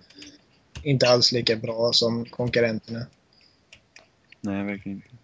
[0.83, 3.07] Inte alls lika bra som konkurrenterna.
[4.41, 5.22] Nej, verkligen inte.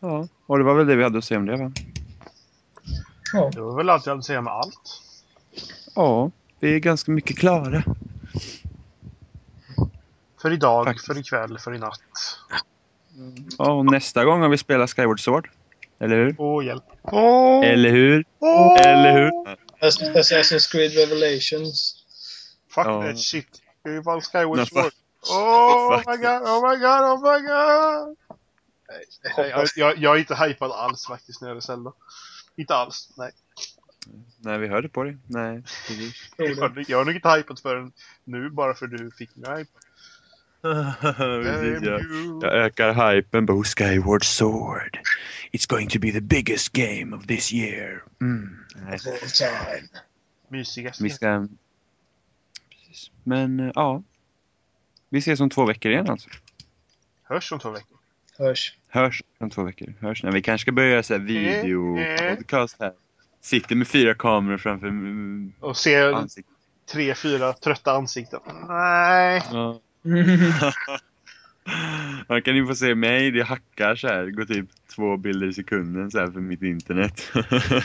[0.00, 1.72] Ja, och det var väl det vi hade att säga om det va?
[3.32, 3.50] Ja.
[3.54, 5.00] Det var väl allt jag hade att säga med allt.
[5.94, 7.82] Ja, vi är ganska mycket klara.
[10.42, 11.06] För idag, Faktiskt.
[11.06, 12.00] för ikväll, för i natt.
[13.58, 15.50] Ja, och nästa gång har vi spelat Skyward Sword.
[15.98, 16.34] Eller hur?
[16.38, 16.84] Åh, hjälp.
[17.02, 17.64] Åh!
[17.66, 18.24] Eller hur?
[18.38, 18.80] Åh!
[18.80, 19.30] Eller hur?
[19.80, 22.04] Ass- Assassin's Creed Revelations.
[22.74, 23.02] Fuck Ja.
[23.02, 23.46] that shit.
[23.84, 24.92] Det är bara Skyward Sword.
[25.30, 28.16] Oh Fuck my god, oh my god, oh my god!
[29.36, 31.92] Nej, jag, jag, jag är inte hypad alls faktiskt när det gäller Zelda.
[32.56, 33.32] Inte alls, nej.
[34.38, 35.18] Nej, vi hörde på det.
[35.26, 36.30] Nej, precis.
[36.36, 37.92] Jag, jag är nog inte hypad förrän
[38.24, 39.82] nu bara för du fick mig hypad.
[41.42, 42.00] precis ja.
[42.00, 42.40] you.
[42.42, 44.98] Jag ökar hypen på Skyward Sword.
[45.52, 48.04] It's going to be the biggest game of this year.
[48.20, 48.64] Mm.
[48.76, 49.88] Nej, Of all time.
[50.48, 51.00] Mysigast.
[51.00, 51.48] vi ska...
[52.70, 53.10] Precis.
[53.24, 54.02] Men eh, ja.
[55.08, 56.28] Vi ses om två veckor igen alltså.
[57.22, 57.98] Hörs om två veckor.
[58.38, 58.76] Hörs.
[58.92, 59.94] Hörs om två veckor.
[60.00, 62.92] Hörs när vi kanske ska börja göra så här video-podcast här.
[63.40, 66.54] Sitter med fyra kameror framför mm, Och se ansiktet.
[66.92, 68.40] tre, fyra trötta ansikten.
[68.68, 69.42] Nej.
[69.52, 69.80] Ja.
[72.28, 74.26] Man kan ju få se mig, det hackar så här.
[74.26, 77.32] Går typ två bilder i sekunden så här för mitt internet.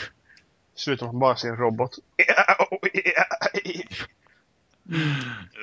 [0.75, 1.91] Slutar man bara se en robot.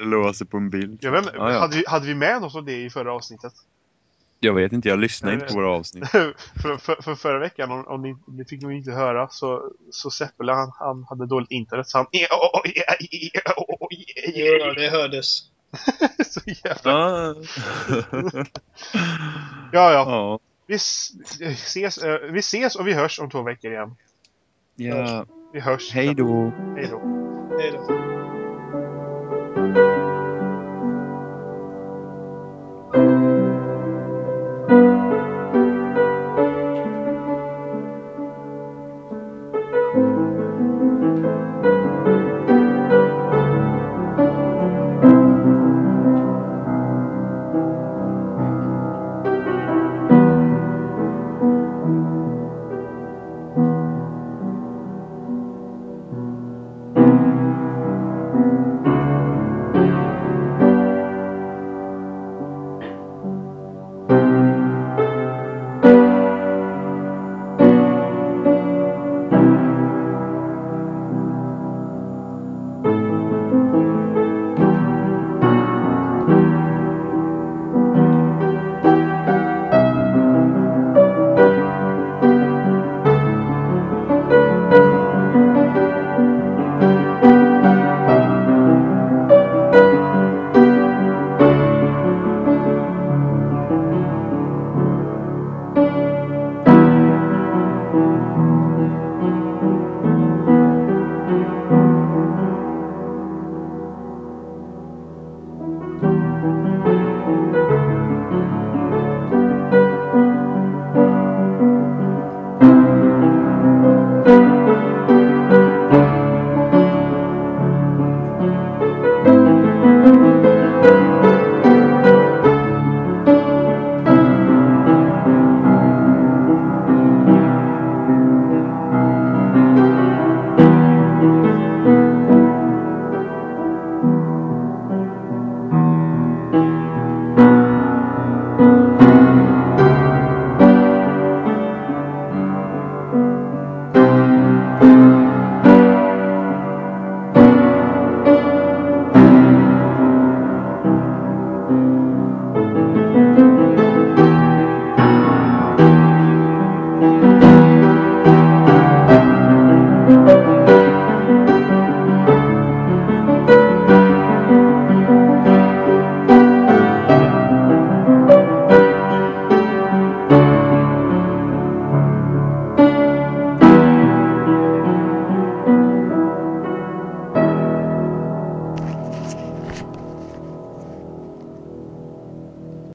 [0.04, 0.98] Låser på en bild.
[1.00, 1.58] Jag vet inte, Ja, ja.
[1.58, 3.52] Hade, vi, hade vi med något av det i förra avsnittet?
[4.44, 6.08] Jag vet inte, jag lyssnar inte på våra avsnitt.
[6.10, 6.34] för,
[6.78, 10.52] för, för förra veckan, om, om ni, ni fick nog inte höra, så, så Seppele
[10.52, 12.06] han, han hade dåligt internet så han...
[12.12, 12.26] Jo,
[14.76, 15.38] det hördes.
[16.30, 16.92] så jävla...
[16.92, 17.34] Ja.
[19.72, 20.04] Ja, ja.
[20.06, 20.38] ja.
[20.66, 23.96] Vi, ses, eh, vi ses och vi hörs om två veckor igen.
[24.76, 25.26] ja.
[25.52, 25.92] Vi hörs.
[25.92, 26.52] Hej då.
[26.76, 27.00] Hej då.
[27.58, 27.86] Hej då.